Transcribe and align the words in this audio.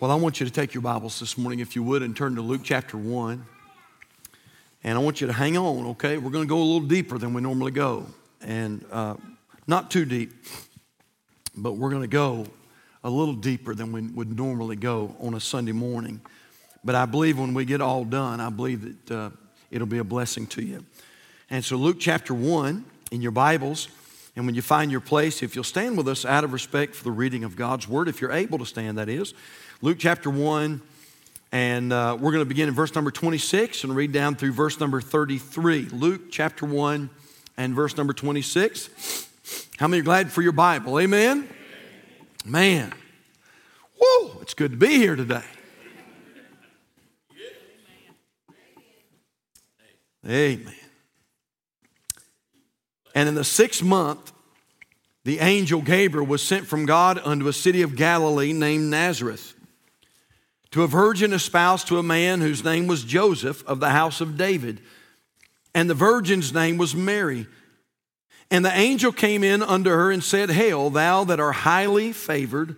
Well, 0.00 0.10
I 0.10 0.16
want 0.16 0.40
you 0.40 0.46
to 0.46 0.52
take 0.52 0.74
your 0.74 0.82
Bibles 0.82 1.20
this 1.20 1.38
morning, 1.38 1.60
if 1.60 1.76
you 1.76 1.84
would, 1.84 2.02
and 2.02 2.16
turn 2.16 2.34
to 2.34 2.42
Luke 2.42 2.62
chapter 2.64 2.98
1. 2.98 3.46
And 4.82 4.98
I 4.98 5.00
want 5.00 5.20
you 5.20 5.28
to 5.28 5.32
hang 5.32 5.56
on, 5.56 5.86
okay? 5.90 6.18
We're 6.18 6.32
going 6.32 6.44
to 6.44 6.48
go 6.48 6.58
a 6.58 6.64
little 6.64 6.88
deeper 6.88 7.16
than 7.16 7.32
we 7.32 7.40
normally 7.40 7.70
go. 7.70 8.04
And 8.40 8.84
uh, 8.90 9.14
not 9.68 9.92
too 9.92 10.04
deep, 10.04 10.32
but 11.56 11.74
we're 11.74 11.90
going 11.90 12.02
to 12.02 12.08
go 12.08 12.44
a 13.04 13.08
little 13.08 13.34
deeper 13.34 13.72
than 13.72 13.92
we 13.92 14.02
would 14.02 14.36
normally 14.36 14.74
go 14.74 15.14
on 15.20 15.34
a 15.34 15.40
Sunday 15.40 15.70
morning. 15.70 16.20
But 16.82 16.96
I 16.96 17.06
believe 17.06 17.38
when 17.38 17.54
we 17.54 17.64
get 17.64 17.80
all 17.80 18.04
done, 18.04 18.40
I 18.40 18.50
believe 18.50 19.06
that 19.06 19.16
uh, 19.16 19.30
it'll 19.70 19.86
be 19.86 19.98
a 19.98 20.04
blessing 20.04 20.48
to 20.48 20.62
you. 20.62 20.84
And 21.50 21.64
so, 21.64 21.76
Luke 21.76 21.98
chapter 22.00 22.34
1 22.34 22.84
in 23.12 23.22
your 23.22 23.30
Bibles, 23.30 23.86
and 24.34 24.44
when 24.44 24.56
you 24.56 24.62
find 24.62 24.90
your 24.90 25.00
place, 25.00 25.40
if 25.40 25.54
you'll 25.54 25.62
stand 25.62 25.96
with 25.96 26.08
us 26.08 26.24
out 26.24 26.42
of 26.42 26.52
respect 26.52 26.96
for 26.96 27.04
the 27.04 27.12
reading 27.12 27.44
of 27.44 27.54
God's 27.54 27.86
Word, 27.86 28.08
if 28.08 28.20
you're 28.20 28.32
able 28.32 28.58
to 28.58 28.66
stand, 28.66 28.98
that 28.98 29.08
is. 29.08 29.34
Luke 29.82 29.98
chapter 29.98 30.30
1, 30.30 30.80
and 31.50 31.92
uh, 31.92 32.16
we're 32.18 32.30
going 32.30 32.42
to 32.42 32.48
begin 32.48 32.68
in 32.68 32.74
verse 32.74 32.94
number 32.94 33.10
26 33.10 33.84
and 33.84 33.94
read 33.94 34.12
down 34.12 34.36
through 34.36 34.52
verse 34.52 34.78
number 34.78 35.00
33. 35.00 35.86
Luke 35.86 36.30
chapter 36.30 36.64
1 36.64 37.10
and 37.56 37.74
verse 37.74 37.96
number 37.96 38.12
26. 38.12 39.28
How 39.78 39.88
many 39.88 40.00
are 40.00 40.04
glad 40.04 40.30
for 40.32 40.42
your 40.42 40.52
Bible? 40.52 41.00
Amen? 41.00 41.48
Man. 42.44 42.94
Whoa, 44.00 44.38
it's 44.40 44.54
good 44.54 44.70
to 44.70 44.76
be 44.76 44.96
here 44.96 45.16
today. 45.16 45.42
Amen. 50.26 50.74
And 53.14 53.28
in 53.28 53.34
the 53.34 53.44
sixth 53.44 53.82
month, 53.82 54.32
the 55.24 55.40
angel 55.40 55.82
Gabriel 55.82 56.26
was 56.26 56.42
sent 56.42 56.66
from 56.66 56.86
God 56.86 57.20
unto 57.24 57.48
a 57.48 57.52
city 57.52 57.82
of 57.82 57.96
Galilee 57.96 58.52
named 58.52 58.90
Nazareth 58.90 59.53
to 60.74 60.82
a 60.82 60.88
virgin 60.88 61.32
espoused 61.32 61.86
to 61.86 61.98
a 61.98 62.02
man 62.02 62.40
whose 62.40 62.64
name 62.64 62.88
was 62.88 63.04
Joseph 63.04 63.64
of 63.64 63.78
the 63.78 63.90
house 63.90 64.20
of 64.20 64.36
David. 64.36 64.80
And 65.72 65.88
the 65.88 65.94
virgin's 65.94 66.52
name 66.52 66.78
was 66.78 66.96
Mary. 66.96 67.46
And 68.50 68.64
the 68.64 68.76
angel 68.76 69.12
came 69.12 69.44
in 69.44 69.62
unto 69.62 69.90
her 69.90 70.10
and 70.10 70.22
said, 70.22 70.50
Hail, 70.50 70.90
thou 70.90 71.22
that 71.22 71.38
art 71.38 71.54
highly 71.54 72.10
favored, 72.10 72.74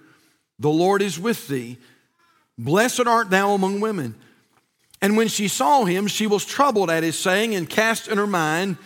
the 0.59 0.69
Lord 0.69 1.01
is 1.01 1.19
with 1.19 1.49
thee. 1.49 1.79
Blessed 2.59 3.07
art 3.07 3.31
thou 3.31 3.55
among 3.55 3.81
women. 3.81 4.15
And 5.01 5.17
when 5.17 5.29
she 5.29 5.49
saw 5.49 5.87
him, 5.87 6.07
she 6.07 6.27
was 6.27 6.45
troubled 6.45 6.91
at 6.91 7.03
his 7.03 7.19
saying 7.19 7.55
and 7.55 7.67
cast 7.67 8.09
in 8.09 8.19
her 8.19 8.27
mind 8.27 8.77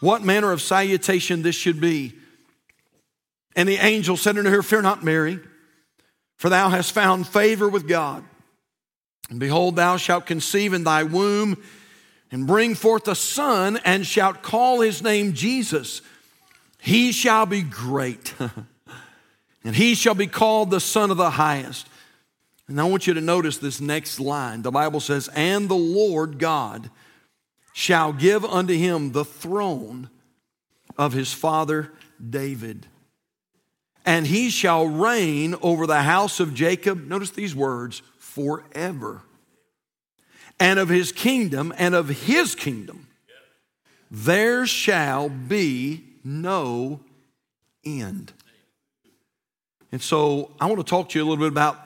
what 0.00 0.22
manner 0.22 0.52
of 0.52 0.60
salutation 0.60 1.40
this 1.40 1.56
should 1.56 1.80
be. 1.80 2.12
And 3.56 3.66
the 3.66 3.78
angel 3.78 4.18
said 4.18 4.36
unto 4.36 4.50
her, 4.50 4.62
Fear 4.62 4.82
not, 4.82 5.02
Mary, 5.02 5.40
for 6.36 6.50
thou 6.50 6.68
hast 6.68 6.92
found 6.92 7.26
favor 7.26 7.66
with 7.66 7.88
God. 7.88 8.22
And 9.28 9.38
behold, 9.38 9.76
thou 9.76 9.96
shalt 9.96 10.26
conceive 10.26 10.72
in 10.72 10.84
thy 10.84 11.04
womb 11.04 11.62
and 12.32 12.46
bring 12.46 12.74
forth 12.74 13.08
a 13.08 13.14
son, 13.14 13.80
and 13.84 14.06
shalt 14.06 14.42
call 14.42 14.80
his 14.80 15.02
name 15.02 15.32
Jesus. 15.32 16.00
He 16.78 17.12
shall 17.12 17.44
be 17.44 17.62
great, 17.62 18.34
and 19.64 19.74
he 19.74 19.94
shall 19.94 20.14
be 20.14 20.28
called 20.28 20.70
the 20.70 20.80
Son 20.80 21.10
of 21.10 21.16
the 21.16 21.30
Highest. 21.30 21.88
And 22.68 22.80
I 22.80 22.84
want 22.84 23.08
you 23.08 23.14
to 23.14 23.20
notice 23.20 23.58
this 23.58 23.80
next 23.80 24.20
line. 24.20 24.62
The 24.62 24.70
Bible 24.70 25.00
says, 25.00 25.28
And 25.34 25.68
the 25.68 25.74
Lord 25.74 26.38
God 26.38 26.88
shall 27.72 28.12
give 28.12 28.44
unto 28.44 28.74
him 28.74 29.10
the 29.10 29.24
throne 29.24 30.08
of 30.96 31.12
his 31.12 31.32
father 31.32 31.92
David. 32.24 32.86
And 34.06 34.24
he 34.24 34.50
shall 34.50 34.86
reign 34.86 35.56
over 35.62 35.86
the 35.86 36.02
house 36.02 36.38
of 36.38 36.54
Jacob. 36.54 37.06
Notice 37.08 37.30
these 37.30 37.56
words 37.56 38.02
forever. 38.30 39.22
And 40.58 40.78
of 40.78 40.88
his 40.88 41.10
kingdom, 41.10 41.72
and 41.78 41.94
of 41.94 42.08
his 42.08 42.54
kingdom, 42.54 43.06
there 44.10 44.66
shall 44.66 45.28
be 45.28 46.04
no 46.22 47.00
end. 47.84 48.32
And 49.92 50.02
so 50.02 50.52
I 50.60 50.66
want 50.66 50.78
to 50.78 50.84
talk 50.84 51.08
to 51.10 51.18
you 51.18 51.24
a 51.24 51.26
little 51.26 51.42
bit 51.42 51.50
about 51.50 51.78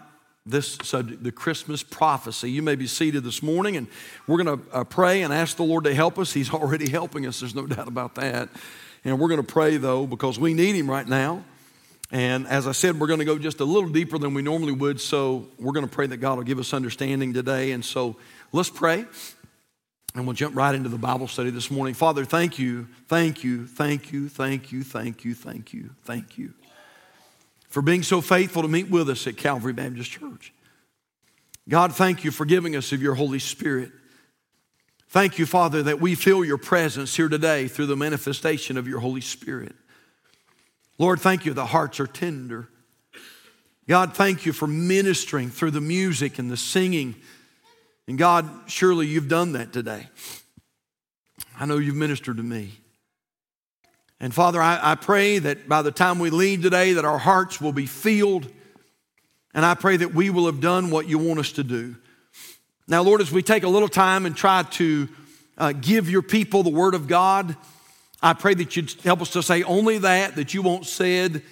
this 0.45 0.77
subject, 0.83 1.23
the 1.23 1.33
Christmas 1.33 1.83
prophecy. 1.83 2.51
You 2.51 2.63
may 2.63 2.75
be 2.75 2.87
seated 2.87 3.25
this 3.25 3.43
morning, 3.43 3.77
and 3.77 3.87
we're 4.27 4.43
going 4.43 4.59
to 4.59 4.73
uh, 4.73 4.85
pray 4.85 5.23
and 5.23 5.33
ask 5.33 5.57
the 5.57 5.63
Lord 5.63 5.85
to 5.85 5.95
help 5.95 6.19
us. 6.19 6.33
He's 6.33 6.51
already 6.53 6.91
helping 6.91 7.27
us, 7.27 7.41
there's 7.41 7.55
no 7.55 7.67
doubt 7.67 7.89
about 7.89 8.17
that. 8.17 8.51
And 9.05 9.19
we're 9.19 9.29
going 9.29 9.45
to 9.45 9.53
pray, 9.53 9.77
though, 9.77 10.07
because 10.07 10.39
we 10.39 10.53
need 10.53 10.75
Him 10.75 10.91
right 10.91 11.07
now. 11.07 11.45
And 12.15 12.47
as 12.47 12.69
I 12.69 12.73
said, 12.73 13.01
we're 13.01 13.09
going 13.09 13.19
to 13.19 13.25
go 13.25 13.39
just 13.41 13.59
a 13.59 13.65
little 13.65 13.89
deeper 13.89 14.19
than 14.19 14.35
we 14.35 14.43
normally 14.43 14.71
would. 14.71 15.01
So 15.01 15.49
we're 15.59 15.73
going 15.73 15.85
to 15.85 15.93
pray 15.93 16.07
that 16.07 16.19
God 16.19 16.37
will 16.37 16.45
give 16.45 16.61
us 16.61 16.73
understanding 16.73 17.33
today. 17.33 17.73
And 17.73 17.85
so 17.85 18.15
let's 18.53 18.71
pray. 18.71 19.05
And 20.15 20.25
we'll 20.25 20.37
jump 20.37 20.55
right 20.55 20.77
into 20.77 20.89
the 20.89 20.97
Bible 20.97 21.27
study 21.27 21.51
this 21.51 21.73
morning. 21.73 21.93
Father, 21.93 22.25
thank 22.25 22.57
you, 22.57 22.87
thank 23.09 23.43
you, 23.43 23.67
thank 23.67 24.13
you, 24.13 24.29
thank 24.29 24.71
you, 24.71 24.85
thank 24.85 25.25
you, 25.25 25.35
thank 25.35 25.73
you, 25.73 25.91
thank 26.05 26.39
you 26.39 26.55
for 27.69 27.83
being 27.83 28.05
so 28.05 28.21
faithful 28.21 28.63
to 28.63 28.69
meet 28.69 28.89
with 28.89 29.11
us 29.11 29.27
at 29.27 29.37
Calvary 29.37 29.73
Baptist 29.73 30.13
Church. 30.13 30.55
God, 31.69 31.97
thank 31.97 32.23
you 32.23 32.31
for 32.31 32.45
giving 32.45 32.77
us 32.77 32.93
of 32.93 33.03
your 33.03 33.17
Holy 33.17 33.41
Spirit. 33.41 33.91
Thank 35.09 35.41
you, 35.41 35.47
Father, 35.47 35.83
that 35.83 36.01
we 36.01 36.15
feel 36.15 36.45
your 36.45 36.59
presence 36.59 37.17
here 37.17 37.29
today 37.29 37.67
through 37.67 37.87
the 37.87 37.97
manifestation 37.97 38.77
of 38.77 38.87
your 38.87 39.01
Holy 39.01 39.21
Spirit. 39.21 39.75
Lord, 40.99 41.21
thank 41.21 41.45
you, 41.45 41.53
the 41.53 41.67
hearts 41.67 41.99
are 42.01 42.07
tender. 42.07 42.69
God, 43.89 44.15
thank 44.15 44.47
you 44.47 44.53
for 44.53 44.67
ministering 44.67 45.51
through 45.51 45.73
the 45.73 45.81
music 45.81 46.39
and 46.39 46.51
the 46.51 46.57
singing. 46.57 47.17
And 48.07 48.17
God, 48.17 48.49
surely 48.67 49.07
you've 49.07 49.29
done 49.29 49.53
that 49.53 49.73
today. 49.73 50.09
I 51.59 51.67
know 51.67 51.79
you've 51.79 51.97
ministered 51.97 52.37
to 52.39 52.43
me. 52.43 52.73
And 54.21 54.33
Father, 54.33 54.63
I, 54.63 54.93
I, 54.93 54.95
pray 54.95 55.39
that 55.39 55.69
by 55.69 55.83
the 55.83 55.91
time 55.91 56.19
we 56.19 56.31
leave 56.31 56.63
today, 56.63 56.95
that 56.95 57.05
our 57.05 57.19
hearts 57.19 57.61
will 57.61 57.73
be 57.73 57.87
filled. 57.87 58.49
And 59.53 59.67
I 59.67 59.75
pray 59.75 59.97
that 59.99 60.15
we 60.15 60.31
will 60.31 60.47
have 60.47 60.61
done 60.61 60.91
what 60.91 61.09
you 61.09 61.19
want 61.19 61.41
us 61.41 61.53
to 61.53 61.65
do. 61.65 61.97
Now, 62.87 63.03
Lord, 63.03 63.21
as 63.21 63.33
we 63.33 63.43
take 63.43 63.65
a 63.65 63.69
little 63.69 63.89
time 63.89 64.25
and 64.25 64.37
try 64.37 64.63
to 64.63 65.09
uh, 65.59 65.73
give 65.73 66.09
your 66.09 66.23
people 66.23 66.63
the 66.63 66.71
word 66.71 66.95
of 66.95 67.07
God, 67.07 67.57
I 68.25 68.33
pray 68.33 68.55
that 68.55 68.75
you'd 68.75 68.91
help 69.03 69.21
us 69.21 69.29
to 69.33 69.43
say 69.43 69.63
only 69.65 69.99
that 69.99 70.37
that 70.37 70.55
you 70.55 70.63
won't 70.63 70.87
said. 70.87 71.43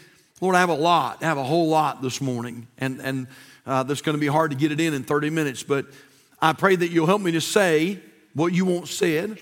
Lord, 0.40 0.56
I 0.56 0.60
have 0.60 0.70
a 0.70 0.74
lot, 0.74 1.22
I 1.22 1.26
have 1.26 1.36
a 1.36 1.44
whole 1.44 1.68
lot 1.68 2.00
this 2.00 2.22
morning, 2.22 2.66
and, 2.78 2.98
and 3.00 3.26
uh, 3.66 3.82
that's 3.82 4.00
going 4.00 4.16
to 4.16 4.20
be 4.20 4.26
hard 4.26 4.52
to 4.52 4.56
get 4.56 4.72
it 4.72 4.80
in 4.80 4.94
in 4.94 5.04
30 5.04 5.28
minutes, 5.28 5.62
but 5.62 5.84
I 6.40 6.54
pray 6.54 6.74
that 6.74 6.88
you'll 6.88 7.06
help 7.06 7.20
me 7.20 7.32
to 7.32 7.42
say 7.42 8.00
what 8.32 8.54
you 8.54 8.64
want 8.64 8.88
said. 8.88 9.38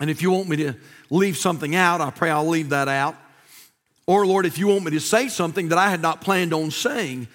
And 0.00 0.10
if 0.10 0.20
you 0.20 0.32
want 0.32 0.48
me 0.48 0.56
to 0.56 0.74
leave 1.08 1.36
something 1.36 1.76
out, 1.76 2.00
I 2.00 2.10
pray 2.10 2.30
I'll 2.30 2.48
leave 2.48 2.70
that 2.70 2.88
out. 2.88 3.14
Or, 4.04 4.26
Lord, 4.26 4.44
if 4.44 4.58
you 4.58 4.66
want 4.66 4.84
me 4.84 4.90
to 4.90 5.00
say 5.00 5.28
something 5.28 5.68
that 5.68 5.78
I 5.78 5.88
had 5.88 6.02
not 6.02 6.20
planned 6.20 6.52
on 6.52 6.72
saying, 6.72 7.28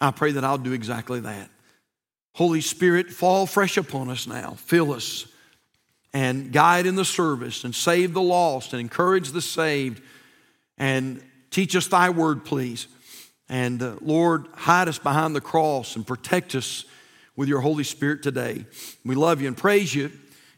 I 0.00 0.12
pray 0.12 0.32
that 0.32 0.44
I'll 0.44 0.56
do 0.56 0.72
exactly 0.72 1.20
that. 1.20 1.50
Holy 2.32 2.62
Spirit, 2.62 3.10
fall 3.10 3.44
fresh 3.44 3.76
upon 3.76 4.08
us 4.08 4.26
now. 4.26 4.54
Fill 4.56 4.94
us 4.94 5.26
and 6.18 6.50
guide 6.50 6.84
in 6.84 6.96
the 6.96 7.04
service 7.04 7.62
and 7.62 7.72
save 7.72 8.12
the 8.12 8.20
lost 8.20 8.72
and 8.72 8.80
encourage 8.80 9.30
the 9.30 9.40
saved 9.40 10.02
and 10.76 11.22
teach 11.52 11.76
us 11.76 11.86
thy 11.86 12.10
word, 12.10 12.44
please. 12.44 12.88
And 13.48 13.80
uh, 13.80 13.94
Lord, 14.00 14.48
hide 14.52 14.88
us 14.88 14.98
behind 14.98 15.36
the 15.36 15.40
cross 15.40 15.94
and 15.94 16.04
protect 16.04 16.56
us 16.56 16.84
with 17.36 17.48
your 17.48 17.60
Holy 17.60 17.84
Spirit 17.84 18.24
today. 18.24 18.66
We 19.04 19.14
love 19.14 19.40
you 19.40 19.46
and 19.46 19.56
praise 19.56 19.94
you. 19.94 20.10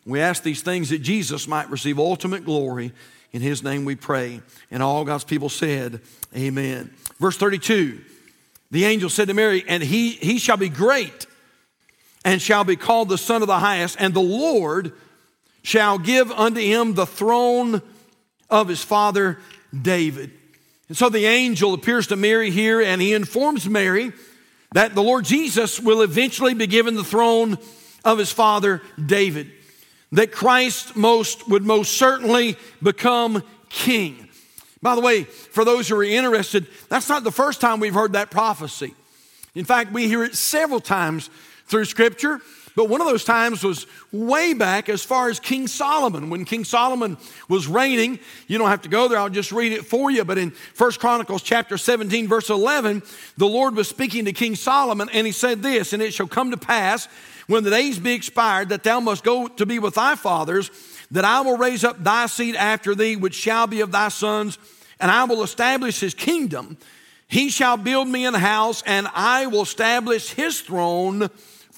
We 0.07 0.21
ask 0.21 0.43
these 0.43 0.63
things 0.63 0.89
that 0.89 1.01
Jesus 1.01 1.47
might 1.47 1.69
receive 1.69 1.99
ultimate 1.99 2.47
glory. 2.47 2.93
In 3.33 3.43
his 3.43 3.63
name 3.63 3.85
we 3.85 3.97
pray. 3.97 4.41
And 4.71 4.83
all 4.83 5.05
God's 5.05 5.25
people 5.25 5.51
said, 5.51 6.01
Amen. 6.35 6.91
Verse 7.19 7.37
32 7.37 8.01
The 8.71 8.87
angel 8.87 9.11
said 9.11 9.29
to 9.29 9.35
Mary, 9.35 9.63
And 9.69 9.83
he, 9.83 10.13
he 10.13 10.39
shall 10.39 10.57
be 10.57 10.71
great 10.71 11.27
and 12.25 12.41
shall 12.41 12.65
be 12.65 12.77
called 12.77 13.11
the 13.11 13.19
Son 13.19 13.43
of 13.43 13.47
the 13.47 13.59
Highest, 13.59 13.97
and 14.01 14.15
the 14.15 14.21
Lord 14.21 14.95
shall 15.63 15.99
give 15.99 16.31
unto 16.33 16.61
him 16.61 16.95
the 16.95 17.07
throne 17.07 17.83
of 18.49 18.69
his 18.69 18.83
father 18.83 19.39
David. 19.81 20.33
And 20.89 20.97
so 20.97 21.09
the 21.09 21.27
angel 21.27 21.75
appears 21.75 22.09
to 22.09 22.17
Mary 22.17 22.51
here 22.51 22.81
and 22.81 23.01
he 23.01 23.15
informs 23.15 23.69
Mary 23.69 24.13
that 24.73 24.95
the 24.95 25.03
Lord 25.03 25.25
Jesus 25.25 25.81
will 25.81 26.03
eventually 26.03 26.55
be 26.55 26.67
given 26.67 26.95
the 26.95 27.05
throne 27.05 27.59
of 28.05 28.19
his 28.19 28.33
father 28.33 28.83
David. 29.05 29.51
That 30.13 30.33
Christ 30.33 30.97
most 30.97 31.49
would 31.49 31.63
most 31.63 31.97
certainly 31.97 32.57
become 32.83 33.45
king. 33.69 34.29
By 34.83 34.95
the 34.95 35.01
way, 35.01 35.25
for 35.25 35.65
those 35.65 35.89
who 35.89 35.97
are 35.97 36.05
interested, 36.05 36.67
that's 36.89 37.09
not 37.09 37.23
the 37.23 37.31
first 37.31 37.61
time 37.61 37.81
we've 37.81 37.95
heard 37.95 38.15
that 38.15 38.31
prophecy. 38.31 38.95
In 39.55 39.65
fact, 39.65 39.93
we 39.93 40.09
hear 40.09 40.25
it 40.25 40.35
several 40.35 40.81
times 40.81 41.29
through 41.67 41.85
Scripture. 41.85 42.41
But 42.77 42.89
one 42.89 43.01
of 43.01 43.07
those 43.07 43.25
times 43.25 43.65
was 43.65 43.87
way 44.13 44.55
back 44.55 44.89
as 44.89 45.03
far 45.03 45.29
as 45.29 45.41
King 45.41 45.67
Solomon. 45.67 46.31
When 46.31 46.45
King 46.45 46.65
Solomon 46.65 47.17
was 47.49 47.67
reigning, 47.67 48.19
you 48.47 48.59
don't 48.59 48.71
have 48.71 48.83
to 48.83 48.89
go 48.89 49.09
there, 49.09 49.19
I'll 49.19 49.29
just 49.29 49.53
read 49.53 49.73
it 49.73 49.85
for 49.85 50.11
you. 50.11 50.25
But 50.25 50.39
in 50.39 50.51
First 50.51 51.01
Chronicles 51.01 51.43
chapter 51.43 51.77
17, 51.77 52.29
verse 52.29 52.49
11, 52.49 53.03
the 53.37 53.49
Lord 53.49 53.75
was 53.75 53.89
speaking 53.89 54.25
to 54.27 54.33
King 54.33 54.55
Solomon, 54.55 55.09
and 55.13 55.27
he 55.27 55.33
said 55.33 55.63
this, 55.63 55.93
and 55.93 56.03
it 56.03 56.15
shall 56.15 56.29
come 56.29 56.51
to 56.53 56.57
pass 56.57 57.09
when 57.47 57.65
the 57.65 57.71
days 57.71 57.99
be 57.99 58.13
expired 58.13 58.69
that 58.69 58.85
thou 58.85 59.01
must 59.01 59.25
go 59.25 59.49
to 59.49 59.67
be 59.67 59.81
with 59.81 59.95
thy 59.95 60.15
fathers, 60.15 60.71
that 61.11 61.25
I 61.25 61.41
will 61.41 61.57
raise 61.57 61.83
up 61.83 62.03
thy 62.03 62.27
seed 62.27 62.55
after 62.55 62.95
thee, 62.95 63.17
which 63.17 63.35
shall 63.35 63.67
be 63.67 63.81
of 63.81 63.91
thy 63.91 64.09
sons, 64.09 64.59
and 65.01 65.11
I 65.11 65.25
will 65.25 65.43
establish 65.43 65.99
his 65.99 66.15
kingdom. 66.15 66.79
He 67.27 67.49
shall 67.49 67.77
build 67.77 68.07
me 68.07 68.25
an 68.27 68.35
house, 68.35 68.83
and 68.87 69.09
I 69.15 69.47
will 69.47 69.63
establish 69.63 70.31
his 70.31 70.61
throne 70.61 71.29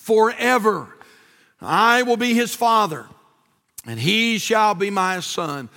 forever. 0.03 0.89
I 1.61 2.03
will 2.03 2.17
be 2.17 2.35
his 2.35 2.55
father, 2.55 3.07
and 3.87 3.99
he 3.99 4.39
shall 4.39 4.75
be 4.75 4.91
my 4.91 5.21
son. 5.21 5.69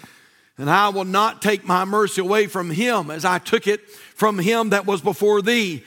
And 0.58 0.70
I 0.70 0.90
will 0.90 1.06
not 1.06 1.42
take 1.42 1.66
my 1.66 1.86
mercy 1.86 2.22
away 2.22 2.48
from 2.48 2.72
him 2.72 3.12
as 3.12 3.24
I 3.24 3.40
took 3.40 3.68
it 3.68 3.88
from 3.90 4.40
him 4.40 4.70
that 4.70 4.86
was 4.86 5.02
before 5.02 5.42
thee. 5.42 5.84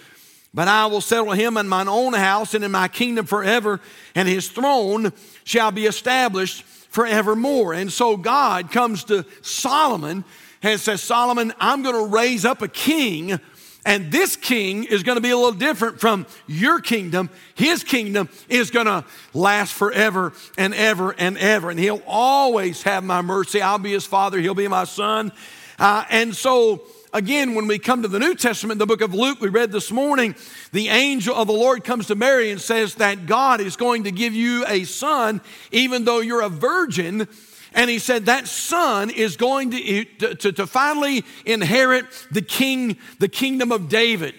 But 0.55 0.69
I 0.69 0.87
will 0.87 1.01
settle 1.01 1.33
him 1.33 1.57
in 1.57 1.69
mine 1.69 1.89
own 1.89 2.13
house 2.13 2.55
and 2.55 2.63
in 2.63 2.71
my 2.71 2.87
kingdom 2.87 3.27
forever, 3.27 3.81
and 4.15 4.29
his 4.29 4.49
throne 4.49 5.13
shall 5.45 5.73
be 5.73 5.87
established 5.87 6.63
forevermore. 6.63 7.75
And 7.75 7.93
so 7.93 8.17
God 8.17 8.71
comes 8.71 9.05
to 9.05 9.25
Solomon 9.43 10.25
and 10.63 10.81
says, 10.81 11.03
Solomon, 11.03 11.53
I'm 11.59 11.83
going 11.83 11.95
to 11.95 12.15
raise 12.15 12.45
up 12.45 12.63
a 12.63 12.69
king 12.69 13.41
and 13.89 14.13
this 14.13 14.37
king 14.37 14.85
is 14.85 15.03
going 15.03 15.17
to 15.17 15.23
be 15.23 15.31
a 15.31 15.37
little 15.37 15.51
different 15.51 15.99
from 15.99 16.27
your 16.47 16.79
kingdom. 16.79 17.31
His 17.55 17.83
kingdom 17.83 18.29
is 18.51 18.71
going 18.71 18.85
to 18.85 19.03
last 19.33 19.73
forever 19.73 20.35
and 20.59 20.75
ever 20.75 21.15
and 21.17 21.39
ever. 21.39 21.71
And 21.71 21.81
he'll 21.81 22.03
always 22.07 22.83
have 22.83 23.03
my 23.03 23.23
mercy. 23.23 23.63
I'll 23.63 23.79
be 23.79 23.93
his 23.93 24.05
father, 24.05 24.39
he'll 24.39 24.55
be 24.55 24.69
my 24.69 24.85
son. 24.85 25.33
Uh, 25.79 26.05
and 26.11 26.37
so, 26.37 26.83
again, 27.15 27.55
when 27.55 27.67
we 27.67 27.79
come 27.79 28.03
to 28.03 28.09
the 28.09 28.19
New 28.19 28.35
Testament, 28.35 28.79
the 28.79 28.85
book 28.85 29.01
of 29.01 29.15
Luke, 29.15 29.41
we 29.41 29.49
read 29.49 29.73
this 29.73 29.91
morning, 29.91 30.35
the 30.73 30.89
angel 30.89 31.35
of 31.35 31.47
the 31.47 31.55
Lord 31.55 31.83
comes 31.83 32.09
to 32.09 32.15
Mary 32.15 32.51
and 32.51 32.61
says 32.61 32.97
that 32.97 33.25
God 33.25 33.63
is 33.63 33.77
going 33.77 34.05
to 34.05 34.11
give 34.11 34.35
you 34.35 34.67
a 34.69 34.85
son, 34.85 35.41
even 35.73 36.05
though 36.05 36.21
you're 36.21 36.43
a 36.43 36.51
virgin. 36.51 37.27
And 37.75 37.91
he 37.91 37.99
said 37.99 38.27
that 38.27 38.49
son 38.49 39.11
is 39.11 39.37
going 39.37 39.71
to, 39.71 40.05
to, 40.35 40.53
to 40.53 40.67
finally 40.67 41.25
inherit 41.45 42.07
the 42.31 42.43
king, 42.43 42.97
the 43.19 43.29
kingdom 43.29 43.73
of 43.73 43.89
David. 43.89 44.35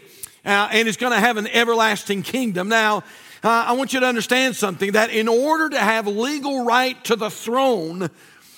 Uh, 0.45 0.69
and 0.71 0.87
is 0.87 0.97
going 0.97 1.11
to 1.11 1.19
have 1.19 1.35
an 1.37 1.47
everlasting 1.47 2.23
kingdom. 2.23 2.69
Now, 2.69 3.03
uh, 3.43 3.49
I 3.49 3.73
want 3.73 3.93
you 3.93 3.99
to 3.99 4.05
understand 4.05 4.55
something 4.55 4.93
that 4.93 5.11
in 5.11 5.27
order 5.27 5.69
to 5.69 5.79
have 5.79 6.07
legal 6.07 6.65
right 6.65 7.01
to 7.05 7.15
the 7.15 7.29
throne, 7.29 8.09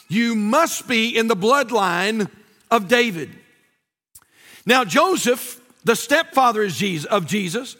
you 0.08 0.36
must 0.36 0.88
be 0.88 1.18
in 1.18 1.28
the 1.28 1.36
bloodline 1.36 2.30
of 2.70 2.88
David. 2.88 3.32
Now, 4.66 4.86
Joseph, 4.86 5.60
the 5.84 5.96
stepfather 5.96 6.64
of 6.64 7.26
Jesus, 7.26 7.76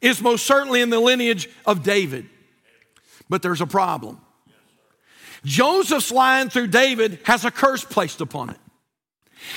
is 0.00 0.20
most 0.20 0.46
certainly 0.46 0.80
in 0.80 0.90
the 0.90 1.00
lineage 1.00 1.48
of 1.66 1.82
David. 1.82 2.28
But 3.28 3.42
there's 3.42 3.60
a 3.60 3.66
problem. 3.66 4.20
Joseph's 5.44 6.12
line 6.12 6.50
through 6.50 6.68
David 6.68 7.20
has 7.24 7.44
a 7.44 7.50
curse 7.50 7.84
placed 7.84 8.20
upon 8.20 8.50
it. 8.50 8.56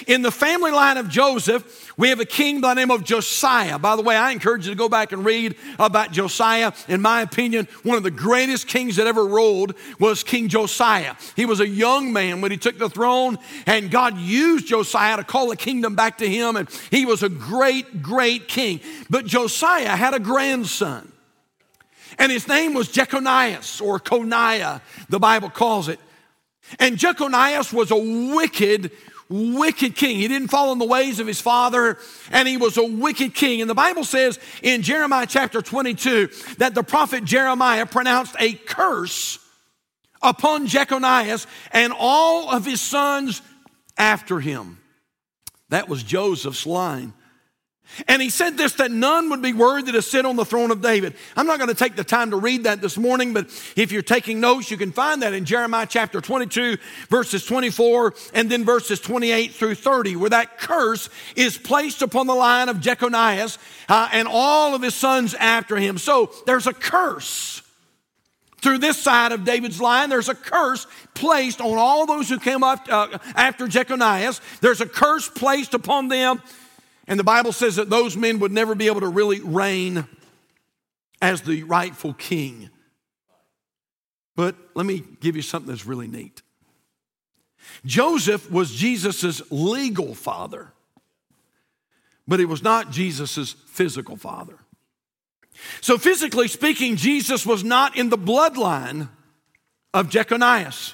In 0.08 0.22
the 0.22 0.32
family 0.32 0.72
line 0.72 0.98
of 0.98 1.10
Joseph, 1.10 1.92
we 1.98 2.10
have 2.10 2.20
a 2.20 2.26
king 2.26 2.62
by 2.62 2.74
the 2.74 2.80
name 2.80 2.92
of 2.92 3.04
Josiah. 3.04 3.78
By 3.78 3.96
the 3.96 4.02
way, 4.02 4.16
I 4.16 4.32
encourage 4.32 4.66
you 4.66 4.72
to 4.72 4.78
go 4.78 4.90
back 4.90 5.12
and 5.12 5.26
read 5.26 5.56
about 5.78 6.12
Josiah. 6.12 6.72
In 6.88 7.02
my 7.02 7.22
opinion, 7.22 7.68
one 7.84 7.98
of 7.98 8.04
the 8.04 8.12
greatest 8.12 8.68
kings 8.68 8.96
that 8.96 9.08
ever 9.08 9.26
ruled 9.26 9.76
was 10.00 10.24
King 10.24 10.48
Josiah. 10.48 11.16
He 11.36 11.46
was 11.46 11.60
a 11.60 11.68
young 11.68 12.14
man 12.14 12.42
when 12.42 12.52
he 12.52 12.58
took 12.58 12.78
the 12.78 12.90
throne, 12.90 13.38
and 13.66 13.92
God 13.92 14.18
used 14.18 14.68
Josiah 14.68 15.18
to 15.18 15.24
call 15.24 15.50
the 15.50 15.58
kingdom 15.58 15.96
back 15.96 16.18
to 16.20 16.30
him, 16.30 16.56
and 16.56 16.70
he 16.90 17.06
was 17.06 17.22
a 17.22 17.30
great, 17.30 18.02
great 18.02 18.48
king. 18.48 18.80
But 19.10 19.26
Josiah 19.26 19.96
had 19.96 20.14
a 20.14 20.20
grandson. 20.20 21.12
And 22.18 22.31
his 22.31 22.48
name 22.48 22.74
was 22.74 22.89
Jeconias 22.89 23.81
or 23.81 24.00
Coniah, 24.00 24.81
the 25.10 25.19
Bible 25.19 25.50
calls 25.50 25.88
it. 25.88 26.00
And 26.80 26.98
Jeconias 26.98 27.74
was 27.74 27.92
a 27.92 28.36
wicked, 28.36 28.92
wicked 29.30 29.95
king. 29.95 30.18
He 30.18 30.27
didn't 30.27 30.50
follow 30.50 30.71
in 30.71 30.80
the 30.80 30.86
ways 30.86 31.19
of 31.19 31.27
his 31.27 31.42
father, 31.42 31.98
and 32.31 32.48
he 32.48 32.57
was 32.57 32.77
a 32.77 32.83
wicked 32.83 33.33
king. 33.33 33.62
And 33.62 33.69
the 33.69 33.75
Bible 33.75 34.04
says 34.04 34.39
in 34.62 34.81
Jeremiah 34.81 35.27
chapter 35.27 35.62
22 35.62 36.30
that 36.57 36.75
the 36.75 36.83
prophet 36.83 37.25
Jeremiah 37.25 37.86
pronounced 37.86 38.36
a 38.39 38.54
curse 38.54 39.39
upon 40.21 40.68
Jeconias 40.68 41.45
and 41.71 41.94
all 41.98 42.50
of 42.50 42.65
his 42.65 42.80
sons 42.80 43.42
after 43.98 44.39
him. 44.39 44.80
That 45.69 45.89
was 45.89 46.04
Joseph's 46.04 46.65
line. 46.65 47.13
And 48.07 48.22
he 48.22 48.30
said 48.30 48.57
this 48.57 48.74
that 48.74 48.92
none 48.92 49.30
would 49.30 49.42
be 49.42 49.54
worthy 49.54 49.92
to 49.92 50.01
sit 50.01 50.25
on 50.25 50.36
the 50.36 50.45
throne 50.45 50.72
of 50.72 50.81
David. 50.81 51.16
I'm 51.36 51.45
not 51.45 51.60
going 51.60 51.69
to 51.69 51.75
take 51.75 51.95
the 51.95 52.04
time 52.04 52.31
to 52.31 52.38
read 52.38 52.63
that 52.63 52.81
this 52.81 52.98
morning, 52.98 53.34
but 53.34 53.45
if 53.75 53.92
you're 53.92 54.01
taking 54.01 54.40
notes, 54.40 54.72
you 54.72 54.78
can 54.78 54.92
find 54.92 55.22
that 55.22 55.34
in 55.34 55.45
Jeremiah 55.45 55.88
chapter 55.88 56.22
22, 56.22 56.78
verses 57.10 57.45
24, 57.45 58.13
and 58.34 58.50
then 58.50 58.66
verses 58.66 59.00
28 59.00 59.51
through 59.51 59.75
30, 59.75 60.16
where 60.16 60.30
that 60.31 60.57
curse 60.57 61.10
is 61.36 61.57
placed 61.57 62.01
upon 62.01 62.28
the 62.28 62.36
line 62.36 62.69
of 62.69 62.78
Jeconias 62.78 63.57
uh, 63.90 64.10
and 64.12 64.28
all 64.30 64.75
of 64.75 64.81
his 64.81 64.96
sons 64.96 65.34
after 65.36 65.75
him. 65.75 65.98
So 65.98 66.31
there's 66.46 66.68
a 66.68 66.74
curse. 66.74 67.62
Through 68.57 68.78
this 68.78 68.98
side 68.98 69.34
of 69.34 69.44
David's 69.44 69.81
line, 69.81 70.10
there's 70.10 70.30
a 70.30 70.36
curse 70.36 70.88
placed 71.13 71.60
on 71.60 71.78
all 71.78 72.06
those 72.06 72.30
who 72.30 72.39
came 72.39 72.63
up 72.63 72.88
uh, 72.89 73.18
after 73.36 73.68
Jeconias. 73.68 74.39
There's 74.62 74.80
a 74.80 74.86
curse 74.86 75.28
placed 75.28 75.74
upon 75.74 76.07
them 76.07 76.42
and 77.08 77.20
the 77.20 77.24
Bible 77.24 77.52
says 77.52 77.76
that 77.76 77.90
those 77.90 78.16
men 78.16 78.40
would 78.40 78.52
never 78.52 78.76
be 78.76 78.88
able 78.88 79.02
to 79.02 79.08
really 79.08 79.42
reign 79.42 80.08
as 81.22 81.42
the 81.42 81.64
rightful 81.64 82.14
king. 82.14 82.70
But 84.36 84.56
let 84.74 84.86
me 84.86 85.04
give 85.20 85.36
you 85.36 85.42
something 85.42 85.70
that's 85.70 85.86
really 85.86 86.08
neat. 86.08 86.42
Joseph 87.86 88.50
was 88.52 88.74
Jesus' 88.74 89.42
legal 89.52 90.16
father, 90.16 90.74
but 92.28 92.40
he 92.40 92.46
was 92.46 92.64
not 92.64 92.92
Jesus' 92.92 93.54
physical 93.68 94.18
father. 94.18 94.60
So, 95.82 95.98
physically 95.98 96.48
speaking, 96.48 96.96
Jesus 96.96 97.46
was 97.46 97.64
not 97.64 97.96
in 97.96 98.10
the 98.10 98.18
bloodline 98.18 99.10
of 99.94 100.10
Jeconias 100.10 100.94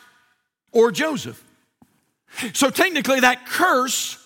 or 0.72 0.92
Joseph. 0.92 1.42
So, 2.54 2.70
technically, 2.70 3.22
that 3.22 3.46
curse 3.46 4.19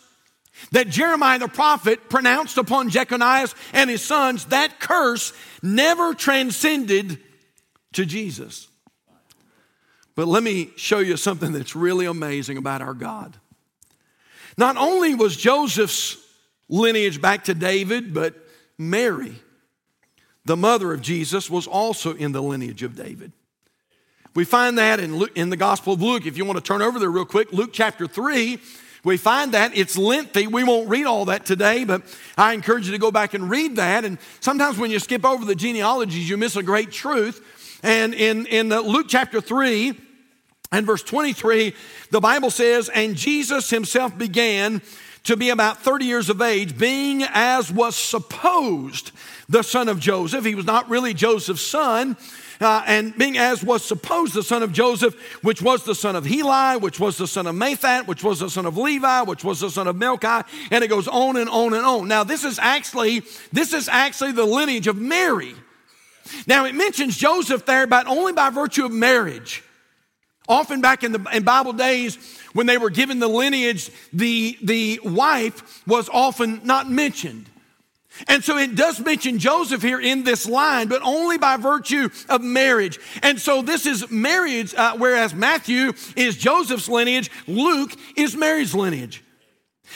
that 0.72 0.90
Jeremiah 0.90 1.40
the 1.40 1.48
prophet 1.48 2.10
pronounced 2.10 2.58
upon 2.58 2.90
Jeconiah 2.90 3.48
and 3.74 3.90
his 3.90 4.04
sons, 4.04 4.46
that 4.46 4.80
curse 4.80 5.34
never 5.62 6.14
transcended 6.14 7.20
to 7.94 8.06
Jesus. 8.06 8.68
But 10.16 10.28
let 10.28 10.44
me 10.44 10.70
show 10.76 11.00
you 11.00 11.18
something 11.18 11.52
that's 11.52 11.76
really 11.76 12.06
amazing 12.06 12.58
about 12.58 12.82
our 12.82 12.94
God. 12.94 13.38
Not 14.58 14.78
only 14.78 15.16
was 15.16 15.36
Joseph's 15.36 16.18
lineage 16.70 17.20
back 17.20 17.46
to 17.46 17.54
David, 17.54 18.14
but 18.14 18.36
Mary, 18.78 19.36
the 20.46 20.58
mother 20.58 20.94
of 20.94 21.02
Jesus, 21.02 21.50
was 21.50 21.66
also 21.66 22.14
in 22.14 22.32
the 22.32 22.42
lineage 22.42 22.84
of 22.84 22.96
David. 22.96 23.32
We 24.36 24.46
find 24.46 24.78
that 24.78 25.00
in, 25.00 25.18
Luke, 25.18 25.32
in 25.36 25.50
the 25.50 25.58
Gospel 25.58 25.94
of 25.94 26.02
Luke. 26.02 26.26
If 26.26 26.38
you 26.38 26.46
want 26.46 26.58
to 26.58 26.64
turn 26.64 26.82
over 26.82 26.98
there 26.98 27.10
real 27.10 27.26
quick, 27.26 27.54
Luke 27.54 27.70
chapter 27.72 28.08
3, 28.08 28.60
we 29.04 29.18
find 29.18 29.54
that 29.54 29.76
it's 29.76 29.98
lengthy. 29.98 30.48
We 30.48 30.64
won't 30.64 30.88
read 30.88 31.06
all 31.06 31.26
that 31.26 31.46
today, 31.46 31.84
but 31.84 32.04
I 32.38 32.54
encourage 32.54 32.86
you 32.86 32.94
to 32.94 32.98
go 32.98 33.12
back 33.12 33.34
and 33.34 33.50
read 33.50 33.76
that. 33.76 34.06
And 34.06 34.18
sometimes 34.40 34.78
when 34.78 34.92
you 34.92 35.00
skip 35.00 35.26
over 35.26 35.44
the 35.44 35.56
genealogies, 35.56 36.30
you 36.30 36.38
miss 36.38 36.56
a 36.56 36.64
great 36.64 36.92
truth. 36.92 37.80
And 37.84 38.14
in, 38.14 38.46
in 38.46 38.70
Luke 38.70 39.08
chapter 39.10 39.42
3 39.42 40.00
and 40.72 40.86
verse 40.86 41.04
23, 41.04 41.76
the 42.12 42.22
Bible 42.22 42.50
says, 42.50 42.88
And 42.88 43.16
Jesus 43.16 43.70
himself 43.70 44.18
began 44.18 44.82
to 45.24 45.36
be 45.36 45.50
about 45.50 45.82
30 45.82 46.06
years 46.06 46.30
of 46.30 46.42
age, 46.42 46.78
being 46.78 47.24
as 47.24 47.72
was 47.72 47.98
supposed 47.98 49.12
the 49.50 49.64
son 49.64 49.90
of 49.90 50.00
Joseph. 50.00 50.46
He 50.46 50.56
was 50.56 50.66
not 50.66 50.90
really 50.90 51.14
Joseph's 51.14 51.66
son 51.66 52.16
uh, 52.62 52.84
and 52.86 53.18
being 53.18 53.38
as 53.38 53.64
was 53.64 53.84
supposed 53.84 54.34
the 54.34 54.44
son 54.44 54.64
of 54.64 54.72
Joseph, 54.72 55.16
which 55.44 55.62
was 55.62 55.84
the 55.84 55.96
son 55.96 56.16
of 56.16 56.26
Heli, 56.26 56.78
which 56.78 57.00
was 57.00 57.18
the 57.18 57.28
son 57.28 57.48
of 57.48 57.56
Matthat, 57.56 58.08
which 58.08 58.24
was 58.24 58.40
the 58.40 58.50
son 58.50 58.66
of 58.66 58.78
Levi, 58.78 59.22
which 59.24 59.44
was 59.44 59.60
the 59.60 59.70
son 59.70 59.88
of 59.88 59.96
Melchi, 59.96 60.46
and 60.72 60.84
it 60.84 60.88
goes 60.88 61.08
on 61.08 61.38
and 61.38 61.50
on 61.50 61.74
and 61.74 61.86
on. 61.86 62.08
Now, 62.08 62.24
this 62.24 62.44
is 62.44 62.60
actually, 62.60 63.24
this 63.52 63.74
is 63.74 63.90
actually 63.90 64.34
the 64.34 64.46
lineage 64.46 64.88
of 64.88 64.98
Mary. 64.98 65.56
Now, 66.48 66.66
it 66.66 66.76
mentions 66.76 67.18
Joseph 67.18 67.66
there, 67.66 67.88
but 67.88 68.08
only 68.08 68.34
by 68.34 68.50
virtue 68.50 68.86
of 68.86 68.92
marriage. 68.92 69.64
Often 70.48 70.82
back 70.82 71.04
in 71.04 71.14
the 71.14 71.26
in 71.34 71.44
Bible 71.44 71.74
days, 71.74 72.18
when 72.54 72.68
they 72.68 72.78
were 72.78 72.90
given 72.90 73.20
the 73.20 73.28
lineage, 73.28 73.90
the, 74.12 74.58
the 74.62 75.00
wife 75.04 75.86
was 75.88 76.10
often 76.10 76.62
not 76.64 76.90
mentioned. 76.90 77.50
And 78.28 78.44
so 78.44 78.58
it 78.58 78.76
does 78.76 79.00
mention 79.00 79.40
Joseph 79.40 79.82
here 79.82 80.00
in 80.00 80.24
this 80.24 80.48
line, 80.48 80.88
but 80.88 81.02
only 81.04 81.38
by 81.38 81.58
virtue 81.58 82.10
of 82.30 82.42
marriage. 82.42 83.00
And 83.24 83.40
so 83.40 83.62
this 83.62 83.86
is 83.86 84.10
marriage, 84.12 84.74
uh, 84.76 84.96
whereas 84.98 85.34
Matthew 85.34 85.94
is 86.16 86.38
Joseph's 86.38 86.88
lineage, 86.88 87.32
Luke 87.48 87.92
is 88.16 88.36
Mary's 88.36 88.76
lineage. 88.76 89.24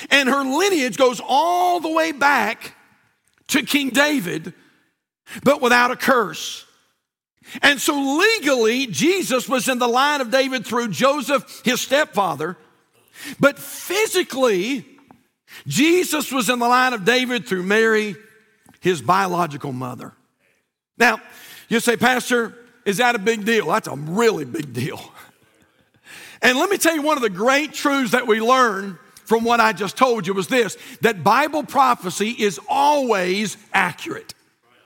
And 0.09 0.29
her 0.29 0.43
lineage 0.43 0.97
goes 0.97 1.21
all 1.23 1.79
the 1.79 1.91
way 1.91 2.11
back 2.11 2.75
to 3.49 3.63
King 3.63 3.89
David, 3.89 4.53
but 5.43 5.61
without 5.61 5.91
a 5.91 5.95
curse. 5.95 6.65
And 7.61 7.79
so 7.79 8.17
legally, 8.17 8.87
Jesus 8.87 9.47
was 9.47 9.69
in 9.69 9.79
the 9.79 9.87
line 9.87 10.21
of 10.21 10.31
David 10.31 10.65
through 10.65 10.89
Joseph, 10.89 11.61
his 11.63 11.81
stepfather, 11.81 12.57
but 13.39 13.57
physically, 13.57 14.85
Jesus 15.65 16.31
was 16.31 16.49
in 16.49 16.59
the 16.59 16.67
line 16.67 16.93
of 16.93 17.05
David 17.05 17.47
through 17.47 17.63
Mary, 17.63 18.15
his 18.79 19.01
biological 19.01 19.71
mother. 19.71 20.13
Now, 20.97 21.19
you 21.69 21.79
say, 21.79 21.97
Pastor, 21.97 22.53
is 22.85 22.97
that 22.97 23.15
a 23.15 23.19
big 23.19 23.45
deal? 23.45 23.67
That's 23.67 23.87
a 23.87 23.95
really 23.95 24.45
big 24.45 24.73
deal. 24.73 24.99
And 26.41 26.57
let 26.57 26.69
me 26.69 26.77
tell 26.77 26.95
you 26.95 27.01
one 27.01 27.17
of 27.17 27.23
the 27.23 27.29
great 27.29 27.73
truths 27.73 28.11
that 28.11 28.27
we 28.27 28.39
learn 28.39 28.97
from 29.25 29.43
what 29.43 29.59
I 29.59 29.73
just 29.73 29.97
told 29.97 30.25
you 30.25 30.33
was 30.33 30.47
this 30.47 30.77
that 31.01 31.23
Bible 31.23 31.63
prophecy 31.63 32.29
is 32.29 32.59
always 32.69 33.57
accurate. 33.73 34.33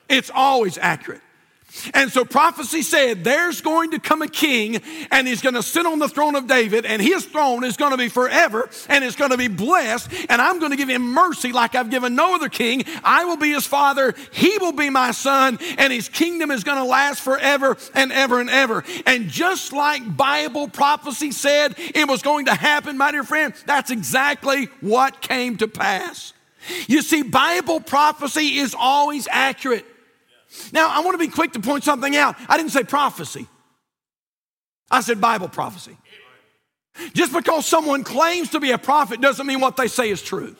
It's 0.09 0.31
always 0.33 0.77
accurate. 0.77 1.21
And 1.93 2.11
so 2.11 2.25
prophecy 2.25 2.81
said 2.81 3.23
there's 3.23 3.61
going 3.61 3.91
to 3.91 3.99
come 3.99 4.21
a 4.21 4.27
king 4.27 4.81
and 5.09 5.27
he's 5.27 5.41
going 5.41 5.55
to 5.55 5.63
sit 5.63 5.85
on 5.85 5.99
the 5.99 6.09
throne 6.09 6.35
of 6.35 6.47
David 6.47 6.85
and 6.85 7.01
his 7.01 7.25
throne 7.25 7.63
is 7.63 7.77
going 7.77 7.91
to 7.91 7.97
be 7.97 8.09
forever 8.09 8.69
and 8.89 9.03
it's 9.03 9.15
going 9.15 9.31
to 9.31 9.37
be 9.37 9.47
blessed 9.47 10.11
and 10.29 10.41
I'm 10.41 10.59
going 10.59 10.71
to 10.71 10.77
give 10.77 10.89
him 10.89 11.01
mercy 11.13 11.51
like 11.51 11.75
I've 11.75 11.89
given 11.89 12.15
no 12.15 12.35
other 12.35 12.49
king. 12.49 12.83
I 13.03 13.25
will 13.25 13.37
be 13.37 13.51
his 13.53 13.65
father. 13.65 14.13
He 14.31 14.57
will 14.59 14.73
be 14.73 14.89
my 14.89 15.11
son 15.11 15.59
and 15.77 15.93
his 15.93 16.09
kingdom 16.09 16.51
is 16.51 16.63
going 16.63 16.77
to 16.77 16.83
last 16.83 17.21
forever 17.21 17.77
and 17.93 18.11
ever 18.11 18.39
and 18.39 18.49
ever. 18.49 18.83
And 19.05 19.29
just 19.29 19.71
like 19.71 20.17
Bible 20.17 20.67
prophecy 20.67 21.31
said 21.31 21.75
it 21.77 22.07
was 22.07 22.21
going 22.21 22.45
to 22.45 22.55
happen, 22.55 22.97
my 22.97 23.11
dear 23.11 23.23
friend, 23.23 23.53
that's 23.65 23.91
exactly 23.91 24.65
what 24.81 25.21
came 25.21 25.57
to 25.57 25.67
pass. 25.67 26.33
You 26.87 27.01
see, 27.01 27.23
Bible 27.23 27.79
prophecy 27.79 28.57
is 28.57 28.75
always 28.77 29.27
accurate. 29.31 29.85
Now, 30.73 30.89
I 30.89 31.01
want 31.01 31.19
to 31.19 31.25
be 31.25 31.31
quick 31.31 31.53
to 31.53 31.59
point 31.59 31.83
something 31.83 32.15
out. 32.15 32.35
I 32.47 32.57
didn't 32.57 32.71
say 32.71 32.83
prophecy, 32.83 33.47
I 34.89 35.01
said 35.01 35.21
Bible 35.21 35.47
prophecy. 35.47 35.97
Just 37.13 37.31
because 37.31 37.65
someone 37.65 38.03
claims 38.03 38.49
to 38.49 38.59
be 38.59 38.71
a 38.71 38.77
prophet 38.77 39.21
doesn't 39.21 39.47
mean 39.47 39.61
what 39.61 39.77
they 39.77 39.87
say 39.87 40.09
is 40.09 40.21
true. 40.21 40.55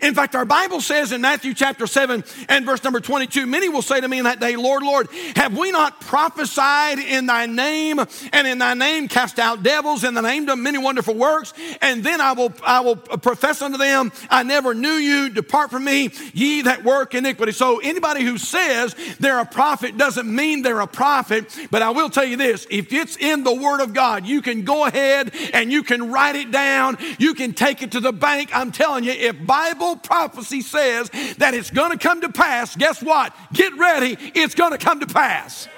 In 0.00 0.14
fact, 0.14 0.34
our 0.34 0.44
Bible 0.44 0.80
says 0.80 1.12
in 1.12 1.20
Matthew 1.20 1.54
chapter 1.54 1.86
7 1.86 2.24
and 2.48 2.66
verse 2.66 2.82
number 2.82 2.98
22, 2.98 3.46
many 3.46 3.68
will 3.68 3.82
say 3.82 4.00
to 4.00 4.08
me 4.08 4.18
in 4.18 4.24
that 4.24 4.40
day, 4.40 4.56
Lord, 4.56 4.82
Lord, 4.82 5.08
have 5.36 5.56
we 5.56 5.70
not 5.70 6.00
prophesied 6.00 6.98
in 6.98 7.26
thy 7.26 7.46
name 7.46 8.00
and 8.32 8.46
in 8.46 8.58
thy 8.58 8.74
name 8.74 9.06
cast 9.06 9.38
out 9.38 9.62
devils, 9.62 10.02
in 10.02 10.14
the 10.14 10.22
name 10.22 10.46
done 10.46 10.62
many 10.62 10.78
wonderful 10.78 11.14
works? 11.14 11.54
And 11.82 12.02
then 12.02 12.20
I 12.20 12.32
will, 12.32 12.52
I 12.64 12.80
will 12.80 12.96
profess 12.96 13.62
unto 13.62 13.78
them, 13.78 14.10
I 14.28 14.42
never 14.42 14.74
knew 14.74 14.88
you, 14.88 15.28
depart 15.28 15.70
from 15.70 15.84
me, 15.84 16.10
ye 16.34 16.62
that 16.62 16.82
work 16.82 17.14
iniquity. 17.14 17.52
So 17.52 17.78
anybody 17.78 18.24
who 18.24 18.38
says 18.38 18.94
they're 19.20 19.38
a 19.38 19.46
prophet 19.46 19.96
doesn't 19.96 20.26
mean 20.26 20.62
they're 20.62 20.80
a 20.80 20.88
prophet, 20.88 21.56
but 21.70 21.82
I 21.82 21.90
will 21.90 22.10
tell 22.10 22.24
you 22.24 22.36
this, 22.36 22.66
if 22.70 22.92
it's 22.92 23.16
in 23.16 23.44
the 23.44 23.54
word 23.54 23.80
of 23.80 23.94
God, 23.94 24.26
you 24.26 24.42
can 24.42 24.64
go 24.64 24.84
ahead 24.86 25.32
and 25.52 25.70
you 25.70 25.84
can 25.84 26.10
write 26.10 26.34
it 26.34 26.50
down, 26.50 26.98
you 27.18 27.34
can 27.34 27.52
take 27.52 27.82
it 27.82 27.92
to 27.92 28.00
the 28.00 28.12
bank. 28.12 28.50
I'm 28.52 28.72
telling 28.72 29.04
you, 29.04 29.12
if 29.12 29.46
Bible 29.46 29.75
Bible 29.76 29.96
prophecy 29.96 30.62
says 30.62 31.10
that 31.38 31.54
it's 31.54 31.70
going 31.70 31.90
to 31.90 31.98
come 31.98 32.22
to 32.22 32.30
pass, 32.30 32.74
guess 32.76 33.02
what? 33.02 33.34
Get 33.52 33.76
ready, 33.76 34.16
it's 34.34 34.54
going 34.54 34.72
to 34.72 34.78
come 34.78 35.00
to 35.00 35.06
pass. 35.06 35.68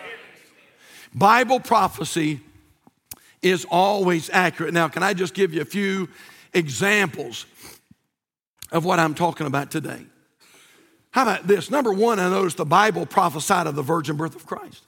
Bible 1.15 1.59
prophecy 1.59 2.41
is 3.43 3.67
always 3.71 4.31
accurate. 4.31 4.73
Now, 4.73 4.89
can 4.89 5.03
I 5.03 5.15
just 5.15 5.35
give 5.35 5.53
you 5.53 5.63
a 5.63 5.65
few 5.65 6.09
examples 6.55 7.47
of 8.71 8.85
what 8.85 8.99
I'm 8.99 9.15
talking 9.15 9.47
about 9.47 9.71
today? 9.71 10.05
How 11.11 11.23
about 11.23 11.47
this? 11.47 11.71
Number 11.71 11.93
one, 11.93 12.21
I 12.21 12.29
noticed 12.29 12.59
the 12.59 12.65
Bible 12.65 13.07
prophesied 13.07 13.67
of 13.67 13.75
the 13.75 13.83
virgin 13.83 14.17
birth 14.17 14.37
of 14.37 14.47
Christ. 14.47 14.85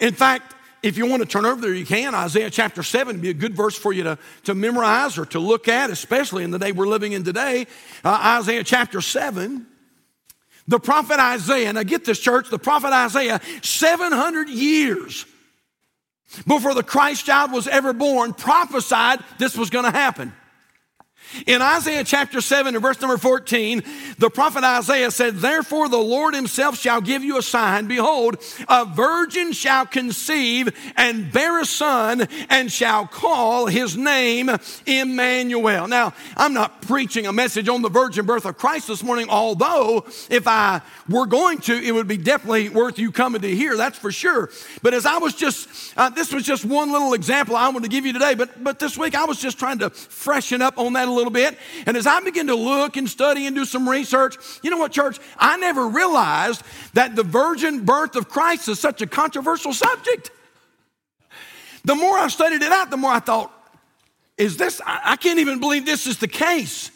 In 0.00 0.14
fact, 0.14 0.54
if 0.82 0.96
you 0.98 1.06
want 1.06 1.22
to 1.22 1.28
turn 1.28 1.44
over 1.44 1.60
there, 1.60 1.74
you 1.74 1.86
can. 1.86 2.14
Isaiah 2.14 2.50
chapter 2.50 2.82
7 2.82 3.20
be 3.20 3.30
a 3.30 3.34
good 3.34 3.54
verse 3.54 3.76
for 3.76 3.92
you 3.92 4.04
to, 4.04 4.18
to 4.44 4.54
memorize 4.54 5.18
or 5.18 5.26
to 5.26 5.38
look 5.38 5.68
at, 5.68 5.90
especially 5.90 6.44
in 6.44 6.50
the 6.50 6.58
day 6.58 6.72
we're 6.72 6.86
living 6.86 7.12
in 7.12 7.24
today. 7.24 7.66
Uh, 8.04 8.38
Isaiah 8.40 8.64
chapter 8.64 9.00
7. 9.00 9.66
The 10.68 10.80
prophet 10.80 11.18
Isaiah, 11.20 11.72
now 11.72 11.84
get 11.84 12.04
this, 12.04 12.18
church, 12.18 12.50
the 12.50 12.58
prophet 12.58 12.92
Isaiah, 12.92 13.40
700 13.62 14.48
years 14.48 15.24
before 16.46 16.74
the 16.74 16.82
Christ 16.82 17.24
child 17.24 17.52
was 17.52 17.68
ever 17.68 17.92
born, 17.92 18.32
prophesied 18.32 19.20
this 19.38 19.56
was 19.56 19.70
going 19.70 19.84
to 19.84 19.92
happen. 19.92 20.32
In 21.44 21.60
Isaiah 21.60 22.04
chapter 22.04 22.40
7 22.40 22.74
and 22.74 22.82
verse 22.82 23.00
number 23.00 23.18
14, 23.18 23.82
the 24.18 24.30
prophet 24.30 24.64
Isaiah 24.64 25.10
said, 25.10 25.36
Therefore 25.36 25.88
the 25.88 25.98
Lord 25.98 26.34
himself 26.34 26.78
shall 26.78 27.00
give 27.00 27.22
you 27.22 27.38
a 27.38 27.42
sign. 27.42 27.86
Behold, 27.86 28.42
a 28.68 28.84
virgin 28.84 29.52
shall 29.52 29.86
conceive 29.86 30.74
and 30.96 31.30
bear 31.32 31.60
a 31.60 31.66
son 31.66 32.26
and 32.48 32.72
shall 32.72 33.06
call 33.06 33.66
his 33.66 33.96
name 33.96 34.50
Emmanuel. 34.86 35.88
Now, 35.88 36.14
I'm 36.36 36.54
not 36.54 36.82
preaching 36.82 37.26
a 37.26 37.32
message 37.32 37.68
on 37.68 37.82
the 37.82 37.90
virgin 37.90 38.24
birth 38.24 38.46
of 38.46 38.56
Christ 38.56 38.88
this 38.88 39.02
morning, 39.02 39.28
although 39.28 40.06
if 40.30 40.46
I 40.46 40.80
were 41.08 41.26
going 41.26 41.58
to, 41.58 41.74
it 41.74 41.92
would 41.92 42.08
be 42.08 42.16
definitely 42.16 42.68
worth 42.68 42.98
you 42.98 43.12
coming 43.12 43.42
to 43.42 43.54
hear, 43.54 43.76
that's 43.76 43.98
for 43.98 44.12
sure. 44.12 44.50
But 44.82 44.94
as 44.94 45.06
I 45.06 45.18
was 45.18 45.34
just, 45.34 45.68
uh, 45.96 46.08
this 46.10 46.32
was 46.32 46.44
just 46.44 46.64
one 46.64 46.92
little 46.92 47.14
example 47.14 47.56
I 47.56 47.68
wanted 47.68 47.84
to 47.84 47.88
give 47.88 48.06
you 48.06 48.12
today, 48.12 48.34
but, 48.34 48.62
but 48.62 48.78
this 48.78 48.96
week 48.96 49.14
I 49.14 49.24
was 49.24 49.40
just 49.40 49.58
trying 49.58 49.78
to 49.80 49.90
freshen 49.90 50.62
up 50.62 50.78
on 50.78 50.94
that 50.94 51.08
a 51.08 51.12
little 51.12 51.25
bit. 51.30 51.56
And 51.86 51.96
as 51.96 52.06
I 52.06 52.20
begin 52.20 52.46
to 52.48 52.54
look 52.54 52.96
and 52.96 53.08
study 53.08 53.46
and 53.46 53.54
do 53.54 53.64
some 53.64 53.88
research, 53.88 54.36
you 54.62 54.70
know 54.70 54.76
what, 54.76 54.92
church? 54.92 55.18
I 55.38 55.56
never 55.56 55.88
realized 55.88 56.62
that 56.94 57.16
the 57.16 57.22
virgin 57.22 57.84
birth 57.84 58.16
of 58.16 58.28
Christ 58.28 58.68
is 58.68 58.80
such 58.80 59.02
a 59.02 59.06
controversial 59.06 59.72
subject. 59.72 60.30
The 61.84 61.94
more 61.94 62.18
I 62.18 62.28
studied 62.28 62.62
it 62.62 62.72
out, 62.72 62.90
the 62.90 62.96
more 62.96 63.12
I 63.12 63.20
thought, 63.20 63.52
is 64.36 64.56
this, 64.56 64.80
I 64.84 65.16
can't 65.16 65.38
even 65.38 65.60
believe 65.60 65.86
this 65.86 66.06
is 66.06 66.18
the 66.18 66.28
case. 66.28 66.90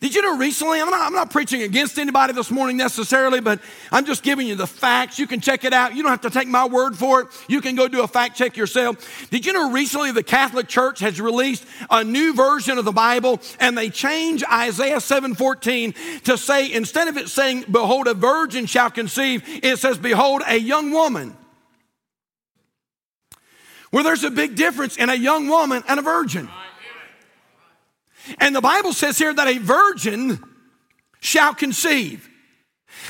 Did 0.00 0.14
you 0.14 0.22
know 0.22 0.36
recently? 0.36 0.80
I'm 0.80 0.90
not, 0.90 1.06
I'm 1.06 1.12
not, 1.12 1.30
preaching 1.30 1.62
against 1.62 1.98
anybody 1.98 2.32
this 2.32 2.50
morning 2.50 2.76
necessarily, 2.76 3.40
but 3.40 3.60
I'm 3.90 4.04
just 4.04 4.22
giving 4.22 4.46
you 4.46 4.54
the 4.54 4.66
facts. 4.66 5.18
You 5.18 5.26
can 5.26 5.40
check 5.40 5.64
it 5.64 5.72
out. 5.72 5.94
You 5.94 6.02
don't 6.02 6.10
have 6.10 6.20
to 6.22 6.30
take 6.30 6.48
my 6.48 6.66
word 6.66 6.96
for 6.96 7.22
it. 7.22 7.28
You 7.48 7.60
can 7.60 7.74
go 7.74 7.88
do 7.88 8.02
a 8.02 8.08
fact 8.08 8.36
check 8.36 8.56
yourself. 8.56 9.28
Did 9.30 9.46
you 9.46 9.52
know 9.52 9.70
recently 9.70 10.12
the 10.12 10.22
Catholic 10.22 10.68
Church 10.68 11.00
has 11.00 11.20
released 11.20 11.64
a 11.90 12.04
new 12.04 12.34
version 12.34 12.78
of 12.78 12.84
the 12.84 12.92
Bible 12.92 13.40
and 13.58 13.76
they 13.76 13.90
change 13.90 14.44
Isaiah 14.50 15.00
7:14 15.00 16.22
to 16.24 16.38
say 16.38 16.72
instead 16.72 17.08
of 17.08 17.16
it 17.16 17.28
saying 17.28 17.64
behold 17.70 18.06
a 18.06 18.14
virgin 18.14 18.66
shall 18.66 18.90
conceive, 18.90 19.42
it 19.62 19.78
says 19.78 19.98
behold 19.98 20.42
a 20.46 20.56
young 20.56 20.90
woman. 20.90 21.36
Where 23.90 24.04
there's 24.04 24.24
a 24.24 24.30
big 24.30 24.56
difference 24.56 24.96
in 24.96 25.08
a 25.08 25.14
young 25.14 25.48
woman 25.48 25.82
and 25.88 25.98
a 25.98 26.02
virgin. 26.02 26.48
And 28.38 28.54
the 28.54 28.60
Bible 28.60 28.92
says 28.92 29.18
here 29.18 29.32
that 29.32 29.46
a 29.46 29.58
virgin 29.58 30.42
shall 31.20 31.54
conceive. 31.54 32.28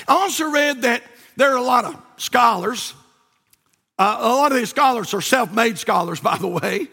I 0.08 0.14
also 0.14 0.50
read 0.50 0.82
that 0.82 1.02
there 1.36 1.52
are 1.52 1.56
a 1.56 1.62
lot 1.62 1.84
of 1.84 2.00
scholars. 2.16 2.94
Uh, 3.98 4.18
a 4.20 4.28
lot 4.28 4.52
of 4.52 4.58
these 4.58 4.70
scholars 4.70 5.14
are 5.14 5.20
self 5.20 5.52
made 5.52 5.78
scholars, 5.78 6.20
by 6.20 6.38
the 6.38 6.48
way. 6.48 6.88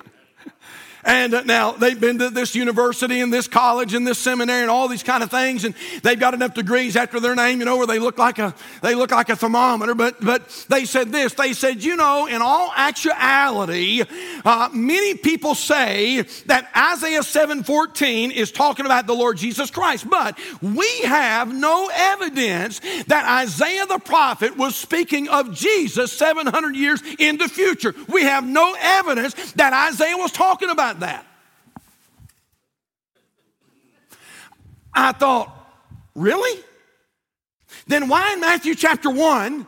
And 1.06 1.34
uh, 1.34 1.42
now 1.44 1.72
they've 1.72 2.00
been 2.00 2.20
to 2.20 2.30
this 2.30 2.56
university 2.56 3.20
and 3.20 3.34
this 3.34 3.48
college 3.48 3.94
and 3.94 4.08
this 4.08 4.18
seminary 4.18 4.62
and 4.62 4.72
all 4.72 4.88
these 4.88 5.04
kind 5.04 5.22
of 5.24 5.30
things, 5.30 5.66
and 5.66 5.76
they've 6.02 6.20
got 6.20 6.34
enough 6.34 6.54
degrees 6.54 6.96
after 6.96 7.20
their 7.20 7.36
name, 7.36 7.60
you 7.60 7.66
know, 7.66 7.78
where 7.78 7.88
they 7.88 8.00
look 8.00 8.18
like 8.18 8.40
a 8.40 8.54
they 8.82 8.96
look 8.96 9.12
like 9.12 9.30
a 9.30 9.36
thermometer. 9.36 9.96
But 9.96 10.22
but 10.22 10.48
they 10.70 10.86
said 10.86 11.12
this. 11.12 11.34
They 11.34 11.54
said, 11.54 11.84
you 11.84 11.96
know, 11.96 12.28
in 12.28 12.42
all 12.42 12.72
actuality, 12.76 14.04
uh, 14.46 14.70
many 14.74 15.16
people 15.16 15.56
say 15.56 16.22
that 16.46 16.70
Isaiah 16.76 17.22
7:14 17.22 18.32
is 18.32 18.52
talking 18.52 18.86
about 18.86 19.08
the 19.08 19.16
Lord 19.16 19.38
Jesus 19.38 19.72
Christ, 19.72 20.10
but 20.10 20.38
we 20.62 21.02
have 21.02 21.54
no 21.54 21.90
evidence 21.94 22.80
that 23.08 23.44
Isaiah 23.44 23.86
the 23.86 24.00
prophet 24.00 24.58
was 24.58 24.76
speaking 24.76 25.28
of 25.28 25.54
Jesus 25.54 26.12
700 26.14 26.76
years 26.76 27.02
in 27.20 27.38
the 27.38 27.48
future. 27.50 27.94
We 28.08 28.24
have 28.24 28.46
no 28.46 28.76
evidence 28.80 29.34
that 29.54 29.74
Isaiah 29.74 30.18
was 30.18 30.32
talking 30.32 30.70
about 30.70 30.93
about 30.94 31.00
that. 31.00 31.26
I 34.94 35.12
thought, 35.12 35.50
really? 36.16 36.62
Then 37.88 38.08
why 38.08 38.34
in 38.34 38.40
Matthew 38.40 38.76
chapter 38.76 39.10
1 39.10 39.66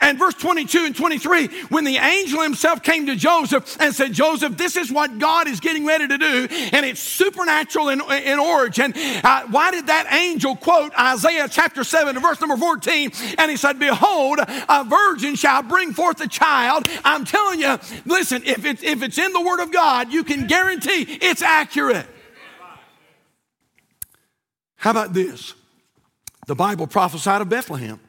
And 0.00 0.18
verse 0.18 0.34
22 0.34 0.84
and 0.86 0.96
23, 0.96 1.48
when 1.68 1.84
the 1.84 1.96
angel 1.96 2.42
himself 2.42 2.82
came 2.82 3.06
to 3.06 3.16
Joseph 3.16 3.76
and 3.80 3.94
said, 3.94 4.12
Joseph, 4.12 4.56
this 4.56 4.76
is 4.76 4.92
what 4.92 5.18
God 5.18 5.48
is 5.48 5.60
getting 5.60 5.84
ready 5.84 6.06
to 6.06 6.18
do, 6.18 6.48
and 6.72 6.86
it's 6.86 7.00
supernatural 7.00 7.88
in, 7.88 8.00
in 8.00 8.38
origin. 8.38 8.92
Uh, 8.96 9.46
why 9.50 9.70
did 9.70 9.86
that 9.88 10.12
angel 10.12 10.56
quote 10.56 10.92
Isaiah 10.98 11.48
chapter 11.48 11.84
7 11.84 12.20
verse 12.20 12.40
number 12.40 12.56
14? 12.56 13.12
And 13.38 13.50
he 13.50 13.56
said, 13.56 13.78
Behold, 13.78 14.38
a 14.40 14.84
virgin 14.84 15.34
shall 15.34 15.62
bring 15.62 15.92
forth 15.92 16.20
a 16.20 16.28
child. 16.28 16.88
I'm 17.04 17.24
telling 17.24 17.60
you, 17.60 17.78
listen, 18.04 18.42
if 18.44 18.64
it's, 18.64 18.82
if 18.82 19.02
it's 19.02 19.18
in 19.18 19.32
the 19.32 19.40
Word 19.40 19.60
of 19.60 19.72
God, 19.72 20.12
you 20.12 20.24
can 20.24 20.46
guarantee 20.46 21.02
it's 21.20 21.42
accurate. 21.42 22.06
How 24.76 24.90
about 24.90 25.12
this? 25.12 25.54
The 26.46 26.54
Bible 26.54 26.86
prophesied 26.86 27.42
of 27.42 27.48
Bethlehem. 27.48 28.00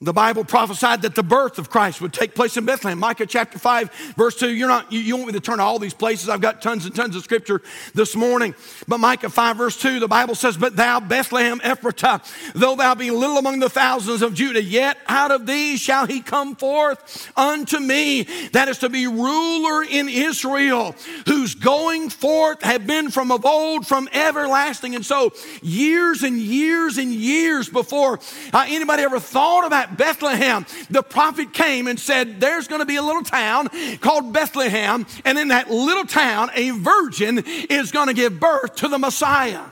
The 0.00 0.12
Bible 0.12 0.44
prophesied 0.44 1.02
that 1.02 1.16
the 1.16 1.24
birth 1.24 1.58
of 1.58 1.70
Christ 1.70 2.00
would 2.00 2.12
take 2.12 2.32
place 2.32 2.56
in 2.56 2.64
Bethlehem. 2.64 3.00
Micah 3.00 3.26
chapter 3.26 3.58
5, 3.58 4.14
verse 4.16 4.36
2. 4.36 4.54
You're 4.54 4.68
not, 4.68 4.92
you, 4.92 5.00
you 5.00 5.16
want 5.16 5.26
me 5.26 5.32
to 5.32 5.40
turn 5.40 5.58
to 5.58 5.64
all 5.64 5.80
these 5.80 5.92
places. 5.92 6.28
I've 6.28 6.40
got 6.40 6.62
tons 6.62 6.86
and 6.86 6.94
tons 6.94 7.16
of 7.16 7.24
scripture 7.24 7.62
this 7.94 8.14
morning. 8.14 8.54
But 8.86 8.98
Micah 8.98 9.28
5, 9.28 9.56
verse 9.56 9.76
2, 9.76 9.98
the 9.98 10.06
Bible 10.06 10.36
says, 10.36 10.56
But 10.56 10.76
thou, 10.76 11.00
Bethlehem 11.00 11.58
Ephratah, 11.58 12.52
though 12.52 12.76
thou 12.76 12.94
be 12.94 13.10
little 13.10 13.38
among 13.38 13.58
the 13.58 13.68
thousands 13.68 14.22
of 14.22 14.34
Judah, 14.34 14.62
yet 14.62 14.98
out 15.08 15.32
of 15.32 15.46
thee 15.46 15.76
shall 15.76 16.06
he 16.06 16.20
come 16.20 16.54
forth 16.54 17.32
unto 17.36 17.80
me. 17.80 18.22
That 18.52 18.68
is 18.68 18.78
to 18.78 18.88
be 18.88 19.08
ruler 19.08 19.82
in 19.82 20.08
Israel, 20.08 20.94
whose 21.26 21.56
going 21.56 22.08
forth 22.08 22.62
have 22.62 22.86
been 22.86 23.10
from 23.10 23.32
of 23.32 23.44
old, 23.44 23.84
from 23.84 24.08
everlasting. 24.12 24.94
And 24.94 25.04
so, 25.04 25.32
years 25.60 26.22
and 26.22 26.38
years 26.38 26.98
and 26.98 27.12
years 27.12 27.68
before 27.68 28.20
uh, 28.52 28.64
anybody 28.68 29.02
ever 29.02 29.18
thought 29.18 29.66
about 29.66 29.87
Bethlehem, 29.96 30.66
the 30.90 31.02
prophet 31.02 31.52
came 31.52 31.86
and 31.86 31.98
said, 31.98 32.40
There's 32.40 32.68
going 32.68 32.80
to 32.80 32.86
be 32.86 32.96
a 32.96 33.02
little 33.02 33.22
town 33.22 33.68
called 33.98 34.32
Bethlehem, 34.32 35.06
and 35.24 35.38
in 35.38 35.48
that 35.48 35.70
little 35.70 36.04
town, 36.04 36.50
a 36.54 36.70
virgin 36.70 37.44
is 37.70 37.92
going 37.92 38.08
to 38.08 38.14
give 38.14 38.38
birth 38.38 38.76
to 38.76 38.88
the 38.88 38.98
Messiah. 38.98 39.64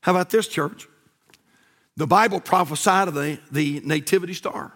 How 0.00 0.12
about 0.12 0.30
this, 0.30 0.46
church? 0.46 0.86
The 1.96 2.06
Bible 2.06 2.40
prophesied 2.40 3.08
of 3.08 3.14
the, 3.14 3.38
the 3.50 3.80
nativity 3.84 4.34
star. 4.34 4.72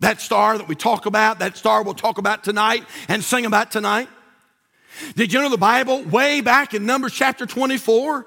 That 0.00 0.20
star 0.20 0.58
that 0.58 0.68
we 0.68 0.74
talk 0.74 1.06
about, 1.06 1.38
that 1.38 1.56
star 1.56 1.82
we'll 1.82 1.94
talk 1.94 2.18
about 2.18 2.44
tonight 2.44 2.84
and 3.08 3.24
sing 3.24 3.46
about 3.46 3.70
tonight. 3.70 4.08
Did 5.16 5.32
you 5.32 5.40
know 5.40 5.48
the 5.48 5.56
Bible, 5.56 6.02
way 6.02 6.40
back 6.40 6.74
in 6.74 6.86
Numbers 6.86 7.14
chapter 7.14 7.46
24, 7.46 8.26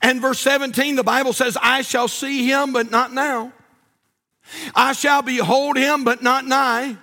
and 0.00 0.20
verse 0.20 0.40
17, 0.40 0.96
the 0.96 1.02
Bible 1.02 1.32
says, 1.32 1.58
I 1.60 1.82
shall 1.82 2.08
see 2.08 2.46
him, 2.46 2.72
but 2.72 2.90
not 2.90 3.12
now. 3.12 3.52
I 4.74 4.92
shall 4.92 5.22
behold 5.22 5.76
him, 5.76 6.04
but 6.04 6.22
not 6.22 6.46
nigh. 6.46 6.96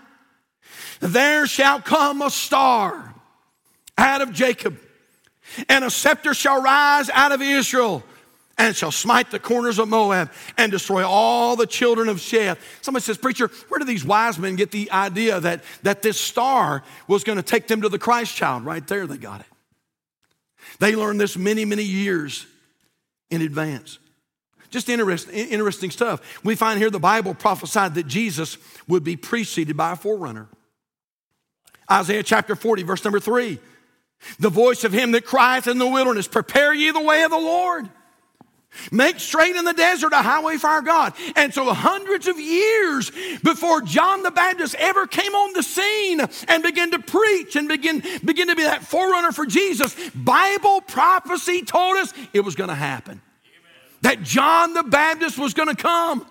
There 0.99 1.47
shall 1.47 1.81
come 1.81 2.21
a 2.21 2.29
star 2.29 3.13
out 3.97 4.21
of 4.21 4.33
Jacob, 4.33 4.77
and 5.67 5.83
a 5.83 5.89
scepter 5.89 6.33
shall 6.33 6.61
rise 6.61 7.09
out 7.09 7.31
of 7.31 7.41
Israel, 7.41 8.03
and 8.57 8.75
shall 8.75 8.91
smite 8.91 9.31
the 9.31 9.39
corners 9.39 9.79
of 9.79 9.87
Moab 9.87 10.31
and 10.57 10.69
destroy 10.69 11.07
all 11.07 11.55
the 11.55 11.65
children 11.65 12.09
of 12.09 12.17
Sheth. 12.17 12.57
Somebody 12.81 13.03
says, 13.03 13.17
Preacher, 13.17 13.49
where 13.69 13.79
do 13.79 13.85
these 13.85 14.03
wise 14.03 14.37
men 14.37 14.57
get 14.57 14.71
the 14.71 14.91
idea 14.91 15.39
that, 15.39 15.63
that 15.83 16.01
this 16.01 16.19
star 16.19 16.83
was 17.07 17.23
going 17.23 17.37
to 17.37 17.43
take 17.43 17.67
them 17.67 17.81
to 17.83 17.89
the 17.89 17.99
Christ 17.99 18.35
child? 18.35 18.65
Right 18.65 18.85
there, 18.85 19.07
they 19.07 19.17
got 19.17 19.39
it. 19.39 19.45
They 20.79 20.95
learned 20.95 21.21
this 21.21 21.37
many, 21.37 21.63
many 21.63 21.83
years 21.83 22.45
in 23.29 23.41
advance. 23.41 23.99
Just 24.69 24.89
interesting, 24.89 25.33
interesting 25.33 25.89
stuff. 25.89 26.21
We 26.43 26.55
find 26.55 26.79
here 26.79 26.89
the 26.89 26.99
Bible 26.99 27.33
prophesied 27.33 27.95
that 27.95 28.07
Jesus 28.07 28.57
would 28.87 29.03
be 29.03 29.15
preceded 29.15 29.75
by 29.75 29.93
a 29.93 29.95
forerunner. 29.95 30.47
Isaiah 31.91 32.23
chapter 32.23 32.55
40, 32.55 32.83
verse 32.83 33.03
number 33.03 33.19
3. 33.19 33.59
The 34.39 34.49
voice 34.49 34.83
of 34.83 34.91
him 34.91 35.11
that 35.13 35.25
crieth 35.25 35.67
in 35.67 35.77
the 35.79 35.87
wilderness, 35.87 36.27
Prepare 36.27 36.73
ye 36.73 36.91
the 36.91 37.01
way 37.01 37.23
of 37.23 37.31
the 37.31 37.37
Lord. 37.37 37.89
Make 38.91 39.19
straight 39.19 39.55
in 39.55 39.65
the 39.65 39.73
desert 39.73 40.13
a 40.13 40.21
highway 40.21 40.57
for 40.57 40.67
our 40.67 40.81
God. 40.81 41.13
And 41.35 41.53
so, 41.53 41.73
hundreds 41.73 42.27
of 42.27 42.39
years 42.39 43.11
before 43.43 43.81
John 43.81 44.23
the 44.23 44.31
Baptist 44.31 44.75
ever 44.75 45.05
came 45.07 45.33
on 45.33 45.53
the 45.53 45.63
scene 45.63 46.21
and 46.47 46.63
began 46.63 46.91
to 46.91 46.99
preach 46.99 47.55
and 47.55 47.67
begin, 47.67 48.03
begin 48.23 48.47
to 48.47 48.55
be 48.55 48.63
that 48.63 48.83
forerunner 48.83 49.31
for 49.31 49.45
Jesus, 49.45 49.95
Bible 50.11 50.81
prophecy 50.81 51.63
told 51.63 51.97
us 51.97 52.13
it 52.31 52.41
was 52.41 52.55
going 52.55 52.69
to 52.69 52.75
happen. 52.75 53.21
Amen. 53.45 53.81
That 54.01 54.23
John 54.23 54.73
the 54.73 54.83
Baptist 54.83 55.37
was 55.37 55.53
going 55.53 55.69
to 55.69 55.81
come 55.81 56.25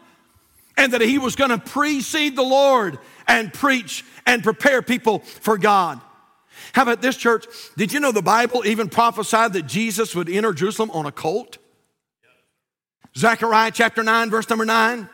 and 0.76 0.92
that 0.92 1.00
he 1.00 1.18
was 1.18 1.36
going 1.36 1.50
to 1.50 1.58
precede 1.58 2.36
the 2.36 2.42
Lord 2.42 2.98
and 3.26 3.52
preach 3.52 4.04
and 4.26 4.42
prepare 4.42 4.80
people 4.80 5.18
for 5.18 5.58
God. 5.58 6.00
How 6.72 6.82
about 6.82 7.02
this, 7.02 7.16
church? 7.16 7.46
Did 7.76 7.92
you 7.92 8.00
know 8.00 8.12
the 8.12 8.22
Bible 8.22 8.64
even 8.64 8.88
prophesied 8.88 9.54
that 9.54 9.66
Jesus 9.66 10.14
would 10.14 10.28
enter 10.28 10.52
Jerusalem 10.52 10.90
on 10.92 11.04
a 11.04 11.12
colt? 11.12 11.58
Zechariah 13.16 13.70
chapter 13.72 14.02
9, 14.02 14.30
verse 14.30 14.48
number 14.48 14.64
9. 14.64 15.08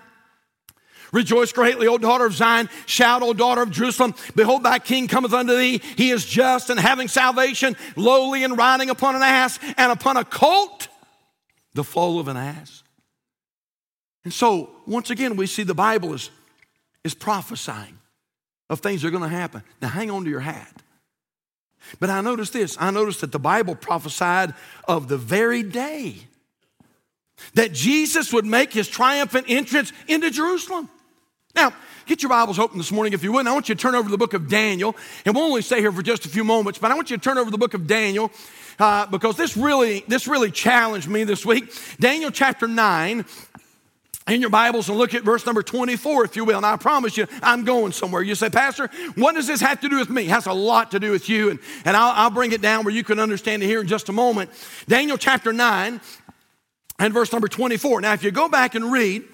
Rejoice 1.13 1.53
greatly, 1.53 1.87
O 1.87 1.97
daughter 1.97 2.27
of 2.27 2.35
Zion. 2.35 2.69
Shout, 2.87 3.23
O 3.23 3.33
daughter 3.33 3.63
of 3.63 3.71
Jerusalem. 3.71 4.17
Behold, 4.35 4.65
thy 4.65 4.81
king 4.81 5.07
cometh 5.07 5.33
unto 5.33 5.57
thee. 5.57 5.81
He 5.97 6.11
is 6.11 6.27
just 6.27 6.71
and 6.71 6.81
having 6.81 7.07
salvation, 7.07 7.77
lowly 7.95 8.43
and 8.43 8.59
riding 8.59 8.91
upon 8.91 9.15
an 9.15 9.23
ass, 9.23 9.61
and 9.77 9.93
upon 9.93 10.17
a 10.17 10.25
colt, 10.25 10.89
the 11.75 11.85
foal 11.85 12.19
of 12.19 12.27
an 12.27 12.37
ass. 12.37 12.83
And 14.25 14.33
so, 14.33 14.71
once 14.87 15.11
again, 15.11 15.37
we 15.37 15.47
see 15.47 15.63
the 15.63 15.73
Bible 15.73 16.15
is, 16.15 16.31
is 17.05 17.15
prophesying 17.15 17.99
of 18.69 18.81
things 18.81 19.03
that 19.03 19.09
are 19.09 19.13
going 19.13 19.23
to 19.23 19.29
happen. 19.29 19.63
Now, 19.81 19.89
hang 19.89 20.11
on 20.11 20.25
to 20.25 20.31
your 20.31 20.41
hat. 20.41 20.83
But 22.01 22.11
I 22.11 22.23
noticed 22.23 22.55
this 22.55 22.77
I 22.81 22.91
noticed 22.91 23.21
that 23.21 23.31
the 23.31 23.39
Bible 23.39 23.77
prophesied 23.77 24.55
of 24.89 25.07
the 25.09 25.19
very 25.19 25.63
day 25.63 26.17
that 27.55 27.73
Jesus 27.73 28.33
would 28.33 28.47
make 28.47 28.73
his 28.73 28.89
triumphant 28.89 29.47
entrance 29.49 29.93
into 30.09 30.31
Jerusalem. 30.31 30.89
Now, 31.55 31.73
get 32.07 32.23
your 32.23 32.31
Bibles 32.31 32.59
open 32.59 32.79
this 32.79 32.91
morning 32.91 33.13
if 33.13 33.23
you 33.23 33.33
would. 33.33 33.47
I 33.47 33.53
want 33.53 33.69
you 33.69 33.75
to 33.75 33.81
turn 33.81 33.95
over 33.95 34.09
to 34.09 34.11
the 34.11 34.19
book 34.19 34.35
of 34.35 34.49
Daniel, 34.49 34.97
and 35.25 35.35
we'll 35.35 35.45
only 35.45 35.63
stay 35.63 35.81
here 35.81 35.93
for 35.93 36.03
just 36.03 36.25
a 36.25 36.29
few 36.29 36.43
moments, 36.43 36.79
but 36.79 36.91
I 36.91 36.95
want 36.95 37.11
you 37.11 37.17
to 37.17 37.23
turn 37.23 37.39
over 37.39 37.47
to 37.47 37.51
the 37.53 37.59
book 37.59 37.75
of 37.75 37.87
Daniel 37.87 38.33
uh, 38.79 39.07
because 39.07 39.37
this 39.37 39.57
really, 39.57 40.05
this 40.09 40.27
really 40.27 40.51
challenged 40.51 41.09
me 41.09 41.25
this 41.25 41.47
week. 41.47 41.73
Daniel 42.01 42.31
chapter 42.31 42.67
9, 42.67 43.25
in 44.27 44.41
your 44.41 44.51
Bibles 44.51 44.89
and 44.89 44.97
look 44.97 45.13
at 45.13 45.23
verse 45.23 45.45
number 45.45 45.63
24, 45.63 46.25
if 46.25 46.37
you 46.37 46.45
will. 46.45 46.57
And 46.57 46.65
I 46.65 46.77
promise 46.77 47.17
you, 47.17 47.27
I'm 47.43 47.65
going 47.65 47.93
somewhere. 47.93 48.23
You 48.23 48.35
say, 48.35 48.49
Pastor, 48.49 48.89
what 49.17 49.35
does 49.35 49.47
this 49.47 49.61
have 49.61 49.81
to 49.83 49.89
do 49.89 49.99
with 49.99 50.09
me? 50.09 50.23
It 50.23 50.31
has 50.31 50.47
a 50.47 50.53
lot 50.53 50.93
to 50.93 51.01
do 51.01 51.11
with 51.11 51.29
you. 51.29 51.51
And, 51.51 51.59
and 51.85 51.97
I'll, 51.97 52.13
I'll 52.13 52.31
bring 52.31 52.53
it 52.53 52.63
down 52.63 52.85
where 52.85 52.95
you 52.95 53.05
can 53.05 53.19
understand 53.19 53.63
it 53.63 53.67
here 53.67 53.83
in 53.83 53.87
just 53.87 54.09
a 54.09 54.13
moment. 54.13 54.51
Daniel 54.89 55.19
chapter 55.19 55.53
9, 55.53 56.01
and 56.99 57.13
verse 57.13 57.33
number 57.33 57.49
24. 57.49 58.01
Now, 58.01 58.13
if 58.13 58.23
you 58.23 58.31
go 58.31 58.49
back 58.49 58.75
and 58.75 58.91
read 58.91 59.25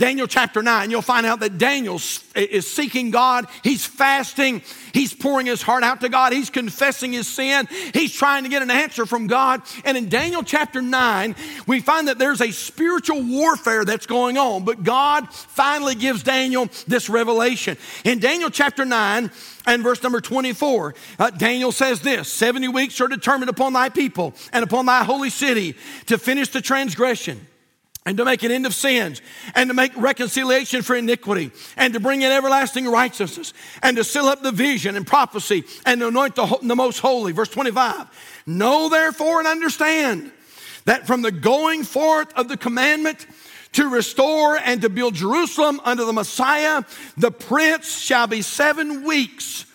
Daniel 0.00 0.26
chapter 0.26 0.62
9, 0.62 0.90
you'll 0.90 1.02
find 1.02 1.26
out 1.26 1.40
that 1.40 1.58
Daniel 1.58 2.00
is 2.34 2.72
seeking 2.72 3.10
God. 3.10 3.46
He's 3.62 3.84
fasting. 3.84 4.62
He's 4.94 5.12
pouring 5.12 5.44
his 5.44 5.60
heart 5.60 5.84
out 5.84 6.00
to 6.00 6.08
God. 6.08 6.32
He's 6.32 6.48
confessing 6.48 7.12
his 7.12 7.28
sin. 7.28 7.68
He's 7.92 8.10
trying 8.10 8.44
to 8.44 8.48
get 8.48 8.62
an 8.62 8.70
answer 8.70 9.04
from 9.04 9.26
God. 9.26 9.60
And 9.84 9.98
in 9.98 10.08
Daniel 10.08 10.42
chapter 10.42 10.80
9, 10.80 11.36
we 11.66 11.80
find 11.80 12.08
that 12.08 12.16
there's 12.16 12.40
a 12.40 12.50
spiritual 12.50 13.22
warfare 13.22 13.84
that's 13.84 14.06
going 14.06 14.38
on. 14.38 14.64
But 14.64 14.84
God 14.84 15.30
finally 15.34 15.96
gives 15.96 16.22
Daniel 16.22 16.70
this 16.88 17.10
revelation. 17.10 17.76
In 18.02 18.20
Daniel 18.20 18.48
chapter 18.48 18.86
9, 18.86 19.30
and 19.66 19.82
verse 19.82 20.02
number 20.02 20.22
24, 20.22 20.94
uh, 21.18 21.28
Daniel 21.28 21.72
says 21.72 22.00
this 22.00 22.32
70 22.32 22.68
weeks 22.68 23.02
are 23.02 23.08
determined 23.08 23.50
upon 23.50 23.74
thy 23.74 23.90
people 23.90 24.32
and 24.50 24.64
upon 24.64 24.86
thy 24.86 25.04
holy 25.04 25.28
city 25.28 25.76
to 26.06 26.16
finish 26.16 26.48
the 26.48 26.62
transgression 26.62 27.46
and 28.06 28.16
to 28.16 28.24
make 28.24 28.42
an 28.42 28.50
end 28.50 28.64
of 28.64 28.74
sins, 28.74 29.20
and 29.54 29.68
to 29.68 29.74
make 29.74 29.94
reconciliation 29.96 30.82
for 30.82 30.96
iniquity, 30.96 31.50
and 31.76 31.92
to 31.92 32.00
bring 32.00 32.22
in 32.22 32.32
everlasting 32.32 32.86
righteousness, 32.86 33.52
and 33.82 33.96
to 33.96 34.04
seal 34.04 34.24
up 34.24 34.42
the 34.42 34.52
vision 34.52 34.96
and 34.96 35.06
prophecy, 35.06 35.64
and 35.84 36.00
to 36.00 36.08
anoint 36.08 36.34
the, 36.34 36.58
the 36.62 36.76
most 36.76 37.00
holy. 37.00 37.32
Verse 37.32 37.50
25 37.50 38.42
Know 38.46 38.88
therefore 38.88 39.40
and 39.40 39.48
understand 39.48 40.32
that 40.86 41.06
from 41.06 41.22
the 41.22 41.30
going 41.30 41.84
forth 41.84 42.32
of 42.38 42.48
the 42.48 42.56
commandment 42.56 43.26
to 43.72 43.88
restore 43.88 44.56
and 44.56 44.82
to 44.82 44.88
build 44.88 45.14
Jerusalem 45.14 45.80
under 45.84 46.04
the 46.04 46.12
Messiah, 46.12 46.82
the 47.16 47.30
prince 47.30 48.00
shall 48.00 48.26
be 48.26 48.42
seven 48.42 49.04
weeks 49.04 49.66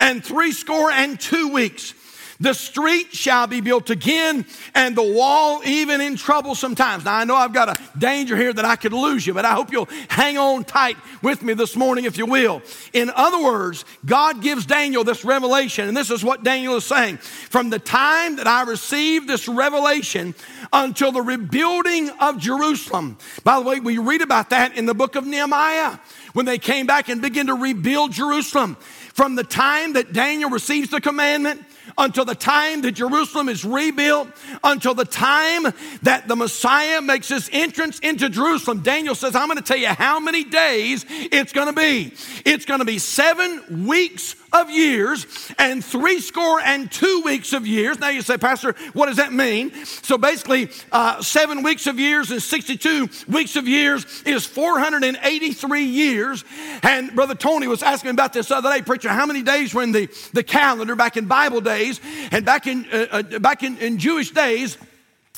and 0.00 0.24
three 0.24 0.52
score 0.52 0.90
and 0.90 1.20
two 1.20 1.52
weeks. 1.52 1.94
The 2.40 2.52
street 2.52 3.14
shall 3.14 3.46
be 3.46 3.60
built 3.60 3.90
again, 3.90 4.44
and 4.74 4.96
the 4.96 5.02
wall 5.02 5.62
even 5.64 6.00
in 6.00 6.16
troublesome 6.16 6.74
times. 6.74 7.04
Now, 7.04 7.14
I 7.14 7.24
know 7.24 7.36
I've 7.36 7.52
got 7.52 7.68
a 7.68 7.98
danger 7.98 8.36
here 8.36 8.52
that 8.52 8.64
I 8.64 8.76
could 8.76 8.92
lose 8.92 9.26
you, 9.26 9.34
but 9.34 9.44
I 9.44 9.52
hope 9.52 9.70
you'll 9.70 9.88
hang 10.08 10.36
on 10.36 10.64
tight 10.64 10.96
with 11.22 11.42
me 11.42 11.54
this 11.54 11.76
morning, 11.76 12.04
if 12.04 12.18
you 12.18 12.26
will. 12.26 12.62
In 12.92 13.10
other 13.10 13.42
words, 13.42 13.84
God 14.04 14.42
gives 14.42 14.66
Daniel 14.66 15.04
this 15.04 15.24
revelation, 15.24 15.86
and 15.88 15.96
this 15.96 16.10
is 16.10 16.24
what 16.24 16.42
Daniel 16.42 16.76
is 16.76 16.84
saying. 16.84 17.18
From 17.18 17.70
the 17.70 17.78
time 17.78 18.36
that 18.36 18.46
I 18.46 18.62
received 18.62 19.28
this 19.28 19.46
revelation 19.46 20.34
until 20.72 21.12
the 21.12 21.22
rebuilding 21.22 22.10
of 22.20 22.38
Jerusalem. 22.38 23.16
By 23.44 23.60
the 23.60 23.64
way, 23.64 23.80
we 23.80 23.98
read 23.98 24.22
about 24.22 24.50
that 24.50 24.76
in 24.76 24.86
the 24.86 24.94
book 24.94 25.14
of 25.14 25.26
Nehemiah 25.26 25.98
when 26.32 26.46
they 26.46 26.58
came 26.58 26.86
back 26.86 27.08
and 27.08 27.22
began 27.22 27.46
to 27.46 27.54
rebuild 27.54 28.12
Jerusalem. 28.12 28.76
From 29.14 29.36
the 29.36 29.44
time 29.44 29.92
that 29.92 30.12
Daniel 30.12 30.50
receives 30.50 30.90
the 30.90 31.00
commandment 31.00 31.64
until 31.96 32.24
the 32.24 32.34
time 32.34 32.82
that 32.82 32.92
Jerusalem 32.92 33.48
is 33.48 33.64
rebuilt, 33.64 34.28
until 34.62 34.94
the 34.94 35.04
time 35.04 35.64
that 36.02 36.28
the 36.28 36.36
Messiah 36.36 37.00
makes 37.00 37.28
his 37.28 37.48
entrance 37.52 37.98
into 38.00 38.28
Jerusalem. 38.28 38.82
Daniel 38.82 39.14
says, 39.14 39.34
I'm 39.34 39.48
going 39.48 39.58
to 39.58 39.64
tell 39.64 39.76
you 39.76 39.88
how 39.88 40.20
many 40.20 40.44
days 40.44 41.04
it's 41.08 41.52
going 41.52 41.68
to 41.68 41.72
be. 41.72 42.12
It's 42.44 42.64
going 42.64 42.80
to 42.80 42.86
be 42.86 42.98
seven 42.98 43.86
weeks 43.86 44.34
of 44.54 44.70
years 44.70 45.26
and 45.58 45.84
three 45.84 46.20
score 46.20 46.60
and 46.60 46.90
two 46.90 47.22
weeks 47.24 47.52
of 47.52 47.66
years. 47.66 47.98
Now 47.98 48.08
you 48.08 48.22
say, 48.22 48.38
Pastor, 48.38 48.74
what 48.92 49.06
does 49.06 49.16
that 49.16 49.32
mean? 49.32 49.72
So 49.84 50.16
basically, 50.16 50.70
uh, 50.92 51.20
seven 51.20 51.62
weeks 51.62 51.86
of 51.86 51.98
years 51.98 52.30
and 52.30 52.40
62 52.40 53.10
weeks 53.28 53.56
of 53.56 53.66
years 53.66 54.22
is 54.24 54.46
483 54.46 55.84
years. 55.84 56.44
And 56.82 57.14
Brother 57.14 57.34
Tony 57.34 57.66
was 57.66 57.82
asking 57.82 58.12
about 58.12 58.32
this 58.32 58.50
other 58.50 58.70
day, 58.70 58.82
preacher, 58.82 59.08
how 59.08 59.26
many 59.26 59.42
days 59.42 59.74
were 59.74 59.82
in 59.82 59.92
the, 59.92 60.08
the 60.32 60.44
calendar 60.44 60.94
back 60.94 61.16
in 61.16 61.26
Bible 61.26 61.60
days 61.60 62.00
and 62.30 62.44
back 62.44 62.66
in, 62.66 62.86
uh, 62.92 63.06
uh, 63.10 63.38
back 63.40 63.62
in, 63.62 63.76
in 63.78 63.98
Jewish 63.98 64.30
days? 64.30 64.78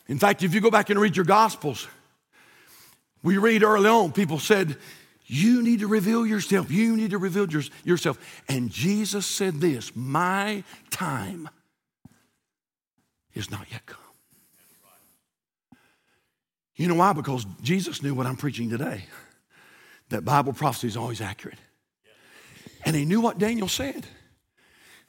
In 0.08 0.18
fact, 0.18 0.44
if 0.44 0.54
you 0.54 0.62
go 0.62 0.72
back 0.72 0.90
and 0.90 0.98
read 1.00 1.18
your 1.18 1.26
Gospels, 1.26 1.90
we 3.24 3.38
read 3.38 3.64
early 3.64 3.90
on, 3.90 4.14
people 4.14 4.40
said, 4.40 4.78
you 5.32 5.64
need 5.64 5.80
to 5.80 5.88
reveal 5.88 6.26
yourself. 6.26 6.70
You 6.70 6.98
need 6.98 7.12
to 7.12 7.18
reveal 7.18 7.50
your, 7.50 7.62
yourself. 7.86 8.20
And 8.50 8.70
Jesus 8.70 9.26
said 9.26 9.62
this 9.62 9.96
My 9.96 10.66
time 10.90 11.48
is 13.34 13.50
not 13.50 13.66
yet 13.72 13.86
come. 13.86 13.98
You 16.76 16.90
know 16.90 16.96
why? 16.96 17.14
Because 17.14 17.46
Jesus 17.62 18.04
knew 18.04 18.14
what 18.14 18.26
I'm 18.26 18.36
preaching 18.36 18.70
today 18.70 19.06
that 20.10 20.26
Bible 20.26 20.52
prophecy 20.52 20.88
is 20.88 20.98
always 20.98 21.22
accurate. 21.22 21.60
And 22.84 22.94
he 22.94 23.06
knew 23.06 23.22
what 23.22 23.38
Daniel 23.38 23.70
said 23.70 24.06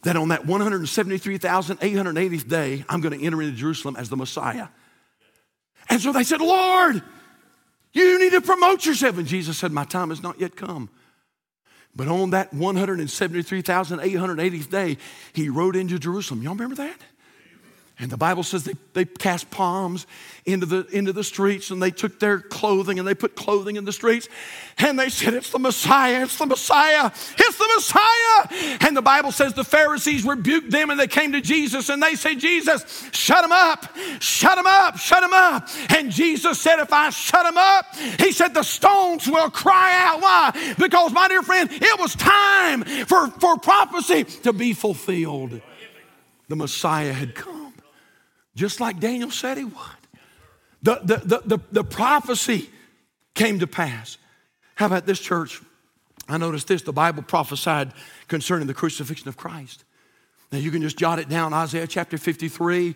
that 0.05 0.15
on 0.15 0.29
that 0.29 0.47
173,880th 0.47 2.49
day, 2.49 2.85
I'm 2.89 3.01
going 3.01 3.19
to 3.19 3.25
enter 3.25 3.43
into 3.43 3.57
Jerusalem 3.57 3.97
as 3.97 4.09
the 4.09 4.17
Messiah. 4.17 4.69
And 5.89 6.01
so 6.01 6.13
they 6.13 6.23
said, 6.23 6.41
Lord, 6.41 7.03
you 7.93 8.19
need 8.19 8.33
to 8.33 8.41
promote 8.41 8.87
yourself. 8.87 9.19
And 9.19 9.27
Jesus 9.27 9.59
said, 9.59 9.73
My 9.73 9.85
time 9.85 10.09
has 10.11 10.23
not 10.23 10.41
yet 10.41 10.57
come. 10.57 10.89
But 11.95 12.09
on 12.09 12.31
that 12.31 12.55
173,880th 12.55 14.71
day, 14.71 14.97
he 15.35 15.51
rode 15.51 15.77
into 15.77 15.99
Jerusalem. 15.99 16.43
Y'all 16.43 16.55
remember 16.55 16.77
that? 16.77 16.99
And 18.03 18.11
the 18.11 18.17
Bible 18.17 18.43
says 18.43 18.65
they, 18.65 18.75
they 18.95 19.05
cast 19.05 19.49
palms 19.53 20.09
into 20.45 20.67
the, 20.67 20.85
into 20.89 21.13
the 21.13 21.23
streets 21.23 21.71
and 21.71 21.81
they 21.81 21.93
took 21.93 22.19
their 22.19 22.41
clothing 22.41 22.99
and 22.99 23.07
they 23.07 23.15
put 23.15 23.37
clothing 23.37 23.77
in 23.77 23.85
the 23.85 23.93
streets 23.93 24.29
and 24.79 24.99
they 24.99 25.09
said, 25.09 25.35
It's 25.35 25.51
the 25.51 25.61
Messiah, 25.61 26.25
it's 26.25 26.37
the 26.37 26.47
Messiah, 26.47 27.07
it's 27.07 27.59
the 27.59 27.71
Messiah. 27.77 28.79
And 28.81 28.97
the 28.97 29.03
Bible 29.03 29.31
says 29.31 29.55
the 29.55 29.63
Pharisees 29.63 30.25
rebuked 30.25 30.73
them 30.73 30.91
and 30.91 30.99
they 30.99 31.07
came 31.07 31.31
to 31.31 31.41
Jesus 31.41 31.91
and 31.91 32.03
they 32.03 32.17
said, 32.17 32.41
Jesus, 32.41 33.09
shut 33.13 33.45
him 33.45 33.53
up, 33.53 33.97
shut 34.19 34.59
him 34.59 34.67
up, 34.67 34.97
shut 34.97 35.23
him 35.23 35.33
up. 35.33 35.69
And 35.91 36.11
Jesus 36.11 36.61
said, 36.61 36.81
If 36.81 36.93
I 36.93 37.11
shut 37.11 37.47
him 37.47 37.57
up, 37.57 37.95
he 38.19 38.33
said, 38.33 38.53
the 38.53 38.65
stones 38.65 39.29
will 39.29 39.49
cry 39.49 39.93
out. 39.95 40.21
Why? 40.21 40.75
Because, 40.77 41.13
my 41.13 41.29
dear 41.29 41.43
friend, 41.43 41.71
it 41.71 42.01
was 42.01 42.17
time 42.17 42.83
for, 42.83 43.29
for 43.29 43.59
prophecy 43.59 44.25
to 44.43 44.53
be 44.53 44.73
fulfilled. 44.73 45.61
The 46.49 46.57
Messiah 46.57 47.13
had 47.13 47.37
come 47.37 47.62
just 48.55 48.81
like 48.81 49.01
Daniel 49.01 49.31
said 49.31 49.59
he 49.59 49.65
would. 49.65 49.75
The, 50.83 51.01
the, 51.03 51.17
the, 51.17 51.43
the, 51.45 51.59
the 51.71 51.85
prophecy 51.85 52.69
came 53.35 53.61
to 53.61 53.67
pass. 53.67 54.19
How 54.75 54.87
about 54.87 55.07
this 55.07 55.21
church? 55.21 55.61
I 56.29 56.39
noticed 56.39 56.69
this 56.69 56.83
the 56.83 56.93
Bible 56.93 57.23
prophesied 57.23 57.93
concerning 58.29 58.67
the 58.67 58.75
crucifixion 58.75 59.29
of 59.29 59.37
Christ. 59.37 59.85
Now 60.51 60.59
you 60.59 60.71
can 60.71 60.83
just 60.83 60.99
jot 60.99 61.19
it 61.19 61.29
down 61.29 61.55
Isaiah 61.55 61.87
chapter 61.87 62.19
53, 62.19 62.95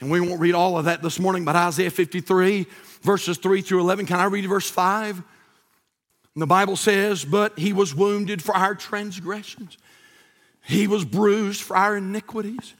and 0.00 0.10
we 0.10 0.20
won't 0.20 0.40
read 0.40 0.54
all 0.54 0.78
of 0.78 0.84
that 0.84 1.02
this 1.02 1.18
morning, 1.18 1.44
but 1.44 1.56
Isaiah 1.56 1.90
53, 1.90 2.66
verses 3.02 3.38
3 3.38 3.62
through 3.62 3.80
11. 3.80 4.06
Can 4.06 4.20
I 4.20 4.24
read 4.24 4.46
verse 4.46 4.70
5? 4.70 5.22
The 6.36 6.46
Bible 6.46 6.76
says, 6.76 7.24
But 7.24 7.58
he 7.58 7.72
was 7.72 7.94
wounded 7.94 8.42
for 8.42 8.56
our 8.56 8.74
transgressions, 8.74 9.78
he 10.64 10.86
was 10.86 11.04
bruised 11.04 11.62
for 11.62 11.76
our 11.76 11.96
iniquities. 11.96 12.74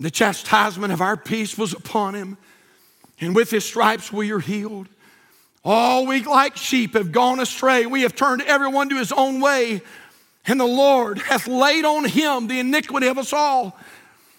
The 0.00 0.10
chastisement 0.10 0.92
of 0.92 1.00
our 1.00 1.16
peace 1.16 1.58
was 1.58 1.72
upon 1.72 2.14
him, 2.14 2.38
and 3.20 3.34
with 3.34 3.50
his 3.50 3.64
stripes 3.64 4.12
we 4.12 4.30
are 4.30 4.38
healed. 4.38 4.88
All 5.64 6.06
we 6.06 6.22
like 6.22 6.56
sheep 6.56 6.94
have 6.94 7.10
gone 7.10 7.40
astray. 7.40 7.84
We 7.84 8.02
have 8.02 8.14
turned 8.14 8.42
everyone 8.42 8.88
to 8.90 8.96
his 8.96 9.10
own 9.10 9.40
way, 9.40 9.82
and 10.46 10.60
the 10.60 10.64
Lord 10.64 11.18
hath 11.18 11.48
laid 11.48 11.84
on 11.84 12.04
him 12.04 12.46
the 12.46 12.60
iniquity 12.60 13.08
of 13.08 13.18
us 13.18 13.32
all. 13.32 13.76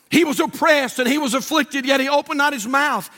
He 0.10 0.24
was 0.24 0.40
oppressed 0.40 0.98
and 0.98 1.08
he 1.08 1.18
was 1.18 1.34
afflicted, 1.34 1.86
yet 1.86 2.00
he 2.00 2.10
opened 2.10 2.38
not 2.38 2.54
his 2.54 2.66
mouth. 2.66 3.10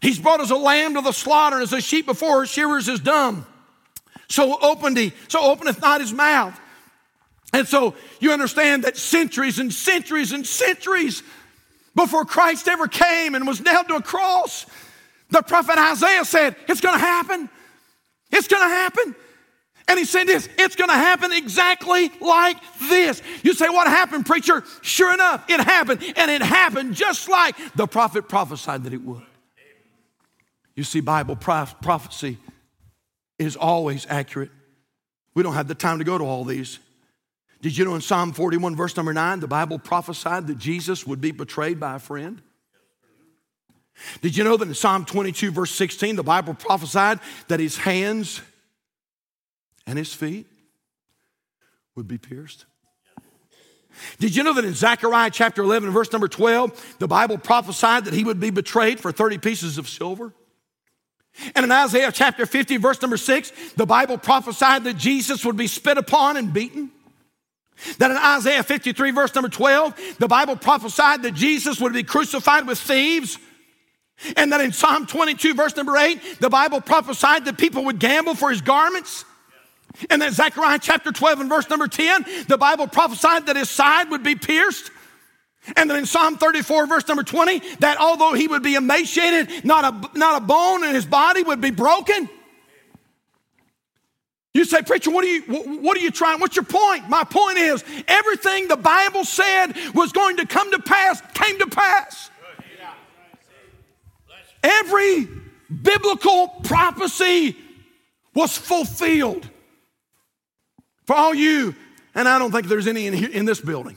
He's 0.00 0.18
brought 0.18 0.40
as 0.40 0.50
a 0.50 0.56
lamb 0.56 0.94
to 0.94 1.02
the 1.02 1.12
slaughter, 1.12 1.56
and 1.56 1.62
as 1.62 1.72
a 1.72 1.80
sheep 1.80 2.06
before 2.06 2.40
her 2.40 2.46
shearers 2.46 2.88
is 2.88 3.00
dumb. 3.00 3.46
So 4.28 4.58
opened 4.60 4.96
he, 4.96 5.12
so 5.28 5.40
openeth 5.42 5.80
not 5.80 6.00
his 6.00 6.12
mouth. 6.12 6.58
And 7.52 7.68
so 7.68 7.94
you 8.18 8.32
understand 8.32 8.84
that 8.84 8.96
centuries 8.96 9.58
and 9.58 9.72
centuries 9.72 10.32
and 10.32 10.46
centuries 10.46 11.22
before 11.94 12.24
Christ 12.24 12.68
ever 12.68 12.88
came 12.88 13.34
and 13.34 13.46
was 13.46 13.60
nailed 13.60 13.88
to 13.88 13.96
a 13.96 14.02
cross, 14.02 14.66
the 15.30 15.42
prophet 15.42 15.78
Isaiah 15.78 16.24
said, 16.24 16.56
It's 16.68 16.80
gonna 16.80 16.98
happen. 16.98 17.48
It's 18.30 18.48
gonna 18.48 18.68
happen. 18.68 19.14
And 19.88 19.98
he 19.98 20.04
said 20.04 20.26
this, 20.26 20.48
it's 20.58 20.76
gonna 20.76 20.92
happen 20.94 21.32
exactly 21.32 22.10
like 22.20 22.56
this. 22.88 23.20
You 23.42 23.52
say, 23.52 23.68
What 23.68 23.86
happened, 23.86 24.26
preacher? 24.26 24.62
Sure 24.80 25.12
enough, 25.12 25.44
it 25.48 25.60
happened. 25.60 26.02
And 26.16 26.30
it 26.30 26.42
happened 26.42 26.94
just 26.94 27.28
like 27.28 27.56
the 27.74 27.86
prophet 27.86 28.28
prophesied 28.28 28.84
that 28.84 28.92
it 28.92 29.02
would. 29.02 29.22
You 30.74 30.84
see, 30.84 31.00
Bible 31.00 31.36
prophecy 31.36 32.38
is 33.38 33.56
always 33.56 34.06
accurate. 34.08 34.50
We 35.34 35.42
don't 35.42 35.54
have 35.54 35.68
the 35.68 35.74
time 35.74 35.98
to 35.98 36.04
go 36.04 36.16
to 36.16 36.24
all 36.24 36.44
these. 36.44 36.78
Did 37.62 37.78
you 37.78 37.84
know 37.84 37.94
in 37.94 38.00
Psalm 38.00 38.32
41, 38.32 38.74
verse 38.74 38.96
number 38.96 39.12
9, 39.12 39.38
the 39.38 39.46
Bible 39.46 39.78
prophesied 39.78 40.48
that 40.48 40.58
Jesus 40.58 41.06
would 41.06 41.20
be 41.20 41.30
betrayed 41.30 41.78
by 41.78 41.94
a 41.94 41.98
friend? 42.00 42.42
Did 44.20 44.36
you 44.36 44.42
know 44.42 44.56
that 44.56 44.66
in 44.66 44.74
Psalm 44.74 45.04
22, 45.04 45.52
verse 45.52 45.70
16, 45.70 46.16
the 46.16 46.24
Bible 46.24 46.54
prophesied 46.54 47.20
that 47.46 47.60
his 47.60 47.76
hands 47.76 48.42
and 49.86 49.96
his 49.96 50.12
feet 50.12 50.46
would 51.94 52.08
be 52.08 52.18
pierced? 52.18 52.66
Did 54.18 54.34
you 54.34 54.42
know 54.42 54.54
that 54.54 54.64
in 54.64 54.74
Zechariah 54.74 55.30
chapter 55.30 55.62
11, 55.62 55.90
verse 55.90 56.10
number 56.10 56.26
12, 56.26 56.96
the 56.98 57.06
Bible 57.06 57.38
prophesied 57.38 58.06
that 58.06 58.14
he 58.14 58.24
would 58.24 58.40
be 58.40 58.50
betrayed 58.50 58.98
for 58.98 59.12
30 59.12 59.38
pieces 59.38 59.78
of 59.78 59.88
silver? 59.88 60.32
And 61.54 61.64
in 61.64 61.70
Isaiah 61.70 62.10
chapter 62.10 62.44
50, 62.44 62.78
verse 62.78 63.00
number 63.00 63.16
6, 63.16 63.52
the 63.76 63.86
Bible 63.86 64.18
prophesied 64.18 64.82
that 64.84 64.96
Jesus 64.96 65.44
would 65.44 65.56
be 65.56 65.68
spit 65.68 65.96
upon 65.96 66.36
and 66.36 66.52
beaten. 66.52 66.90
That 67.98 68.10
in 68.10 68.16
Isaiah 68.16 68.62
53, 68.62 69.10
verse 69.10 69.34
number 69.34 69.48
12, 69.48 70.16
the 70.18 70.28
Bible 70.28 70.56
prophesied 70.56 71.22
that 71.22 71.34
Jesus 71.34 71.80
would 71.80 71.92
be 71.92 72.04
crucified 72.04 72.66
with 72.66 72.78
thieves. 72.78 73.38
And 74.36 74.52
that 74.52 74.60
in 74.60 74.72
Psalm 74.72 75.06
22, 75.06 75.54
verse 75.54 75.76
number 75.76 75.96
8, 75.96 76.38
the 76.38 76.50
Bible 76.50 76.80
prophesied 76.80 77.44
that 77.46 77.58
people 77.58 77.84
would 77.86 77.98
gamble 77.98 78.34
for 78.34 78.50
his 78.50 78.60
garments. 78.60 79.24
And 80.10 80.22
that 80.22 80.32
Zechariah 80.32 80.78
chapter 80.80 81.12
12 81.12 81.40
and 81.40 81.48
verse 81.48 81.68
number 81.68 81.88
10, 81.88 82.24
the 82.48 82.56
Bible 82.56 82.86
prophesied 82.86 83.46
that 83.46 83.56
his 83.56 83.68
side 83.68 84.10
would 84.10 84.22
be 84.22 84.34
pierced. 84.34 84.90
And 85.76 85.88
then 85.88 85.98
in 85.98 86.06
Psalm 86.06 86.38
34, 86.38 86.86
verse 86.86 87.06
number 87.06 87.22
20, 87.22 87.60
that 87.80 87.98
although 87.98 88.32
he 88.32 88.48
would 88.48 88.62
be 88.62 88.74
emaciated, 88.74 89.64
not 89.64 89.84
a, 89.84 90.18
not 90.18 90.42
a 90.42 90.44
bone 90.44 90.84
in 90.84 90.94
his 90.94 91.06
body 91.06 91.42
would 91.42 91.60
be 91.60 91.70
broken. 91.70 92.28
You 94.54 94.66
say, 94.66 94.82
preacher, 94.82 95.10
what 95.10 95.24
are 95.24 95.28
you, 95.28 95.42
what 95.80 95.96
are 95.96 96.00
you 96.00 96.10
trying? 96.10 96.38
What's 96.38 96.56
your 96.56 96.64
point? 96.64 97.08
My 97.08 97.24
point 97.24 97.56
is 97.56 97.82
everything 98.06 98.68
the 98.68 98.76
Bible 98.76 99.24
said 99.24 99.72
was 99.94 100.12
going 100.12 100.36
to 100.36 100.46
come 100.46 100.70
to 100.72 100.78
pass 100.78 101.22
came 101.32 101.58
to 101.58 101.66
pass. 101.66 102.30
Every 104.62 105.26
biblical 105.82 106.48
prophecy 106.64 107.56
was 108.34 108.56
fulfilled. 108.56 109.48
For 111.06 111.16
all 111.16 111.34
you, 111.34 111.74
and 112.14 112.28
I 112.28 112.38
don't 112.38 112.52
think 112.52 112.68
there's 112.68 112.86
any 112.86 113.06
in, 113.06 113.14
here, 113.14 113.30
in 113.30 113.44
this 113.44 113.60
building, 113.60 113.96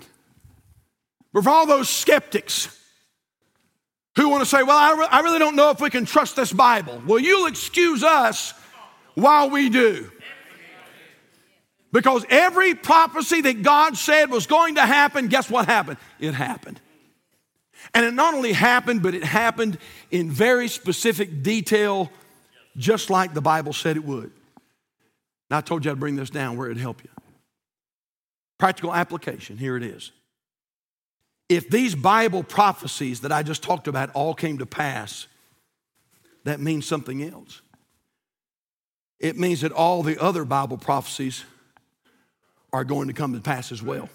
but 1.33 1.43
for 1.43 1.49
all 1.49 1.67
those 1.67 1.89
skeptics 1.89 2.75
who 4.15 4.29
want 4.29 4.41
to 4.41 4.49
say, 4.49 4.63
well, 4.63 4.77
I, 4.77 4.93
re- 4.97 5.07
I 5.11 5.19
really 5.19 5.39
don't 5.39 5.55
know 5.55 5.69
if 5.69 5.81
we 5.81 5.89
can 5.89 6.05
trust 6.05 6.37
this 6.37 6.51
Bible. 6.51 7.01
Well, 7.05 7.19
you'll 7.19 7.47
excuse 7.47 8.03
us 8.03 8.53
while 9.15 9.49
we 9.49 9.69
do. 9.69 10.09
Because 11.95 12.25
every 12.29 12.75
prophecy 12.75 13.39
that 13.39 13.63
God 13.63 13.95
said 13.95 14.29
was 14.29 14.47
going 14.47 14.75
to 14.75 14.81
happen, 14.81 15.29
guess 15.29 15.49
what 15.49 15.65
happened? 15.65 15.95
It 16.19 16.33
happened. 16.33 16.81
And 17.93 18.03
it 18.03 18.13
not 18.13 18.33
only 18.33 18.51
happened, 18.51 19.01
but 19.01 19.15
it 19.15 19.23
happened 19.23 19.77
in 20.11 20.29
very 20.29 20.67
specific 20.67 21.41
detail, 21.41 22.11
just 22.75 23.09
like 23.09 23.33
the 23.33 23.39
Bible 23.39 23.71
said 23.71 23.95
it 23.95 24.03
would. 24.03 24.33
Now, 25.49 25.59
I 25.59 25.61
told 25.61 25.85
you 25.85 25.91
I'd 25.91 25.97
bring 25.97 26.17
this 26.17 26.29
down 26.29 26.57
where 26.57 26.69
it'd 26.69 26.81
help 26.81 27.01
you. 27.01 27.09
Practical 28.57 28.93
application, 28.93 29.55
here 29.55 29.77
it 29.77 29.83
is. 29.83 30.11
If 31.47 31.69
these 31.69 31.95
Bible 31.95 32.43
prophecies 32.43 33.21
that 33.21 33.31
I 33.31 33.41
just 33.41 33.63
talked 33.63 33.87
about 33.87 34.09
all 34.13 34.33
came 34.33 34.57
to 34.57 34.65
pass, 34.65 35.27
that 36.43 36.59
means 36.59 36.85
something 36.85 37.23
else. 37.23 37.61
It 39.17 39.37
means 39.37 39.61
that 39.61 39.71
all 39.71 40.03
the 40.03 40.21
other 40.21 40.43
Bible 40.43 40.77
prophecies 40.77 41.45
are 42.75 42.83
going 42.83 43.07
to 43.07 43.13
come 43.13 43.31
to 43.33 43.39
pass 43.39 43.71
as 43.71 43.81
well. 43.81 44.09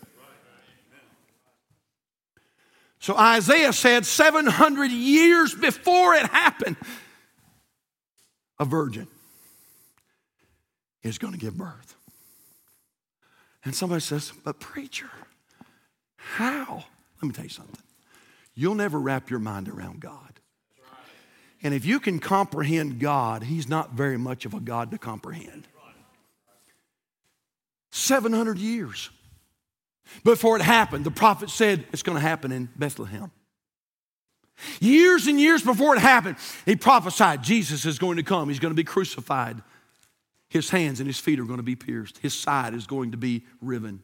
So 2.99 3.17
Isaiah 3.17 3.73
said 3.73 4.05
700 4.05 4.91
years 4.91 5.55
before 5.55 6.15
it 6.15 6.27
happened, 6.27 6.77
a 8.59 8.67
virgin 8.67 9.07
is 11.03 11.17
going 11.17 11.33
to 11.33 11.39
give 11.39 11.57
birth. 11.57 11.95
And 13.65 13.75
somebody 13.75 14.03
says, 14.03 14.31
But 14.45 14.61
preacher, 14.61 15.11
how? 16.17 16.85
Let 17.23 17.29
me 17.29 17.33
tell 17.33 17.45
you 17.45 17.51
something. 17.51 17.81
You'll 18.55 18.75
never 18.75 19.01
wrap 19.01 19.31
your 19.31 19.39
mind 19.39 19.71
around 19.71 20.01
God. 20.01 20.39
And 21.63 21.73
if 21.73 21.87
you 21.87 21.99
can 21.99 22.19
comprehend 22.19 22.99
God, 22.99 23.45
He's 23.45 23.71
not 23.71 23.93
very 23.93 24.19
much 24.19 24.45
of 24.45 24.53
a 24.53 24.61
God 24.61 24.91
to 24.91 24.99
comprehend. 24.99 25.67
700 27.91 28.59
years 28.59 29.11
before 30.25 30.57
it 30.57 30.63
happened, 30.63 31.05
the 31.05 31.11
prophet 31.11 31.51
said 31.51 31.85
it's 31.93 32.03
going 32.03 32.17
to 32.17 32.23
happen 32.23 32.53
in 32.53 32.69
Bethlehem. 32.77 33.31
Years 34.81 35.27
and 35.27 35.41
years 35.41 35.63
before 35.63 35.97
it 35.97 36.01
happened, 36.01 36.37
he 36.67 36.77
prophesied 36.77 37.43
Jesus 37.43 37.87
is 37.87 37.99
going 37.99 38.17
to 38.17 38.23
come. 38.23 38.49
He's 38.49 38.59
going 38.59 38.73
to 38.73 38.77
be 38.77 38.85
crucified. 38.85 39.63
His 40.49 40.71
hands 40.71 41.01
and 41.01 41.07
his 41.07 41.19
feet 41.19 41.41
are 41.41 41.45
going 41.45 41.59
to 41.59 41.63
be 41.63 41.77
pierced. 41.77 42.19
His 42.19 42.35
side 42.35 42.75
is 42.75 42.87
going 42.87 43.13
to 43.13 43.17
be 43.17 43.45
riven. 43.63 44.03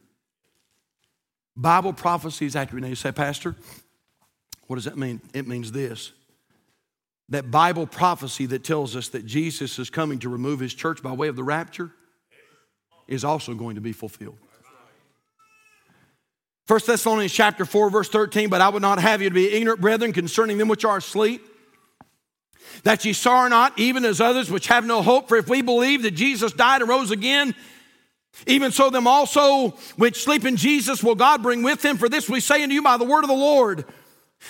Bible 1.55 1.93
prophecy 1.93 2.45
is 2.45 2.55
accurate. 2.55 2.83
Now 2.83 2.89
you 2.89 2.95
say, 2.95 3.11
Pastor, 3.11 3.55
what 4.67 4.77
does 4.77 4.85
that 4.85 4.97
mean? 4.97 5.21
It 5.33 5.47
means 5.47 5.71
this 5.71 6.11
that 7.29 7.51
Bible 7.51 7.85
prophecy 7.85 8.45
that 8.45 8.63
tells 8.63 8.95
us 8.95 9.09
that 9.09 9.25
Jesus 9.25 9.79
is 9.79 9.89
coming 9.89 10.17
to 10.19 10.29
remove 10.29 10.61
his 10.61 10.73
church 10.73 11.03
by 11.03 11.11
way 11.11 11.27
of 11.27 11.35
the 11.35 11.43
rapture 11.43 11.91
is 13.07 13.23
also 13.23 13.53
going 13.53 13.75
to 13.75 13.81
be 13.81 13.91
fulfilled. 13.91 14.37
1 16.67 16.79
Thessalonians 16.85 17.31
chapter 17.31 17.63
4, 17.63 17.89
verse 17.89 18.09
13, 18.09 18.49
but 18.49 18.59
I 18.59 18.67
would 18.67 18.81
not 18.81 18.99
have 18.99 19.21
you 19.21 19.29
to 19.29 19.33
be 19.33 19.49
ignorant, 19.51 19.79
brethren, 19.79 20.11
concerning 20.11 20.57
them 20.57 20.67
which 20.67 20.83
are 20.83 20.97
asleep, 20.97 21.41
that 22.83 23.05
ye 23.05 23.13
sorrow 23.13 23.47
not, 23.47 23.79
even 23.79 24.03
as 24.03 24.19
others 24.19 24.51
which 24.51 24.67
have 24.67 24.85
no 24.85 25.01
hope. 25.01 25.29
For 25.29 25.37
if 25.37 25.47
we 25.47 25.61
believe 25.61 26.03
that 26.03 26.11
Jesus 26.11 26.51
died 26.51 26.81
and 26.81 26.89
rose 26.89 27.09
again, 27.09 27.55
even 28.45 28.71
so 28.71 28.89
them 28.89 29.07
also 29.07 29.69
which 29.95 30.21
sleep 30.21 30.45
in 30.45 30.57
Jesus 30.57 31.01
will 31.01 31.15
God 31.15 31.41
bring 31.41 31.63
with 31.63 31.83
him. 31.83 31.97
For 31.97 32.09
this 32.09 32.29
we 32.29 32.41
say 32.41 32.61
unto 32.61 32.75
you 32.75 32.81
by 32.81 32.97
the 32.97 33.05
word 33.05 33.23
of 33.23 33.29
the 33.29 33.35
Lord 33.35 33.85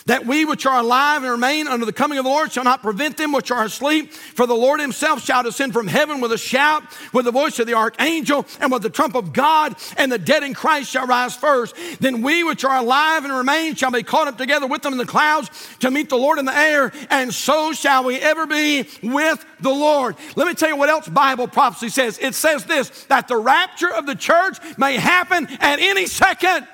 that 0.05 0.25
we 0.25 0.45
which 0.45 0.65
are 0.65 0.79
alive 0.79 1.23
and 1.23 1.31
remain 1.31 1.67
under 1.67 1.85
the 1.85 1.93
coming 1.93 2.17
of 2.17 2.23
the 2.23 2.29
Lord 2.29 2.51
shall 2.51 2.63
not 2.63 2.81
prevent 2.81 3.17
them 3.17 3.31
which 3.31 3.51
are 3.51 3.65
asleep. 3.65 4.11
For 4.11 4.45
the 4.45 4.55
Lord 4.55 4.79
himself 4.79 5.23
shall 5.23 5.43
descend 5.43 5.73
from 5.73 5.87
heaven 5.87 6.21
with 6.21 6.31
a 6.31 6.37
shout, 6.37 6.83
with 7.13 7.25
the 7.25 7.31
voice 7.31 7.59
of 7.59 7.67
the 7.67 7.73
archangel, 7.73 8.45
and 8.59 8.71
with 8.71 8.83
the 8.83 8.89
trump 8.89 9.15
of 9.15 9.33
God, 9.33 9.75
and 9.97 10.11
the 10.11 10.17
dead 10.17 10.43
in 10.43 10.53
Christ 10.53 10.91
shall 10.91 11.07
rise 11.07 11.35
first. 11.35 11.75
Then 11.99 12.21
we 12.21 12.43
which 12.43 12.63
are 12.63 12.77
alive 12.77 13.25
and 13.25 13.33
remain 13.33 13.75
shall 13.75 13.91
be 13.91 14.03
caught 14.03 14.27
up 14.27 14.37
together 14.37 14.67
with 14.67 14.81
them 14.81 14.93
in 14.93 14.97
the 14.97 15.05
clouds 15.05 15.49
to 15.79 15.91
meet 15.91 16.09
the 16.09 16.17
Lord 16.17 16.39
in 16.39 16.45
the 16.45 16.57
air, 16.57 16.91
and 17.09 17.33
so 17.33 17.73
shall 17.73 18.03
we 18.03 18.17
ever 18.17 18.45
be 18.45 18.87
with 19.03 19.45
the 19.59 19.69
Lord. 19.69 20.15
Let 20.35 20.47
me 20.47 20.53
tell 20.53 20.69
you 20.69 20.75
what 20.75 20.89
else 20.89 21.07
Bible 21.07 21.47
prophecy 21.47 21.89
says. 21.89 22.17
It 22.19 22.35
says 22.35 22.65
this 22.65 23.05
that 23.05 23.27
the 23.27 23.37
rapture 23.37 23.93
of 23.93 24.05
the 24.05 24.15
church 24.15 24.57
may 24.77 24.95
happen 24.95 25.47
at 25.59 25.79
any 25.79 26.05
second. 26.07 26.67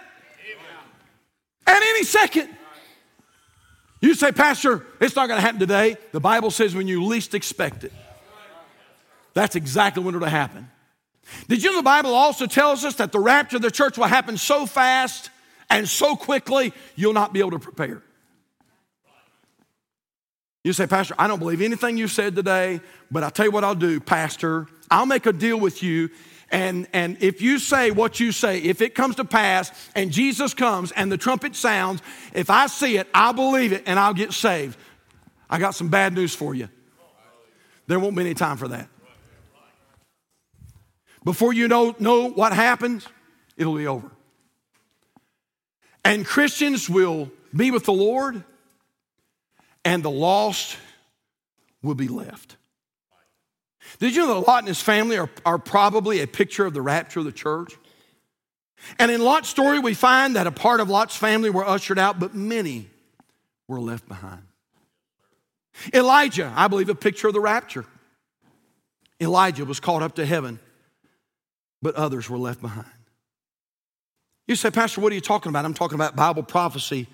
At 1.65 1.81
any 1.81 2.03
second. 2.03 2.49
You 4.03 4.15
say, 4.15 4.33
Pastor, 4.33 4.85
it's 4.99 5.15
not 5.15 5.29
going 5.29 5.37
to 5.37 5.41
happen 5.41 5.61
today. 5.61 5.95
The 6.11 6.19
Bible 6.19 6.51
says 6.51 6.75
when 6.75 6.89
you 6.89 7.05
least 7.05 7.33
expect 7.33 7.85
it. 7.85 7.93
That's 9.33 9.55
exactly 9.55 10.03
when 10.03 10.13
it'll 10.13 10.27
happen. 10.27 10.69
Did 11.47 11.63
you 11.63 11.71
know 11.71 11.77
the 11.77 11.83
Bible 11.83 12.13
also 12.13 12.45
tells 12.45 12.83
us 12.83 12.95
that 12.95 13.13
the 13.13 13.19
rapture 13.21 13.55
of 13.55 13.61
the 13.61 13.71
church 13.71 13.97
will 13.97 14.07
happen 14.07 14.35
so 14.35 14.65
fast 14.65 15.29
and 15.69 15.87
so 15.87 16.17
quickly 16.17 16.73
you'll 16.97 17.13
not 17.13 17.31
be 17.31 17.39
able 17.39 17.51
to 17.51 17.59
prepare? 17.59 18.03
You 20.65 20.73
say, 20.73 20.85
Pastor, 20.85 21.15
I 21.17 21.27
don't 21.27 21.39
believe 21.39 21.61
anything 21.61 21.95
you 21.95 22.09
said 22.09 22.35
today, 22.35 22.81
but 23.09 23.23
I'll 23.23 23.31
tell 23.31 23.45
you 23.45 23.53
what 23.53 23.63
I'll 23.63 23.73
do, 23.73 24.01
Pastor. 24.01 24.67
I'll 24.91 25.05
make 25.05 25.25
a 25.27 25.33
deal 25.33 25.57
with 25.57 25.81
you 25.81 26.09
and, 26.53 26.87
and 26.93 27.17
if 27.19 27.41
you 27.41 27.57
say 27.57 27.89
what 27.89 28.19
you 28.19 28.31
say, 28.31 28.59
if 28.59 28.79
it 28.79 28.93
comes 28.93 29.15
to 29.15 29.25
pass 29.25 29.71
and 29.95 30.11
Jesus 30.11 30.53
comes 30.53 30.91
and 30.91 31.11
the 31.11 31.17
trumpet 31.17 31.55
sounds, 31.55 31.99
if 32.31 32.51
I 32.51 32.67
see 32.67 32.97
it, 32.97 33.07
I'll 33.11 33.33
believe 33.33 33.73
it 33.73 33.83
and 33.87 33.99
I'll 33.99 34.13
get 34.13 34.33
saved. 34.33 34.77
I 35.49 35.57
got 35.57 35.73
some 35.73 35.89
bad 35.89 36.13
news 36.13 36.35
for 36.35 36.53
you. 36.53 36.69
There 37.87 37.99
won't 37.99 38.15
be 38.15 38.21
any 38.21 38.35
time 38.35 38.57
for 38.57 38.67
that. 38.67 38.87
Before 41.23 41.53
you 41.53 41.67
know, 41.67 41.95
know 41.97 42.29
what 42.29 42.53
happens, 42.53 43.07
it'll 43.57 43.75
be 43.75 43.87
over. 43.87 44.11
And 46.05 46.23
Christians 46.23 46.87
will 46.87 47.31
be 47.55 47.71
with 47.71 47.85
the 47.85 47.93
Lord, 47.93 48.43
and 49.83 50.03
the 50.03 50.11
lost 50.11 50.77
will 51.81 51.95
be 51.95 52.07
left. 52.07 52.57
Did 53.99 54.15
you 54.15 54.25
know 54.25 54.35
that 54.35 54.47
Lot 54.47 54.59
and 54.59 54.67
his 54.67 54.81
family 54.81 55.17
are, 55.17 55.29
are 55.45 55.57
probably 55.57 56.21
a 56.21 56.27
picture 56.27 56.65
of 56.65 56.73
the 56.73 56.81
rapture 56.81 57.19
of 57.19 57.25
the 57.25 57.31
church? 57.31 57.77
And 58.99 59.09
in 59.11 59.21
Lot's 59.21 59.49
story, 59.49 59.79
we 59.79 59.93
find 59.93 60.35
that 60.35 60.47
a 60.47 60.51
part 60.51 60.79
of 60.79 60.89
Lot's 60.89 61.15
family 61.15 61.49
were 61.49 61.65
ushered 61.65 61.99
out, 61.99 62.19
but 62.19 62.35
many 62.35 62.89
were 63.67 63.79
left 63.79 64.07
behind. 64.07 64.43
Elijah, 65.93 66.51
I 66.55 66.67
believe, 66.67 66.89
a 66.89 66.95
picture 66.95 67.27
of 67.27 67.33
the 67.33 67.39
rapture. 67.39 67.85
Elijah 69.21 69.65
was 69.65 69.79
caught 69.79 70.03
up 70.03 70.15
to 70.15 70.25
heaven, 70.25 70.59
but 71.81 71.95
others 71.95 72.29
were 72.29 72.37
left 72.37 72.61
behind. 72.61 72.87
You 74.47 74.55
say, 74.55 74.69
Pastor, 74.69 75.01
what 75.01 75.11
are 75.11 75.15
you 75.15 75.21
talking 75.21 75.49
about? 75.49 75.65
I'm 75.65 75.73
talking 75.73 75.95
about 75.95 76.15
Bible 76.15 76.43
prophecy 76.43 77.07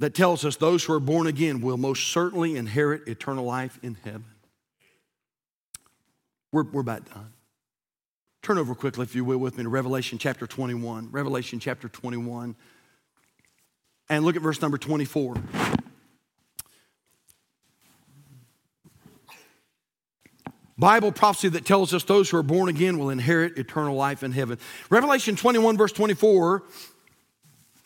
that 0.00 0.14
tells 0.14 0.44
us 0.44 0.56
those 0.56 0.84
who 0.84 0.92
are 0.92 1.00
born 1.00 1.26
again 1.26 1.60
will 1.60 1.76
most 1.76 2.08
certainly 2.08 2.56
inherit 2.56 3.06
eternal 3.06 3.44
life 3.44 3.78
in 3.82 3.96
heaven. 4.04 4.24
We're, 6.56 6.62
we're 6.62 6.80
about 6.80 7.04
done. 7.12 7.34
Turn 8.40 8.56
over 8.56 8.74
quickly, 8.74 9.02
if 9.02 9.14
you 9.14 9.26
will, 9.26 9.36
with 9.36 9.58
me 9.58 9.64
to 9.64 9.68
Revelation 9.68 10.16
chapter 10.16 10.46
21. 10.46 11.10
Revelation 11.10 11.60
chapter 11.60 11.86
21. 11.86 12.56
And 14.08 14.24
look 14.24 14.36
at 14.36 14.40
verse 14.40 14.62
number 14.62 14.78
24. 14.78 15.36
Bible 20.78 21.12
prophecy 21.12 21.50
that 21.50 21.66
tells 21.66 21.92
us 21.92 22.04
those 22.04 22.30
who 22.30 22.38
are 22.38 22.42
born 22.42 22.70
again 22.70 22.98
will 22.98 23.10
inherit 23.10 23.58
eternal 23.58 23.94
life 23.94 24.22
in 24.22 24.32
heaven. 24.32 24.58
Revelation 24.88 25.36
21, 25.36 25.76
verse 25.76 25.92
24 25.92 26.62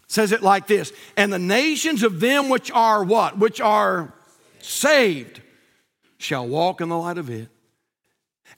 says 0.06 0.30
it 0.30 0.42
like 0.44 0.68
this 0.68 0.92
And 1.16 1.32
the 1.32 1.40
nations 1.40 2.04
of 2.04 2.20
them 2.20 2.48
which 2.48 2.70
are 2.70 3.02
what? 3.02 3.36
Which 3.36 3.60
are 3.60 4.14
saved 4.60 5.42
shall 6.18 6.46
walk 6.46 6.80
in 6.80 6.88
the 6.88 6.96
light 6.96 7.18
of 7.18 7.30
it. 7.30 7.48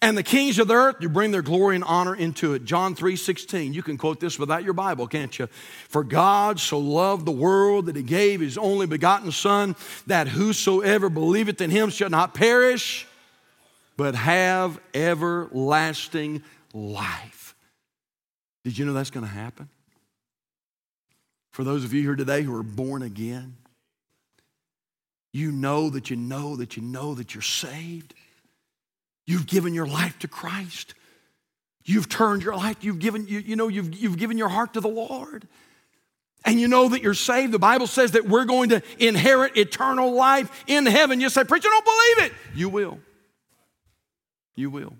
And 0.03 0.19
the 0.19 0.25
kings 0.25 0.59
of 0.59 0.67
the 0.67 0.75
earth, 0.75 0.97
you 0.99 1.09
bring 1.09 1.31
their 1.31 1.43
glory 1.43 1.77
and 1.77 1.85
honor 1.85 2.17
into 2.17 2.55
it. 2.55 2.65
John 2.65 2.97
3 2.97 3.15
16. 3.15 3.73
You 3.73 3.85
can 3.85 3.97
quote 3.97 4.19
this 4.19 4.37
without 4.37 4.65
your 4.65 4.73
Bible, 4.73 5.07
can't 5.07 5.39
you? 5.39 5.47
For 5.89 6.03
God 6.03 6.59
so 6.59 6.81
loved 6.81 7.25
the 7.25 7.31
world 7.31 7.87
that 7.87 7.95
he 7.95 8.03
gave 8.03 8.41
his 8.41 8.59
only 8.59 8.89
begotten 8.89 9.31
Son, 9.31 9.77
that 10.09 10.27
whosoever 10.27 11.09
believeth 11.09 11.61
in 11.61 11.71
him 11.71 11.89
shall 11.89 12.11
not 12.11 12.35
perish, 12.35 13.07
but 13.97 14.17
have 14.17 14.81
everlasting 14.93 16.43
life. 16.75 17.55
Did 18.65 18.77
you 18.77 18.85
know 18.85 18.95
that's 18.95 19.11
going 19.11 19.27
to 19.27 19.33
happen? 19.33 19.69
For 21.53 21.63
those 21.63 21.85
of 21.85 21.93
you 21.93 22.03
here 22.03 22.17
today 22.17 22.43
who 22.43 22.57
are 22.57 22.65
born 22.65 23.03
again, 23.03 23.57
you 25.33 25.53
know 25.53 25.91
that 25.91 26.11
you 26.11 26.17
know 26.17 26.57
that 26.57 26.77
you 26.77 26.83
know 26.83 27.15
that 27.15 27.37
you're 27.37 27.43
saved. 27.43 28.15
You've 29.27 29.47
given 29.47 29.75
your 29.75 29.87
life 29.87 30.19
to 30.21 30.29
Christ. 30.29 30.95
You've 31.85 32.09
turned 32.09 32.43
your 32.43 32.55
life, 32.55 32.77
you've 32.81 33.01
given, 33.01 33.27
you, 33.27 33.41
you 33.41 33.57
know, 33.57 33.69
you've, 33.69 33.93
you've 33.95 34.17
given 34.17 34.39
your 34.39 34.49
heart 34.49 34.75
to 34.75 34.81
the 34.81 34.89
Lord. 34.89 35.49
And 36.45 36.61
you 36.61 36.69
know 36.69 36.89
that 36.89 37.03
you're 37.03 37.15
saved. 37.15 37.53
The 37.53 37.59
Bible 37.59 37.87
says 37.87 38.13
that 38.13 38.27
we're 38.27 38.45
going 38.45 38.71
to 38.71 38.83
inherit 38.99 39.57
eternal 39.57 40.13
life 40.13 40.65
in 40.67 40.87
heaven. 40.87 41.21
You 41.21 41.29
say, 41.29 41.45
Preacher, 41.45 41.69
don't 41.69 41.85
believe 41.85 42.31
it. 42.31 42.37
You 42.55 42.69
will. 42.69 42.99
You 44.57 44.71
will. 44.71 44.95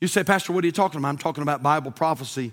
You 0.00 0.08
say, 0.08 0.24
Pastor, 0.24 0.52
what 0.52 0.64
are 0.64 0.66
you 0.66 0.72
talking 0.72 0.98
about? 0.98 1.08
I'm 1.08 1.18
talking 1.18 1.42
about 1.42 1.62
Bible 1.62 1.90
prophecy 1.90 2.52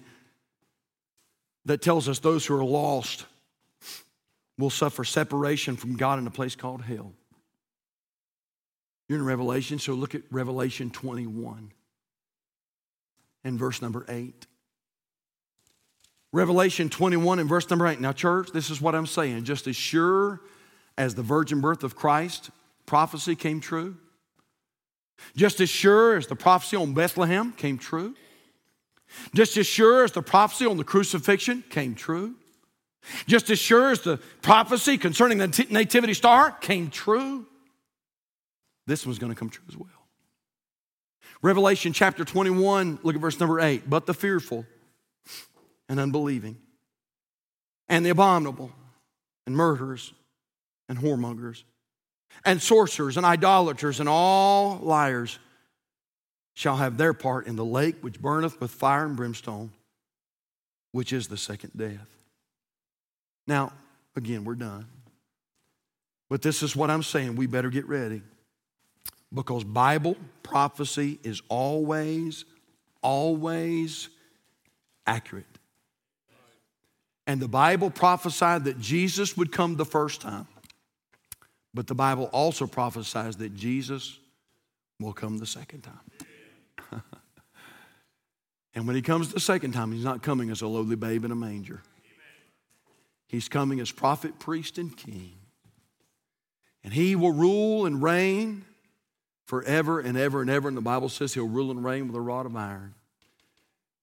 that 1.66 1.82
tells 1.82 2.10
us 2.10 2.20
those 2.20 2.46
who 2.46 2.56
are 2.56 2.64
lost 2.64 3.26
will 4.58 4.70
suffer 4.70 5.04
separation 5.04 5.76
from 5.76 5.96
God 5.96 6.20
in 6.20 6.28
a 6.28 6.32
place 6.32 6.56
called 6.56 6.82
hell. 6.82 7.14
You're 9.10 9.18
in 9.18 9.26
Revelation, 9.26 9.80
so 9.80 9.94
look 9.94 10.14
at 10.14 10.22
Revelation 10.30 10.92
21 10.92 11.72
and 13.44 13.60
verse 13.60 13.82
number 13.82 14.06
8. 14.08 14.46
Revelation 16.32 16.90
21 16.90 17.40
and 17.40 17.50
verse 17.50 17.68
number 17.72 17.88
8. 17.88 18.00
Now, 18.00 18.12
church, 18.14 18.52
this 18.54 18.70
is 18.70 18.80
what 18.80 18.94
I'm 18.94 19.08
saying. 19.08 19.46
Just 19.46 19.66
as 19.66 19.76
sure 19.76 20.42
as 20.96 21.16
the 21.16 21.24
virgin 21.24 21.60
birth 21.60 21.84
of 21.84 21.96
Christ 21.96 22.52
prophecy 22.86 23.36
came 23.36 23.60
true, 23.60 23.98
just 25.36 25.60
as 25.60 25.70
sure 25.70 26.16
as 26.16 26.28
the 26.28 26.36
prophecy 26.36 26.78
on 26.78 26.94
Bethlehem 26.94 27.52
came 27.54 27.80
true, 27.80 28.16
just 29.34 29.58
as 29.58 29.66
sure 29.66 30.04
as 30.04 30.12
the 30.12 30.22
prophecy 30.22 30.68
on 30.68 30.78
the 30.78 30.84
crucifixion 30.84 31.64
came 31.72 31.96
true, 31.96 32.36
just 33.26 33.50
as 33.50 33.58
sure 33.58 33.90
as 33.90 34.02
the 34.02 34.18
prophecy 34.44 35.00
concerning 35.00 35.40
the 35.40 35.68
nativity 35.72 36.14
star 36.14 36.52
came 36.52 36.92
true, 36.92 37.48
this 38.90 39.06
one's 39.06 39.20
going 39.20 39.32
to 39.32 39.38
come 39.38 39.50
true 39.50 39.64
as 39.68 39.78
well. 39.78 39.88
Revelation 41.42 41.94
chapter 41.94 42.26
21, 42.26 43.00
look 43.04 43.16
at 43.16 43.22
verse 43.22 43.40
number 43.40 43.60
8. 43.60 43.90
But 43.90 44.06
the 44.06 44.14
fearful 44.14 44.66
and 45.88 46.00
unbelieving, 46.00 46.58
and 47.88 48.06
the 48.06 48.10
abominable, 48.10 48.72
and 49.46 49.56
murderers, 49.56 50.14
and 50.88 51.00
whoremongers, 51.00 51.64
and 52.46 52.62
sorcerers, 52.62 53.18
and 53.18 53.26
idolaters, 53.26 54.00
and 54.00 54.10
all 54.10 54.80
liars 54.82 55.40
shall 56.54 56.78
have 56.78 56.98
their 56.98 57.14
part 57.14 57.48
in 57.48 57.56
the 57.56 57.66
lake 57.66 57.96
which 58.02 58.22
burneth 58.22 58.60
with 58.60 58.70
fire 58.70 59.06
and 59.06 59.16
brimstone, 59.16 59.72
which 60.92 61.14
is 61.14 61.28
the 61.28 61.38
second 61.38 61.72
death. 61.76 62.08
Now, 63.48 63.72
again, 64.16 64.44
we're 64.44 64.56
done. 64.56 64.86
But 66.30 66.42
this 66.42 66.62
is 66.62 66.76
what 66.76 66.92
I'm 66.92 67.02
saying. 67.02 67.36
We 67.36 67.48
better 67.48 67.70
get 67.70 67.88
ready. 67.88 68.22
Because 69.34 69.64
Bible 69.64 70.18
prophecy 70.44 71.20
is 71.24 71.42
always, 71.50 72.46
always 73.02 74.10
accurate. 75.06 75.46
And 77.28 77.40
the 77.40 77.48
Bible 77.48 77.92
prophesied 77.92 78.64
that 78.64 78.80
Jesus 78.80 79.38
would 79.38 79.52
come 79.52 79.76
the 79.76 79.86
first 79.86 80.22
time. 80.22 80.48
But 81.76 81.86
the 81.86 81.94
Bible 81.94 82.26
also 82.34 82.66
prophesies 82.66 83.38
that 83.38 83.54
Jesus 83.54 84.18
will 85.00 85.14
come 85.14 85.38
the 85.38 85.46
second 85.46 85.82
time. 85.82 87.02
and 88.74 88.88
when 88.88 88.96
he 88.96 89.04
comes 89.04 89.32
the 89.32 89.40
second 89.40 89.74
time, 89.74 89.92
he's 89.92 90.04
not 90.04 90.24
coming 90.24 90.50
as 90.50 90.64
a 90.64 90.68
lowly 90.68 90.96
babe 90.96 91.24
in 91.24 91.32
a 91.32 91.36
manger. 91.36 91.84
He's 93.28 93.48
coming 93.48 93.80
as 93.80 93.92
prophet, 93.92 94.40
priest, 94.40 94.80
and 94.80 94.98
king. 94.98 95.34
And 96.84 96.92
he 96.92 97.16
will 97.16 97.32
rule 97.32 97.86
and 97.86 98.02
reign 98.02 98.66
forever 99.50 100.00
and 100.00 100.16
ever 100.16 100.42
and 100.42 100.50
ever. 100.50 100.68
And 100.68 100.78
the 100.78 100.82
Bible 100.82 101.10
says 101.10 101.34
he'll 101.34 101.48
rule 101.48 101.72
and 101.72 101.84
reign 101.84 102.06
with 102.06 102.16
a 102.16 102.22
rod 102.22 102.46
of 102.46 102.56
iron. 102.56 102.94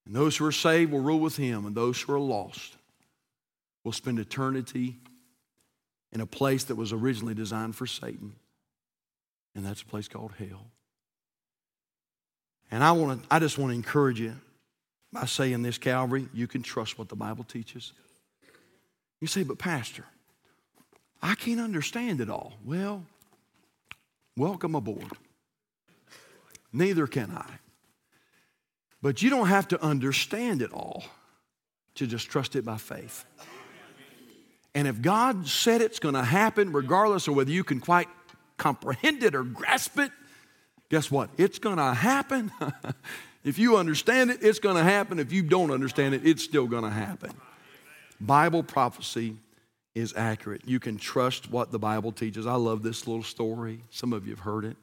And 0.05 0.13
those 0.15 0.37
who 0.37 0.45
are 0.45 0.53
saved 0.53 0.91
will 0.91 1.01
rule 1.01 1.21
with 1.21 1.37
him, 1.37 1.67
and 1.67 1.75
those 1.75 2.01
who 2.01 2.13
are 2.13 2.19
lost 2.19 2.77
will 3.85 3.93
spend 3.93 4.19
eternity 4.19 4.97
in 6.13 6.21
a 6.21 6.27
place 6.27 6.65
that 6.65 6.75
was 6.75 6.93
originally 6.93 7.35
designed 7.35 7.77
for 7.77 7.87
Satan. 7.87 8.35
And 9.55 9.65
that's 9.65 9.83
a 9.83 9.87
place 9.87 10.09
called 10.09 10.33
hell. 10.37 10.67
And 12.73 12.83
I 12.83 12.91
want 12.91 13.23
to, 13.23 13.29
I 13.31 13.39
just 13.39 13.57
want 13.57 13.71
to 13.71 13.77
encourage 13.77 14.19
you 14.19 14.35
by 15.13 15.27
saying 15.27 15.63
this, 15.63 15.79
Calvary, 15.79 16.29
you 16.35 16.49
can 16.49 16.63
trust 16.63 16.99
what 16.99 17.09
the 17.09 17.15
Bible 17.15 17.45
teaches. 17.45 17.93
You 19.21 19.29
say, 19.29 19.45
but 19.45 19.59
Pastor, 19.59 20.05
I 21.23 21.37
can't 21.37 21.61
understand 21.61 22.21
it 22.21 22.31
all. 22.31 22.55
Well, 22.65 23.05
welcome 24.37 24.75
aboard. 24.75 25.13
Neither 26.77 27.07
can 27.07 27.31
I. 27.31 27.47
But 29.01 29.23
you 29.23 29.31
don't 29.31 29.49
have 29.49 29.69
to 29.69 29.83
understand 29.83 30.61
it 30.61 30.73
all 30.73 31.05
to 31.95 32.07
just 32.07 32.29
trust 32.29 32.55
it 32.55 32.67
by 32.67 32.77
faith. 32.77 33.25
And 34.75 34.87
if 34.87 35.01
God 35.01 35.49
said 35.49 35.81
it's 35.81 35.99
going 35.99 36.15
to 36.15 36.23
happen, 36.23 36.73
regardless 36.73 37.29
of 37.29 37.35
whether 37.35 37.51
you 37.51 37.65
can 37.65 37.81
quite 37.81 38.09
comprehend 38.59 39.23
it 39.23 39.35
or 39.35 39.43
grasp 39.43 39.99
it, 39.99 40.13
guess 40.91 41.11
what? 41.11 41.31
It's 41.39 41.59
going 41.59 41.79
to 41.79 41.95
happen. 41.95 42.53
if 43.45 43.59
you 43.59 43.79
understand 43.79 44.31
it, 44.31 44.41
it's 44.43 44.59
going 44.59 44.77
to 44.77 44.85
happen. 44.85 45.19
If 45.19 45.33
you 45.33 45.43
don't 45.43 45.71
understand 45.71 46.15
it, 46.15 46.27
it's 46.27 46.45
still 46.45 46.67
going 46.67 46.85
to 46.85 46.91
happen. 46.91 47.31
Bible 48.21 48.63
prophecy 48.63 49.39
is 49.95 50.13
accurate. 50.15 50.61
You 50.67 50.79
can 50.79 50.99
trust 50.99 51.51
what 51.51 51.73
the 51.73 51.79
Bible 51.79 52.13
teaches. 52.13 52.47
I 52.47 52.57
love 52.57 52.83
this 52.83 53.07
little 53.07 53.23
story. 53.23 53.81
Some 53.89 54.13
of 54.13 54.27
you 54.27 54.35
have 54.35 54.41
heard 54.41 54.67
it. 54.67 54.77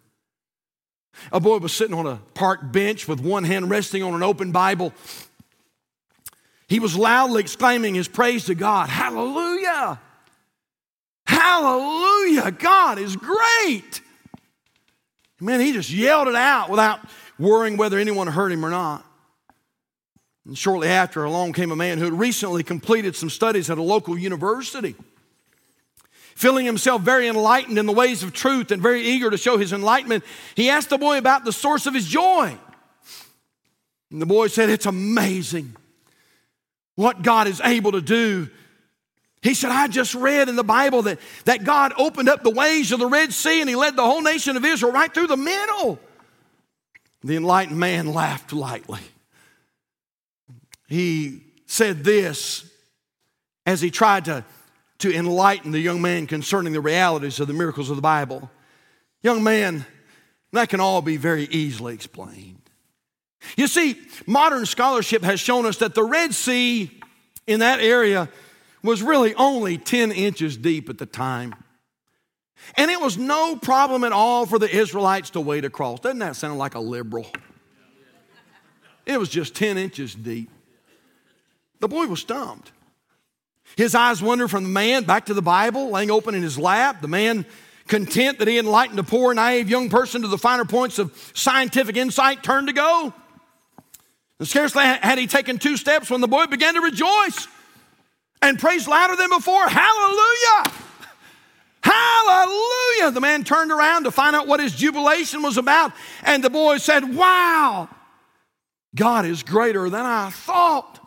A 1.32 1.40
boy 1.40 1.58
was 1.58 1.74
sitting 1.74 1.96
on 1.96 2.06
a 2.08 2.20
park 2.34 2.72
bench 2.72 3.08
with 3.08 3.20
one 3.20 3.44
hand 3.44 3.70
resting 3.70 4.04
on 4.04 4.14
an 4.14 4.24
open 4.24 4.52
Bible. 4.52 4.94
He 6.68 6.80
was 6.80 6.96
loudly 6.96 7.42
exclaiming 7.42 7.96
his 7.96 8.08
praise 8.08 8.46
to 8.46 8.56
God 8.56 8.90
Hallelujah! 8.90 10.00
Hallelujah! 11.26 12.52
God 12.52 13.00
is 13.00 13.16
great! 13.16 14.02
Man, 15.40 15.60
he 15.60 15.74
just 15.74 15.92
yelled 15.92 16.28
it 16.28 16.36
out 16.36 16.70
without 16.70 17.02
worrying 17.38 17.78
whether 17.78 17.98
anyone 17.98 18.28
heard 18.28 18.52
him 18.52 18.66
or 18.66 18.70
not. 18.70 19.06
And 20.46 20.58
shortly 20.58 20.88
after, 20.88 21.24
along 21.24 21.54
came 21.54 21.72
a 21.72 21.76
man 21.76 21.98
who 21.98 22.06
had 22.06 22.14
recently 22.14 22.64
completed 22.64 23.16
some 23.16 23.30
studies 23.30 23.70
at 23.70 23.78
a 23.78 23.82
local 23.82 24.18
university. 24.18 24.96
Feeling 26.36 26.66
himself 26.66 27.02
very 27.02 27.28
enlightened 27.28 27.78
in 27.78 27.86
the 27.86 27.94
ways 27.94 28.24
of 28.24 28.34
truth 28.34 28.72
and 28.72 28.82
very 28.82 29.02
eager 29.02 29.30
to 29.30 29.38
show 29.38 29.58
his 29.58 29.72
enlightenment, 29.72 30.24
he 30.56 30.70
asked 30.70 30.90
the 30.90 30.98
boy 30.98 31.18
about 31.18 31.46
the 31.46 31.54
source 31.54 31.86
of 31.86 31.94
his 31.94 32.08
joy. 32.08 32.58
And 34.12 34.22
the 34.22 34.26
boy 34.26 34.48
said, 34.48 34.70
It's 34.70 34.86
amazing 34.86 35.76
what 36.96 37.22
God 37.22 37.48
is 37.48 37.62
able 37.62 37.92
to 37.94 38.02
do. 38.02 38.50
He 39.42 39.54
said, 39.54 39.72
I 39.72 39.88
just 39.88 40.16
read 40.16 40.48
in 40.48 40.56
the 40.56 40.64
Bible 40.64 41.02
that, 41.04 41.20
that 41.46 41.66
God 41.66 41.94
opened 41.98 42.30
up 42.30 42.44
the 42.44 42.50
ways 42.50 42.92
of 42.92 43.00
the 43.00 43.08
Red 43.08 43.34
Sea 43.34 43.60
and 43.60 43.70
he 43.70 43.76
led 43.76 43.96
the 43.96 44.06
whole 44.06 44.22
nation 44.22 44.56
of 44.56 44.64
Israel 44.64 44.94
right 44.94 45.14
through 45.14 45.28
the 45.28 45.38
middle. 45.38 46.00
The 47.24 47.36
enlightened 47.36 47.78
man 47.78 48.14
laughed 48.14 48.54
lightly. 48.54 49.02
He 50.88 51.42
said 51.66 52.04
this 52.04 52.70
as 53.66 53.82
he 53.82 53.92
tried 53.92 54.26
to 54.26 54.46
to 55.04 55.14
enlighten 55.14 55.72
the 55.72 55.82
young 55.82 56.02
man 56.02 56.26
concerning 56.26 56.72
the 56.72 56.80
realities 56.80 57.38
of 57.42 57.48
the 57.48 57.54
miracles 57.54 57.90
of 57.90 57.98
the 57.98 58.02
Bible. 58.02 58.50
Young 59.22 59.44
man, 59.44 59.86
that 60.54 60.70
can 60.70 60.80
all 60.80 61.02
be 61.02 61.18
very 61.18 61.44
easily 61.44 61.94
explained. 61.94 62.62
You 63.58 63.68
see, 63.68 63.98
modern 64.26 64.66
scholarship 64.66 65.22
has 65.24 65.42
shown 65.42 65.66
us 65.66 65.76
that 65.80 65.94
the 65.94 66.06
Red 66.06 66.34
Sea 66.34 66.90
in 67.46 67.60
that 67.60 67.82
area 67.82 68.30
was 68.82 69.04
really 69.04 69.36
only 69.36 69.78
10 69.78 70.14
inches 70.14 70.56
deep 70.56 70.90
at 70.90 71.00
the 71.00 71.06
time. 71.06 71.54
And 72.76 72.90
it 72.90 73.02
was 73.02 73.18
no 73.18 73.58
problem 73.58 74.06
at 74.06 74.14
all 74.14 74.46
for 74.46 74.58
the 74.58 74.74
Israelites 74.74 75.32
to 75.32 75.42
wade 75.42 75.66
across. 75.66 76.00
Doesn't 76.00 76.20
that 76.20 76.38
sound 76.38 76.58
like 76.58 76.76
a 76.76 76.80
liberal? 76.80 77.28
It 79.06 79.20
was 79.20 79.28
just 79.28 79.54
10 79.54 79.78
inches 79.78 80.16
deep. 80.16 80.50
The 81.82 81.90
boy 81.90 82.06
was 82.06 82.22
stumped. 82.22 82.72
His 83.76 83.96
eyes 83.96 84.22
wandered 84.22 84.50
from 84.50 84.64
the 84.64 84.70
man 84.70 85.04
back 85.04 85.26
to 85.26 85.34
the 85.34 85.42
Bible, 85.42 85.90
laying 85.90 86.12
open 86.12 86.36
in 86.36 86.44
his 86.44 86.60
lap. 86.60 87.02
The 87.02 87.08
man, 87.08 87.46
content 87.88 88.40
that 88.40 88.48
he 88.48 88.60
enlightened 88.60 89.00
a 89.00 89.04
poor, 89.04 89.34
naive 89.34 89.70
young 89.70 89.90
person 89.90 90.22
to 90.22 90.28
the 90.28 90.38
finer 90.38 90.66
points 90.66 91.00
of 91.00 91.32
scientific 91.34 91.98
insight, 91.98 92.44
turned 92.44 92.68
to 92.68 92.74
go. 92.74 93.14
And 94.40 94.48
scarcely 94.48 94.84
had 94.84 95.18
he 95.18 95.28
taken 95.28 95.58
two 95.58 95.78
steps 95.78 96.10
when 96.10 96.22
the 96.22 96.28
boy 96.28 96.46
began 96.46 96.76
to 96.76 96.82
rejoice 96.82 97.48
and 98.42 98.60
praise 98.60 98.88
louder 98.88 99.16
than 99.16 99.30
before. 99.30 99.68
Hallelujah! 99.68 100.74
Hallelujah! 101.82 103.12
The 103.12 103.22
man 103.22 103.44
turned 103.44 103.72
around 103.72 104.04
to 104.04 104.12
find 104.12 104.36
out 104.36 104.48
what 104.48 104.60
his 104.60 104.76
jubilation 104.76 105.42
was 105.42 105.58
about, 105.58 105.92
and 106.24 106.44
the 106.44 106.50
boy 106.50 106.78
said, 106.78 107.16
Wow, 107.16 107.90
God 108.96 109.26
is 109.26 109.44
greater 109.44 109.90
than 109.90 110.06
I 110.06 110.30
thought. 110.30 111.00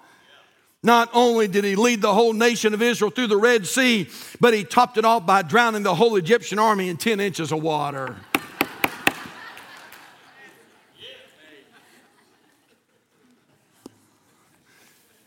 Not 0.87 1.11
only 1.13 1.49
did 1.49 1.65
he 1.65 1.75
lead 1.75 2.01
the 2.01 2.15
whole 2.15 2.33
nation 2.33 2.73
of 2.73 2.81
Israel 2.81 3.11
through 3.11 3.27
the 3.27 3.37
Red 3.37 3.67
Sea, 3.67 4.09
but 4.39 4.55
he 4.55 4.63
topped 4.63 4.97
it 4.97 5.05
off 5.05 5.27
by 5.27 5.43
drowning 5.43 5.83
the 5.83 5.97
whole 5.97 6.15
Egyptian 6.15 6.61
army 6.61 6.89
in 6.89 6.97
10 6.97 7.19
inches 7.19 7.51
of 7.51 7.61
water. 7.61 8.15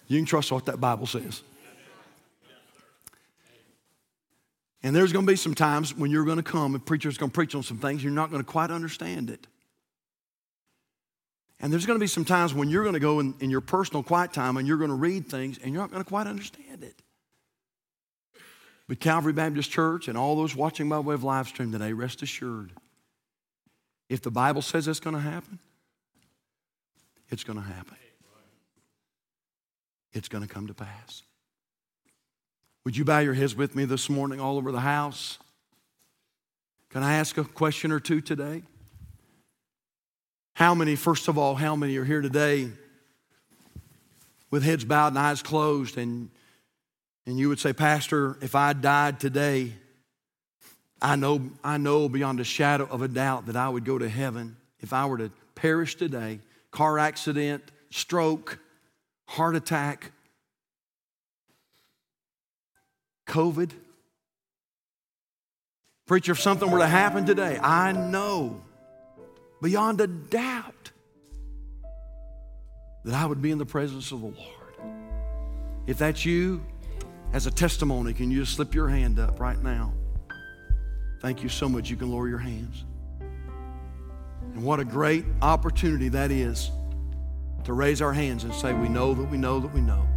You 0.08 0.18
can 0.18 0.26
trust 0.26 0.50
what 0.50 0.66
that 0.68 0.80
Bible 0.80 1.08
says. 1.08 1.44
And 4.82 4.96
there's 4.96 5.12
going 5.12 5.26
to 5.26 5.30
be 5.30 5.36
some 5.36 5.56
times 5.56 5.94
when 5.94 6.10
you're 6.10 6.24
going 6.24 6.38
to 6.38 6.42
come 6.42 6.74
and 6.74 6.86
preacher's 6.86 7.18
going 7.18 7.32
to 7.32 7.36
preach 7.36 7.54
on 7.54 7.64
some 7.64 7.80
things 7.80 8.02
you're 8.02 8.14
not 8.14 8.32
going 8.32 8.42
to 8.42 8.50
quite 8.50 8.72
understand 8.72 9.30
it. 9.30 9.46
And 11.60 11.74
there's 11.74 11.86
going 11.86 12.00
to 12.00 12.04
be 12.04 12.08
some 12.08 12.26
times 12.26 12.54
when 12.54 12.70
you're 12.70 12.84
going 12.84 12.94
to 12.94 13.00
go 13.00 13.20
in, 13.20 13.34
in 13.40 13.50
your 13.50 13.62
personal 13.62 14.02
quiet 14.02 14.32
time 14.32 14.58
and 14.58 14.68
you're 14.68 14.78
going 14.78 14.92
to 14.92 14.96
read 14.96 15.28
things 15.28 15.60
and 15.62 15.74
you're 15.74 15.82
not 15.82 15.92
going 15.92 16.04
to 16.04 16.08
quite 16.08 16.28
understand 16.28 16.84
it. 16.84 17.02
But 18.88 19.00
Calvary 19.00 19.34
Baptist 19.34 19.70
Church 19.70 20.08
and 20.08 20.18
all 20.18 20.36
those 20.36 20.56
watching 20.56 20.88
by 20.90 21.00
way 21.00 21.14
of 21.14 21.24
live 21.24 21.48
stream 21.48 21.72
today, 21.72 21.94
rest 21.94 22.22
assured, 22.22 22.72
if 24.08 24.22
the 24.22 24.32
Bible 24.32 24.62
says 24.62 24.88
it's 24.88 25.00
going 25.00 25.16
to 25.16 25.22
happen, 25.22 25.60
it's 27.30 27.44
going 27.44 27.60
to 27.60 27.66
happen. 27.66 27.96
It's 30.12 30.28
going 30.28 30.46
to 30.46 30.52
come 30.52 30.66
to 30.68 30.74
pass. 30.74 31.22
Would 32.84 32.98
you 32.98 33.06
bow 33.06 33.20
your 33.20 33.36
heads 33.36 33.56
with 33.56 33.76
me 33.76 33.86
this 33.86 34.10
morning 34.10 34.40
all 34.40 34.58
over 34.58 34.72
the 34.72 34.80
house? 34.80 35.38
Can 36.90 37.04
I 37.04 37.16
ask 37.16 37.38
a 37.38 37.44
question 37.44 37.92
or 37.92 38.00
two 38.00 38.22
today? 38.22 38.64
How 40.60 40.76
many, 40.76 40.98
first 40.98 41.30
of 41.30 41.38
all, 41.38 41.56
how 41.56 41.78
many 41.78 41.96
are 41.96 42.04
here 42.04 42.20
today 42.20 42.68
with 44.52 44.62
heads 44.62 44.84
bowed 44.84 45.08
and 45.14 45.18
eyes 45.18 45.42
closed 45.42 45.98
and 45.98 46.30
and 47.26 47.40
you 47.40 47.48
would 47.48 47.60
say, 47.60 47.72
Pastor, 47.72 48.38
if 48.42 48.56
I 48.56 48.74
died 48.74 49.22
today, 49.22 49.72
I 51.02 51.16
know, 51.16 51.50
I 51.64 51.78
know 51.78 52.10
beyond 52.10 52.42
a 52.42 52.44
shadow 52.44 52.90
of 52.92 53.02
a 53.02 53.08
doubt 53.08 53.46
that 53.46 53.56
I 53.56 53.70
would 53.70 53.86
go 53.86 53.98
to 53.98 54.10
heaven 54.10 54.58
if 54.82 54.92
I 54.92 55.06
were 55.06 55.20
to 55.20 55.32
perish 55.56 55.96
today, 55.96 56.40
car 56.72 57.00
accident, 57.00 57.64
stroke, 57.90 58.60
heart 59.28 59.56
attack, 59.56 60.12
COVID. 63.28 63.72
Preacher, 66.06 66.34
if 66.34 66.42
something 66.42 66.70
were 66.70 66.80
to 66.80 66.88
happen 66.88 67.26
today, 67.26 67.58
I 67.60 67.94
know 67.94 68.60
beyond 69.62 70.02
a 70.02 70.08
doubt 70.08 70.92
that 73.06 73.16
I 73.16 73.26
would 73.26 73.42
be 73.42 73.52
in 73.52 73.58
the 73.58 73.66
presence 73.66 74.12
of 74.12 74.22
the 74.22 74.28
Lord. 74.28 74.60
If 75.88 75.98
that's 75.98 76.26
you, 76.26 76.64
as 77.34 77.48
a 77.48 77.52
testimony, 77.52 78.14
can 78.14 78.32
you 78.32 78.42
just 78.42 78.56
slip 78.56 78.74
your 78.74 78.88
hand 78.88 79.20
up 79.20 79.40
right 79.40 79.62
now? 79.62 79.94
Thank 81.22 81.44
you 81.44 81.50
so 81.50 81.68
much. 81.68 81.90
You 81.90 81.96
can 81.96 82.12
lower 82.12 82.28
your 82.28 82.38
hands. 82.38 82.86
And 84.54 84.64
what 84.64 84.80
a 84.80 84.86
great 84.86 85.26
opportunity 85.42 86.10
that 86.10 86.32
is 86.32 86.72
to 87.66 87.74
raise 87.74 88.02
our 88.02 88.14
hands 88.14 88.44
and 88.46 88.54
say, 88.54 88.74
We 88.74 88.90
know 88.90 89.14
that 89.14 89.24
we 89.24 89.38
know 89.38 89.60
that 89.60 89.74
we 89.74 89.82
know. 89.82 90.08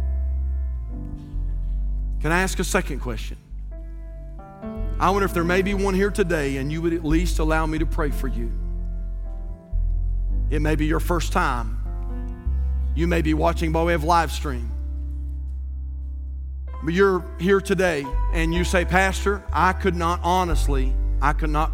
Can 2.21 2.31
I 2.31 2.41
ask 2.41 2.57
a 2.59 2.63
second 2.63 2.99
question? 2.99 3.37
I 4.99 5.09
wonder 5.09 5.25
if 5.25 5.33
there 5.33 5.43
may 5.43 5.61
be 5.61 5.73
one 5.73 5.93
here 5.93 6.09
today 6.09 6.57
and 6.57 6.71
you 6.71 6.81
would 6.81 6.93
at 6.93 7.03
least 7.03 7.39
allow 7.39 7.65
me 7.65 7.79
to 7.79 7.85
pray 7.85 8.11
for 8.11 8.27
you. 8.27 8.51
It 10.53 10.61
may 10.61 10.75
be 10.75 10.85
your 10.85 10.99
first 10.99 11.33
time. 11.33 11.79
You 12.93 13.07
may 13.07 13.23
be 13.23 13.33
watching 13.33 13.71
by 13.71 13.81
way 13.81 13.95
of 13.95 14.03
live 14.03 14.31
stream. 14.31 14.71
But 16.83 16.93
you're 16.93 17.25
here 17.39 17.59
today 17.59 18.05
and 18.33 18.53
you 18.53 18.63
say, 18.63 18.85
Pastor, 18.85 19.43
I 19.51 19.73
could 19.73 19.95
not 19.95 20.19
honestly, 20.21 20.93
I 21.23 21.33
could 21.33 21.49
not 21.49 21.71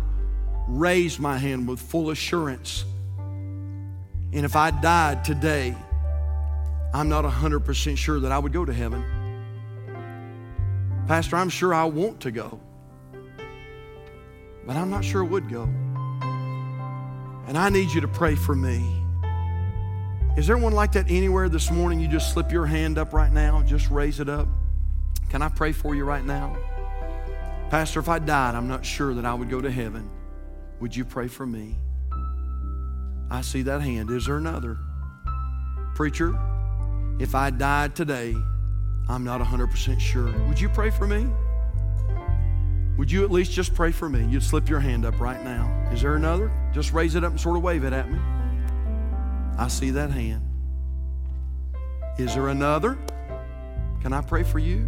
raise 0.65 1.19
my 1.19 1.37
hand 1.37 1.67
with 1.67 1.81
full 1.81 2.11
assurance. 2.11 2.85
And 3.17 4.45
if 4.45 4.55
I 4.55 4.71
died 4.71 5.25
today, 5.25 5.75
I'm 6.93 7.09
not 7.09 7.25
100% 7.25 7.97
sure 7.97 8.21
that 8.21 8.31
I 8.31 8.39
would 8.39 8.53
go 8.53 8.63
to 8.63 8.71
heaven. 8.71 9.03
Pastor, 11.05 11.35
I'm 11.35 11.49
sure 11.49 11.73
I 11.73 11.83
want 11.83 12.21
to 12.21 12.31
go, 12.31 12.61
but 14.65 14.77
I'm 14.77 14.89
not 14.89 15.03
sure 15.03 15.25
I 15.25 15.27
would 15.27 15.49
go. 15.49 15.67
And 17.49 17.57
I 17.57 17.69
need 17.69 17.91
you 17.91 17.99
to 18.01 18.07
pray 18.07 18.35
for 18.35 18.53
me. 18.53 18.87
Is 20.37 20.45
there 20.45 20.55
one 20.55 20.71
like 20.71 20.91
that 20.91 21.09
anywhere 21.09 21.49
this 21.49 21.71
morning? 21.71 21.99
You 21.99 22.07
just 22.07 22.31
slip 22.31 22.51
your 22.51 22.67
hand 22.67 22.99
up 22.99 23.11
right 23.11 23.33
now, 23.33 23.63
just 23.63 23.89
raise 23.89 24.19
it 24.19 24.29
up. 24.29 24.47
Can 25.29 25.41
I 25.41 25.49
pray 25.49 25.71
for 25.71 25.95
you 25.95 26.03
right 26.03 26.23
now? 26.23 26.55
Pastor, 27.71 28.01
if 28.01 28.07
I 28.07 28.19
died, 28.19 28.53
I'm 28.53 28.67
not 28.67 28.85
sure 28.85 29.15
that 29.15 29.25
I 29.25 29.33
would 29.33 29.49
go 29.49 29.61
to 29.61 29.71
heaven. 29.71 30.07
Would 30.79 30.95
you 30.95 31.03
pray 31.03 31.27
for 31.27 31.43
me? 31.43 31.75
I 33.31 33.41
see 33.41 33.63
that 33.63 33.81
hand. 33.81 34.11
Is 34.11 34.27
there 34.27 34.37
another? 34.37 34.77
Preacher, 35.95 36.37
if 37.19 37.33
I 37.33 37.49
died 37.49 37.95
today, 37.95 38.35
I'm 39.09 39.23
not 39.23 39.41
100% 39.41 39.99
sure. 39.99 40.31
Would 40.47 40.61
you 40.61 40.69
pray 40.69 40.91
for 40.91 41.07
me? 41.07 41.25
Would 42.99 43.11
you 43.11 43.23
at 43.23 43.31
least 43.31 43.51
just 43.53 43.73
pray 43.73 43.91
for 43.91 44.07
me? 44.07 44.23
You'd 44.25 44.43
slip 44.43 44.69
your 44.69 44.81
hand 44.81 45.03
up 45.03 45.19
right 45.19 45.43
now. 45.43 45.89
Is 45.91 46.03
there 46.03 46.15
another? 46.15 46.51
Just 46.73 46.93
raise 46.93 47.15
it 47.15 47.23
up 47.23 47.31
and 47.31 47.39
sort 47.39 47.57
of 47.57 47.63
wave 47.63 47.83
it 47.83 47.93
at 47.93 48.09
me. 48.11 48.19
I 49.57 49.67
see 49.67 49.91
that 49.91 50.11
hand. 50.11 50.43
Is 52.17 52.33
there 52.35 52.47
another? 52.49 52.97
Can 54.01 54.13
I 54.13 54.21
pray 54.21 54.43
for 54.43 54.59
you? 54.59 54.87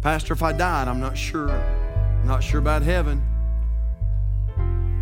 Pastor, 0.00 0.32
if 0.32 0.42
I 0.42 0.52
died, 0.52 0.88
I'm 0.88 1.00
not 1.00 1.16
sure. 1.16 1.50
I'm 1.50 2.26
not 2.26 2.42
sure 2.42 2.60
about 2.60 2.82
heaven. 2.82 3.22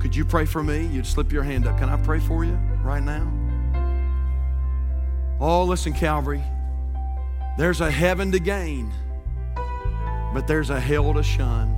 Could 0.01 0.17
you 0.17 0.25
pray 0.25 0.45
for 0.45 0.63
me? 0.63 0.87
You'd 0.87 1.07
slip 1.07 1.33
your 1.33 1.43
hand 1.43 1.67
up. 1.67 1.79
Can 1.79 1.89
I 1.89 1.97
pray 1.97 2.19
for 2.19 2.45
you 2.45 2.59
right 2.83 3.03
now? 3.03 3.31
Oh, 5.41 5.65
listen, 5.65 5.93
Calvary. 5.93 6.43
There's 7.59 7.81
a 7.81 7.91
heaven 7.91 8.33
to 8.33 8.39
gain 8.39 8.93
but 10.33 10.47
there's 10.47 10.71
a 10.71 10.81
hell 10.81 11.13
to 11.15 11.23
shun. 11.23 11.77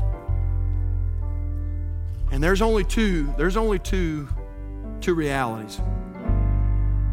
And 2.35 2.43
there's 2.43 2.63
only 2.63 2.83
two, 2.83 3.33
there's 3.39 3.57
only 3.57 3.79
two, 3.79 4.29
two 5.01 5.15
realities. 5.15 5.81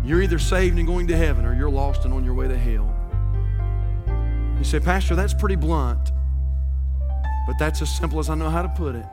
You're 0.04 0.20
either 0.24 0.40
saved 0.40 0.80
and 0.80 0.88
going 0.88 1.06
to 1.10 1.16
heaven 1.16 1.46
or 1.46 1.54
you're 1.54 1.70
lost 1.70 2.06
and 2.06 2.14
on 2.16 2.26
your 2.26 2.34
way 2.34 2.48
to 2.48 2.58
hell. 2.58 2.92
You 4.58 4.64
say, 4.64 4.80
Pastor, 4.80 5.14
that's 5.14 5.36
pretty 5.36 5.58
blunt, 5.58 6.12
but 7.46 7.56
that's 7.60 7.84
as 7.84 7.96
simple 7.96 8.18
as 8.18 8.32
I 8.32 8.36
know 8.36 8.50
how 8.50 8.64
to 8.64 8.70
put 8.70 8.96
it. 8.96 9.06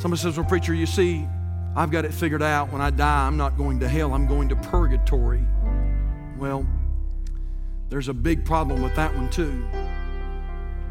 Somebody 0.00 0.22
says, 0.22 0.36
Well, 0.36 0.46
preacher, 0.46 0.72
you 0.72 0.86
see, 0.86 1.26
I've 1.74 1.90
got 1.90 2.04
it 2.04 2.14
figured 2.14 2.44
out. 2.44 2.70
When 2.70 2.80
I 2.80 2.90
die, 2.90 3.26
I'm 3.26 3.36
not 3.36 3.58
going 3.58 3.80
to 3.80 3.88
hell, 3.88 4.12
I'm 4.12 4.28
going 4.28 4.48
to 4.50 4.54
purgatory. 4.54 5.44
Well, 6.38 6.64
there's 7.88 8.06
a 8.06 8.14
big 8.14 8.44
problem 8.44 8.82
with 8.82 8.94
that 8.94 9.12
one, 9.16 9.30
too. 9.30 9.64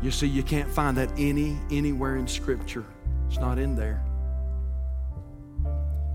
You 0.01 0.11
see, 0.11 0.27
you 0.27 0.43
can't 0.43 0.69
find 0.69 0.97
that 0.97 1.09
any 1.17 1.57
anywhere 1.71 2.17
in 2.17 2.27
Scripture. 2.27 2.83
It's 3.31 3.39
not 3.39 3.57
in 3.57 3.77
there. 3.77 4.03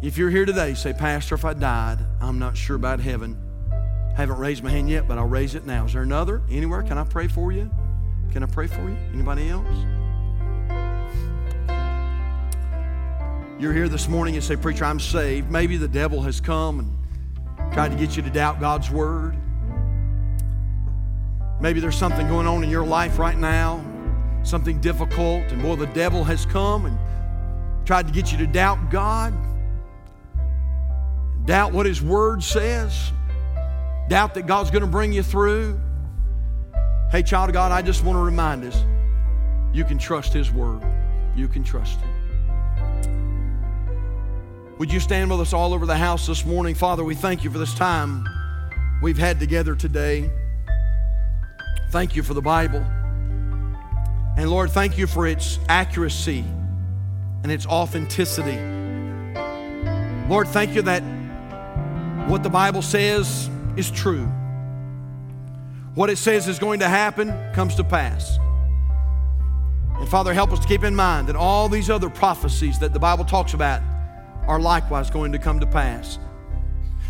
If 0.02 0.18
you're 0.18 0.28
here 0.28 0.44
today, 0.44 0.74
say, 0.74 0.92
Pastor, 0.92 1.34
if 1.34 1.46
I 1.46 1.54
died, 1.54 1.98
I'm 2.20 2.38
not 2.38 2.58
sure 2.58 2.76
about 2.76 3.00
heaven. 3.00 3.38
I 3.72 4.14
haven't 4.16 4.36
raised 4.36 4.62
my 4.62 4.68
hand 4.68 4.90
yet, 4.90 5.08
but 5.08 5.16
I'll 5.16 5.24
raise 5.24 5.54
it 5.54 5.64
now. 5.64 5.86
Is 5.86 5.94
there 5.94 6.02
another? 6.02 6.42
Anywhere? 6.50 6.82
Can 6.82 6.98
I 6.98 7.04
pray 7.04 7.26
for 7.26 7.52
you? 7.52 7.70
Can 8.32 8.42
I 8.42 8.46
pray 8.46 8.66
for 8.66 8.82
you? 8.82 8.98
Anybody 9.14 9.48
else? 9.48 9.66
You're 13.58 13.72
here 13.72 13.88
this 13.88 14.08
morning 14.08 14.34
and 14.34 14.44
say, 14.44 14.54
Preacher, 14.54 14.84
I'm 14.84 15.00
saved. 15.00 15.50
Maybe 15.50 15.78
the 15.78 15.88
devil 15.88 16.20
has 16.20 16.38
come 16.38 16.80
and 16.80 17.72
tried 17.72 17.92
to 17.92 17.96
get 17.96 18.14
you 18.14 18.22
to 18.24 18.30
doubt 18.30 18.60
God's 18.60 18.90
word. 18.90 19.34
Maybe 21.62 21.80
there's 21.80 21.96
something 21.96 22.28
going 22.28 22.46
on 22.46 22.62
in 22.62 22.68
your 22.68 22.84
life 22.84 23.18
right 23.18 23.38
now. 23.38 23.82
something 24.42 24.80
difficult, 24.82 25.50
and 25.50 25.62
boy, 25.62 25.76
the 25.76 25.86
devil 25.86 26.22
has 26.22 26.44
come 26.44 26.84
and 26.84 26.98
tried 27.86 28.08
to 28.08 28.12
get 28.12 28.32
you 28.32 28.38
to 28.38 28.46
doubt 28.48 28.90
God, 28.90 29.32
doubt 31.44 31.72
what 31.72 31.86
His 31.86 32.02
Word 32.02 32.42
says, 32.42 33.12
doubt 34.08 34.34
that 34.34 34.46
God's 34.46 34.70
going 34.70 34.82
to 34.82 34.88
bring 34.88 35.12
you 35.12 35.22
through. 35.22 35.80
Hey, 37.12 37.22
child 37.22 37.48
of 37.48 37.54
God, 37.54 37.70
I 37.70 37.82
just 37.82 38.04
want 38.04 38.16
to 38.16 38.22
remind 38.22 38.64
us 38.64 38.84
you 39.72 39.84
can 39.84 39.98
trust 39.98 40.32
His 40.32 40.50
Word. 40.50 40.82
You 41.36 41.46
can 41.46 41.62
trust 41.62 42.00
Him. 42.00 42.10
Would 44.78 44.92
you 44.92 44.98
stand 44.98 45.30
with 45.30 45.40
us 45.40 45.52
all 45.52 45.72
over 45.72 45.86
the 45.86 45.96
house 45.96 46.26
this 46.26 46.44
morning? 46.44 46.74
Father, 46.74 47.04
we 47.04 47.14
thank 47.14 47.44
you 47.44 47.50
for 47.50 47.58
this 47.58 47.72
time 47.72 48.26
we've 49.00 49.16
had 49.16 49.38
together 49.38 49.76
today. 49.76 50.28
Thank 51.90 52.16
you 52.16 52.24
for 52.24 52.34
the 52.34 52.42
Bible. 52.42 52.84
And 54.36 54.50
Lord, 54.50 54.72
thank 54.72 54.98
you 54.98 55.06
for 55.06 55.26
its 55.26 55.60
accuracy 55.68 56.44
and 57.46 57.52
its 57.52 57.64
authenticity. 57.64 58.58
Lord, 60.28 60.48
thank 60.48 60.74
you 60.74 60.82
that 60.82 60.98
what 62.28 62.42
the 62.42 62.50
Bible 62.50 62.82
says 62.82 63.48
is 63.76 63.88
true. 63.88 64.24
What 65.94 66.10
it 66.10 66.18
says 66.18 66.48
is 66.48 66.58
going 66.58 66.80
to 66.80 66.88
happen 66.88 67.32
comes 67.54 67.76
to 67.76 67.84
pass. 67.84 68.40
And 69.94 70.08
Father, 70.08 70.34
help 70.34 70.50
us 70.50 70.58
to 70.58 70.66
keep 70.66 70.82
in 70.82 70.96
mind 70.96 71.28
that 71.28 71.36
all 71.36 71.68
these 71.68 71.88
other 71.88 72.10
prophecies 72.10 72.80
that 72.80 72.92
the 72.92 72.98
Bible 72.98 73.24
talks 73.24 73.54
about 73.54 73.80
are 74.48 74.58
likewise 74.58 75.08
going 75.08 75.30
to 75.30 75.38
come 75.38 75.60
to 75.60 75.68
pass. 75.68 76.18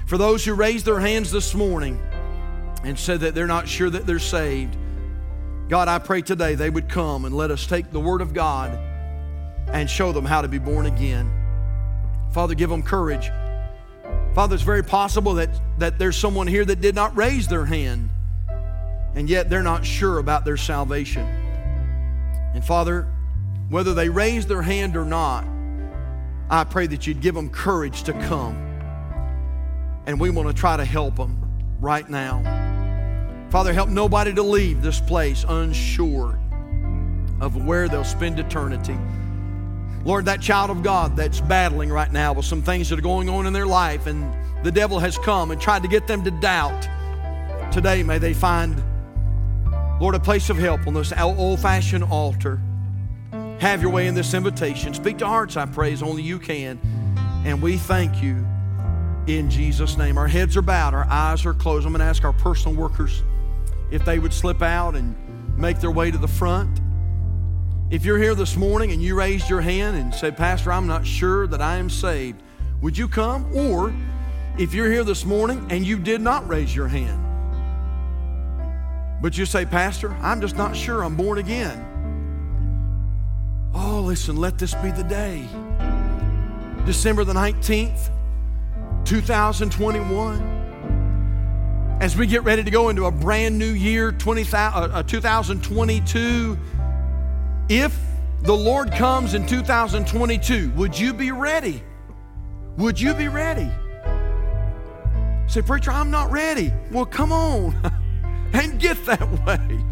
For 0.04 0.18
those 0.18 0.44
who 0.44 0.52
raised 0.52 0.84
their 0.84 1.00
hands 1.00 1.32
this 1.32 1.54
morning 1.54 1.98
and 2.84 2.98
said 2.98 3.20
that 3.20 3.34
they're 3.34 3.46
not 3.46 3.66
sure 3.66 3.88
that 3.88 4.04
they're 4.04 4.18
saved, 4.18 4.76
God, 5.70 5.88
I 5.88 5.98
pray 5.98 6.20
today 6.20 6.56
they 6.56 6.68
would 6.68 6.90
come 6.90 7.24
and 7.24 7.34
let 7.34 7.50
us 7.50 7.66
take 7.66 7.90
the 7.90 8.00
Word 8.00 8.20
of 8.20 8.34
God 8.34 8.78
and 9.68 9.88
show 9.88 10.12
them 10.12 10.24
how 10.24 10.42
to 10.42 10.48
be 10.48 10.58
born 10.58 10.86
again. 10.86 11.30
Father, 12.32 12.54
give 12.54 12.70
them 12.70 12.82
courage. 12.82 13.30
Father, 14.34 14.54
it's 14.54 14.64
very 14.64 14.84
possible 14.84 15.34
that, 15.34 15.48
that 15.78 15.98
there's 15.98 16.16
someone 16.16 16.46
here 16.46 16.64
that 16.64 16.80
did 16.80 16.94
not 16.94 17.16
raise 17.16 17.48
their 17.48 17.64
hand, 17.64 18.10
and 19.14 19.28
yet 19.30 19.48
they're 19.48 19.62
not 19.62 19.84
sure 19.84 20.18
about 20.18 20.44
their 20.44 20.56
salvation. 20.58 21.24
And 22.54 22.64
Father, 22.64 23.08
whether 23.68 23.94
they 23.94 24.08
raise 24.08 24.46
their 24.46 24.62
hand 24.62 24.96
or 24.96 25.04
not, 25.04 25.44
I 26.48 26.64
pray 26.64 26.86
that 26.86 27.06
you'd 27.06 27.20
give 27.20 27.34
them 27.34 27.50
courage 27.50 28.04
to 28.04 28.12
come. 28.12 28.54
And 30.06 30.20
we 30.20 30.30
want 30.30 30.48
to 30.48 30.54
try 30.54 30.76
to 30.76 30.84
help 30.84 31.16
them 31.16 31.40
right 31.80 32.08
now. 32.08 32.42
Father, 33.50 33.72
help 33.72 33.88
nobody 33.88 34.32
to 34.34 34.42
leave 34.42 34.82
this 34.82 35.00
place 35.00 35.44
unsure 35.48 36.38
of 37.40 37.64
where 37.66 37.88
they'll 37.88 38.04
spend 38.04 38.38
eternity. 38.38 38.96
Lord, 40.06 40.26
that 40.26 40.40
child 40.40 40.70
of 40.70 40.84
God 40.84 41.16
that's 41.16 41.40
battling 41.40 41.90
right 41.90 42.12
now 42.12 42.32
with 42.32 42.44
some 42.44 42.62
things 42.62 42.88
that 42.90 42.98
are 43.00 43.02
going 43.02 43.28
on 43.28 43.44
in 43.44 43.52
their 43.52 43.66
life, 43.66 44.06
and 44.06 44.32
the 44.64 44.70
devil 44.70 45.00
has 45.00 45.18
come 45.18 45.50
and 45.50 45.60
tried 45.60 45.82
to 45.82 45.88
get 45.88 46.06
them 46.06 46.22
to 46.22 46.30
doubt. 46.30 46.88
Today, 47.72 48.04
may 48.04 48.18
they 48.18 48.32
find, 48.32 48.80
Lord, 50.00 50.14
a 50.14 50.20
place 50.20 50.48
of 50.48 50.58
help 50.58 50.86
on 50.86 50.94
this 50.94 51.12
old 51.12 51.58
fashioned 51.58 52.04
altar. 52.04 52.60
Have 53.58 53.82
your 53.82 53.90
way 53.90 54.06
in 54.06 54.14
this 54.14 54.32
invitation. 54.32 54.94
Speak 54.94 55.18
to 55.18 55.26
hearts, 55.26 55.56
I 55.56 55.66
pray, 55.66 55.92
as 55.92 56.04
only 56.04 56.22
you 56.22 56.38
can. 56.38 56.78
And 57.44 57.60
we 57.60 57.76
thank 57.76 58.22
you 58.22 58.46
in 59.26 59.50
Jesus' 59.50 59.98
name. 59.98 60.18
Our 60.18 60.28
heads 60.28 60.56
are 60.56 60.62
bowed, 60.62 60.94
our 60.94 61.06
eyes 61.10 61.44
are 61.44 61.54
closed. 61.54 61.84
I'm 61.84 61.92
going 61.92 61.98
to 61.98 62.06
ask 62.06 62.22
our 62.22 62.32
personal 62.32 62.76
workers 62.76 63.24
if 63.90 64.04
they 64.04 64.20
would 64.20 64.32
slip 64.32 64.62
out 64.62 64.94
and 64.94 65.16
make 65.58 65.80
their 65.80 65.90
way 65.90 66.12
to 66.12 66.18
the 66.18 66.28
front. 66.28 66.80
If 67.88 68.04
you're 68.04 68.18
here 68.18 68.34
this 68.34 68.56
morning 68.56 68.90
and 68.90 69.00
you 69.00 69.14
raised 69.14 69.48
your 69.48 69.60
hand 69.60 69.96
and 69.96 70.12
said, 70.12 70.36
Pastor, 70.36 70.72
I'm 70.72 70.88
not 70.88 71.06
sure 71.06 71.46
that 71.46 71.62
I 71.62 71.76
am 71.76 71.88
saved, 71.88 72.42
would 72.82 72.98
you 72.98 73.06
come? 73.06 73.56
Or 73.56 73.94
if 74.58 74.74
you're 74.74 74.90
here 74.90 75.04
this 75.04 75.24
morning 75.24 75.64
and 75.70 75.86
you 75.86 75.96
did 75.96 76.20
not 76.20 76.48
raise 76.48 76.74
your 76.74 76.88
hand, 76.88 77.22
but 79.22 79.38
you 79.38 79.46
say, 79.46 79.64
Pastor, 79.64 80.12
I'm 80.14 80.40
just 80.40 80.56
not 80.56 80.74
sure 80.74 81.04
I'm 81.04 81.14
born 81.14 81.38
again. 81.38 81.80
Oh, 83.72 84.00
listen, 84.00 84.36
let 84.36 84.58
this 84.58 84.74
be 84.74 84.90
the 84.90 85.04
day. 85.04 85.46
December 86.86 87.22
the 87.22 87.34
19th, 87.34 88.10
2021. 89.04 91.98
As 92.00 92.16
we 92.16 92.26
get 92.26 92.42
ready 92.42 92.64
to 92.64 92.70
go 92.70 92.88
into 92.88 93.06
a 93.06 93.12
brand 93.12 93.56
new 93.56 93.70
year, 93.70 94.10
20, 94.10 94.44
uh, 94.52 95.04
2022, 95.04 96.58
if 97.68 97.98
the 98.42 98.56
Lord 98.56 98.92
comes 98.92 99.34
in 99.34 99.46
2022, 99.46 100.70
would 100.70 100.98
you 100.98 101.12
be 101.12 101.32
ready? 101.32 101.82
Would 102.76 103.00
you 103.00 103.14
be 103.14 103.28
ready? 103.28 103.70
Say, 105.46 105.62
Preacher, 105.62 105.90
I'm 105.90 106.10
not 106.10 106.30
ready. 106.30 106.72
Well, 106.90 107.06
come 107.06 107.32
on 107.32 107.74
and 108.52 108.78
get 108.78 109.04
that 109.06 109.20
way. 109.46 109.84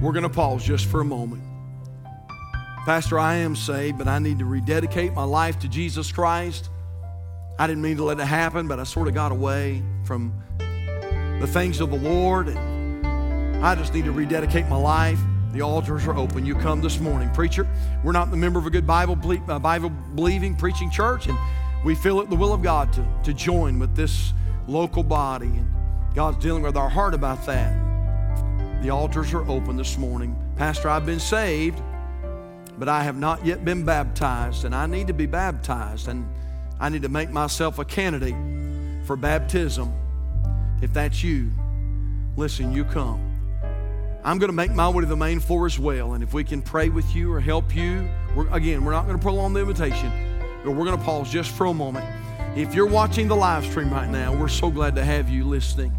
We're 0.00 0.12
going 0.12 0.22
to 0.22 0.28
pause 0.28 0.62
just 0.62 0.86
for 0.86 1.00
a 1.00 1.04
moment. 1.04 1.42
Pastor, 2.84 3.18
I 3.18 3.34
am 3.36 3.56
saved, 3.56 3.98
but 3.98 4.06
I 4.06 4.18
need 4.20 4.38
to 4.38 4.44
rededicate 4.44 5.12
my 5.12 5.24
life 5.24 5.58
to 5.60 5.68
Jesus 5.68 6.12
Christ. 6.12 6.70
I 7.58 7.66
didn't 7.66 7.82
mean 7.82 7.96
to 7.96 8.04
let 8.04 8.20
it 8.20 8.24
happen, 8.24 8.68
but 8.68 8.78
I 8.78 8.84
sort 8.84 9.08
of 9.08 9.14
got 9.14 9.32
away 9.32 9.82
from 10.04 10.32
the 11.40 11.48
things 11.52 11.80
of 11.80 11.90
the 11.90 11.96
Lord. 11.96 12.56
I 13.60 13.74
just 13.74 13.92
need 13.92 14.04
to 14.04 14.12
rededicate 14.12 14.68
my 14.68 14.76
life. 14.76 15.18
The 15.52 15.62
altars 15.62 16.06
are 16.06 16.16
open. 16.16 16.46
You 16.46 16.54
come 16.54 16.80
this 16.80 17.00
morning. 17.00 17.28
Preacher, 17.30 17.66
we're 18.04 18.12
not 18.12 18.30
the 18.30 18.36
member 18.36 18.60
of 18.60 18.66
a 18.66 18.70
good 18.70 18.86
Bible, 18.86 19.18
uh, 19.48 19.58
Bible 19.58 19.90
believing, 20.14 20.54
preaching 20.54 20.92
church, 20.92 21.26
and 21.26 21.36
we 21.84 21.96
feel 21.96 22.20
it 22.20 22.30
the 22.30 22.36
will 22.36 22.52
of 22.52 22.62
God 22.62 22.92
to, 22.92 23.04
to 23.24 23.34
join 23.34 23.80
with 23.80 23.96
this 23.96 24.32
local 24.68 25.02
body. 25.02 25.46
And 25.48 25.68
God's 26.14 26.36
dealing 26.36 26.62
with 26.62 26.76
our 26.76 26.88
heart 26.88 27.14
about 27.14 27.44
that. 27.46 27.74
The 28.80 28.90
altars 28.90 29.34
are 29.34 29.48
open 29.50 29.76
this 29.76 29.98
morning. 29.98 30.36
Pastor, 30.54 30.88
I've 30.88 31.04
been 31.04 31.18
saved, 31.18 31.82
but 32.78 32.88
I 32.88 33.02
have 33.02 33.16
not 33.16 33.44
yet 33.44 33.64
been 33.64 33.84
baptized, 33.84 34.66
and 34.66 34.72
I 34.74 34.86
need 34.86 35.08
to 35.08 35.14
be 35.14 35.26
baptized, 35.26 36.06
and 36.06 36.28
I 36.78 36.90
need 36.90 37.02
to 37.02 37.08
make 37.08 37.30
myself 37.30 37.80
a 37.80 37.84
candidate 37.84 38.36
for 39.04 39.16
baptism. 39.16 39.92
If 40.80 40.92
that's 40.92 41.24
you, 41.24 41.50
listen, 42.36 42.72
you 42.72 42.84
come. 42.84 43.27
I'm 44.24 44.38
going 44.38 44.48
to 44.48 44.54
make 44.54 44.72
my 44.72 44.88
way 44.88 45.02
to 45.02 45.06
the 45.06 45.16
main 45.16 45.38
floor 45.38 45.66
as 45.66 45.78
well, 45.78 46.14
and 46.14 46.24
if 46.24 46.34
we 46.34 46.42
can 46.42 46.60
pray 46.60 46.88
with 46.88 47.14
you 47.14 47.32
or 47.32 47.40
help 47.40 47.74
you, 47.74 48.08
we're, 48.34 48.48
again, 48.48 48.84
we're 48.84 48.92
not 48.92 49.06
going 49.06 49.16
to 49.16 49.22
prolong 49.22 49.52
the 49.52 49.60
invitation, 49.60 50.10
but 50.64 50.72
we're 50.72 50.84
going 50.84 50.98
to 50.98 51.04
pause 51.04 51.30
just 51.30 51.50
for 51.52 51.66
a 51.66 51.74
moment. 51.74 52.04
If 52.56 52.74
you're 52.74 52.88
watching 52.88 53.28
the 53.28 53.36
live 53.36 53.64
stream 53.64 53.92
right 53.92 54.08
now, 54.08 54.34
we're 54.34 54.48
so 54.48 54.70
glad 54.70 54.96
to 54.96 55.04
have 55.04 55.28
you 55.28 55.44
listening. 55.44 55.96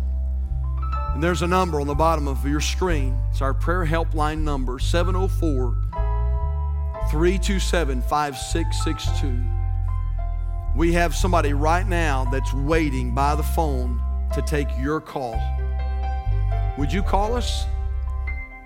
And 1.13 1.23
there's 1.23 1.41
a 1.41 1.47
number 1.47 1.79
on 1.79 1.87
the 1.87 1.95
bottom 1.95 2.27
of 2.27 2.45
your 2.45 2.59
screen. 2.59 3.17
It's 3.31 3.41
our 3.41 3.53
prayer 3.53 3.85
helpline 3.85 4.39
number 4.39 4.79
704 4.79 5.77
327 7.09 8.01
5662. 8.01 9.43
We 10.75 10.93
have 10.93 11.15
somebody 11.15 11.53
right 11.53 11.87
now 11.87 12.25
that's 12.25 12.53
waiting 12.53 13.15
by 13.15 13.35
the 13.35 13.43
phone 13.43 14.01
to 14.33 14.41
take 14.41 14.67
your 14.79 14.99
call. 15.01 15.39
Would 16.77 16.93
you 16.93 17.01
call 17.01 17.35
us? 17.35 17.65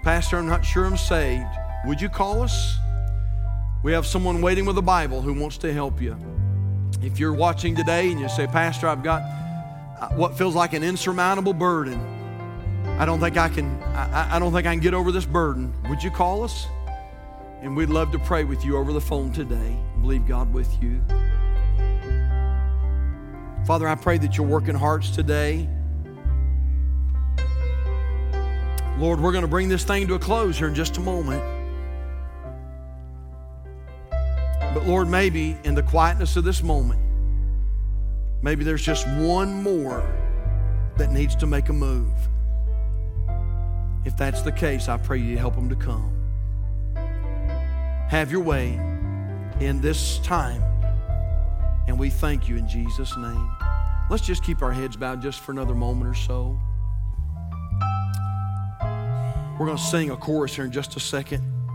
Pastor, 0.04 0.38
I'm 0.38 0.48
not 0.48 0.66
sure 0.66 0.84
I'm 0.84 0.98
saved. 0.98 1.48
Would 1.86 2.02
you 2.02 2.10
call 2.10 2.42
us? 2.42 2.78
We 3.84 3.94
have 3.94 4.06
someone 4.06 4.42
waiting 4.42 4.66
with 4.66 4.78
a 4.78 4.82
Bible 4.82 5.22
who 5.22 5.34
wants 5.34 5.58
to 5.60 5.72
help 5.72 6.02
you. 6.02 6.18
If 7.02 7.20
you're 7.20 7.34
watching 7.34 7.74
today 7.74 8.12
and 8.12 8.20
you 8.20 8.28
say, 8.28 8.46
Pastor, 8.46 8.90
I've 8.90 9.02
got 9.02 9.22
uh, 9.22 10.10
what 10.16 10.38
feels 10.38 10.56
like 10.56 10.74
an 10.74 10.84
insurmountable 10.84 11.54
burden, 11.54 12.02
I 13.00 13.06
don't 13.06 13.22
think 13.22 13.38
I 13.38 13.48
can, 13.48 13.82
I, 13.96 14.36
I 14.36 14.40
don't 14.40 14.52
think 14.52 14.68
I 14.68 14.74
can 14.74 14.82
get 14.82 14.94
over 14.94 15.10
this 15.10 15.26
burden. 15.26 15.74
Would 15.88 16.04
you 16.04 16.12
call 16.12 16.44
us? 16.44 16.68
And 17.62 17.78
we'd 17.78 17.90
love 17.90 18.12
to 18.12 18.20
pray 18.20 18.44
with 18.44 18.66
you 18.66 18.76
over 18.76 18.92
the 18.92 19.00
phone 19.00 19.32
today. 19.32 19.78
Believe 20.02 20.28
God 20.28 20.52
with 20.52 20.84
you. 20.84 21.02
Father, 23.66 23.88
I 23.88 23.96
pray 23.96 24.18
that 24.18 24.36
you're 24.36 24.46
working 24.46 24.76
hearts 24.76 25.12
today. 25.12 25.70
Lord, 28.98 29.20
we're 29.20 29.32
going 29.32 29.44
to 29.44 29.48
bring 29.48 29.70
this 29.70 29.84
thing 29.84 30.08
to 30.08 30.14
a 30.14 30.20
close 30.20 30.58
here 30.58 30.68
in 30.68 30.76
just 30.76 30.98
a 30.98 31.02
moment. 31.02 31.44
But 34.74 34.86
Lord, 34.86 35.08
maybe 35.08 35.58
in 35.64 35.76
the 35.76 35.84
quietness 35.84 36.36
of 36.36 36.44
this 36.44 36.62
moment, 36.64 37.00
maybe 38.42 38.64
there's 38.64 38.84
just 38.84 39.08
one 39.08 39.64
more 39.64 40.04
that 40.98 41.12
needs 41.12 41.36
to 41.38 41.48
make 41.48 41.70
a 41.70 41.74
move. 41.74 42.14
If 44.06 44.18
that's 44.18 44.42
the 44.42 44.52
case, 44.52 44.90
I 44.90 44.98
pray 44.98 45.20
you 45.20 45.38
help 45.38 45.56
them 45.56 45.70
to 45.70 45.76
come. 45.76 46.12
Have 48.10 48.32
your 48.32 48.42
way 48.42 48.74
in 49.60 49.82
this 49.82 50.20
time. 50.20 50.62
And 51.88 51.98
we 51.98 52.10
thank 52.10 52.48
you 52.48 52.58
in 52.58 52.68
Jesus' 52.68 53.16
name. 53.18 53.52
Let's 54.10 54.26
just 54.26 54.44
keep 54.44 54.62
our 54.62 54.72
heads 54.72 54.96
bowed 54.96 55.22
just 55.22 55.40
for 55.40 55.52
another 55.52 55.74
moment 55.74 56.10
or 56.10 56.14
so. 56.14 56.60
We're 59.64 59.68
going 59.68 59.78
to 59.78 59.84
sing 59.86 60.10
a 60.10 60.18
chorus 60.18 60.54
here 60.54 60.66
in 60.66 60.74
just 60.74 60.98
a 60.98 61.00
second. 61.00 61.53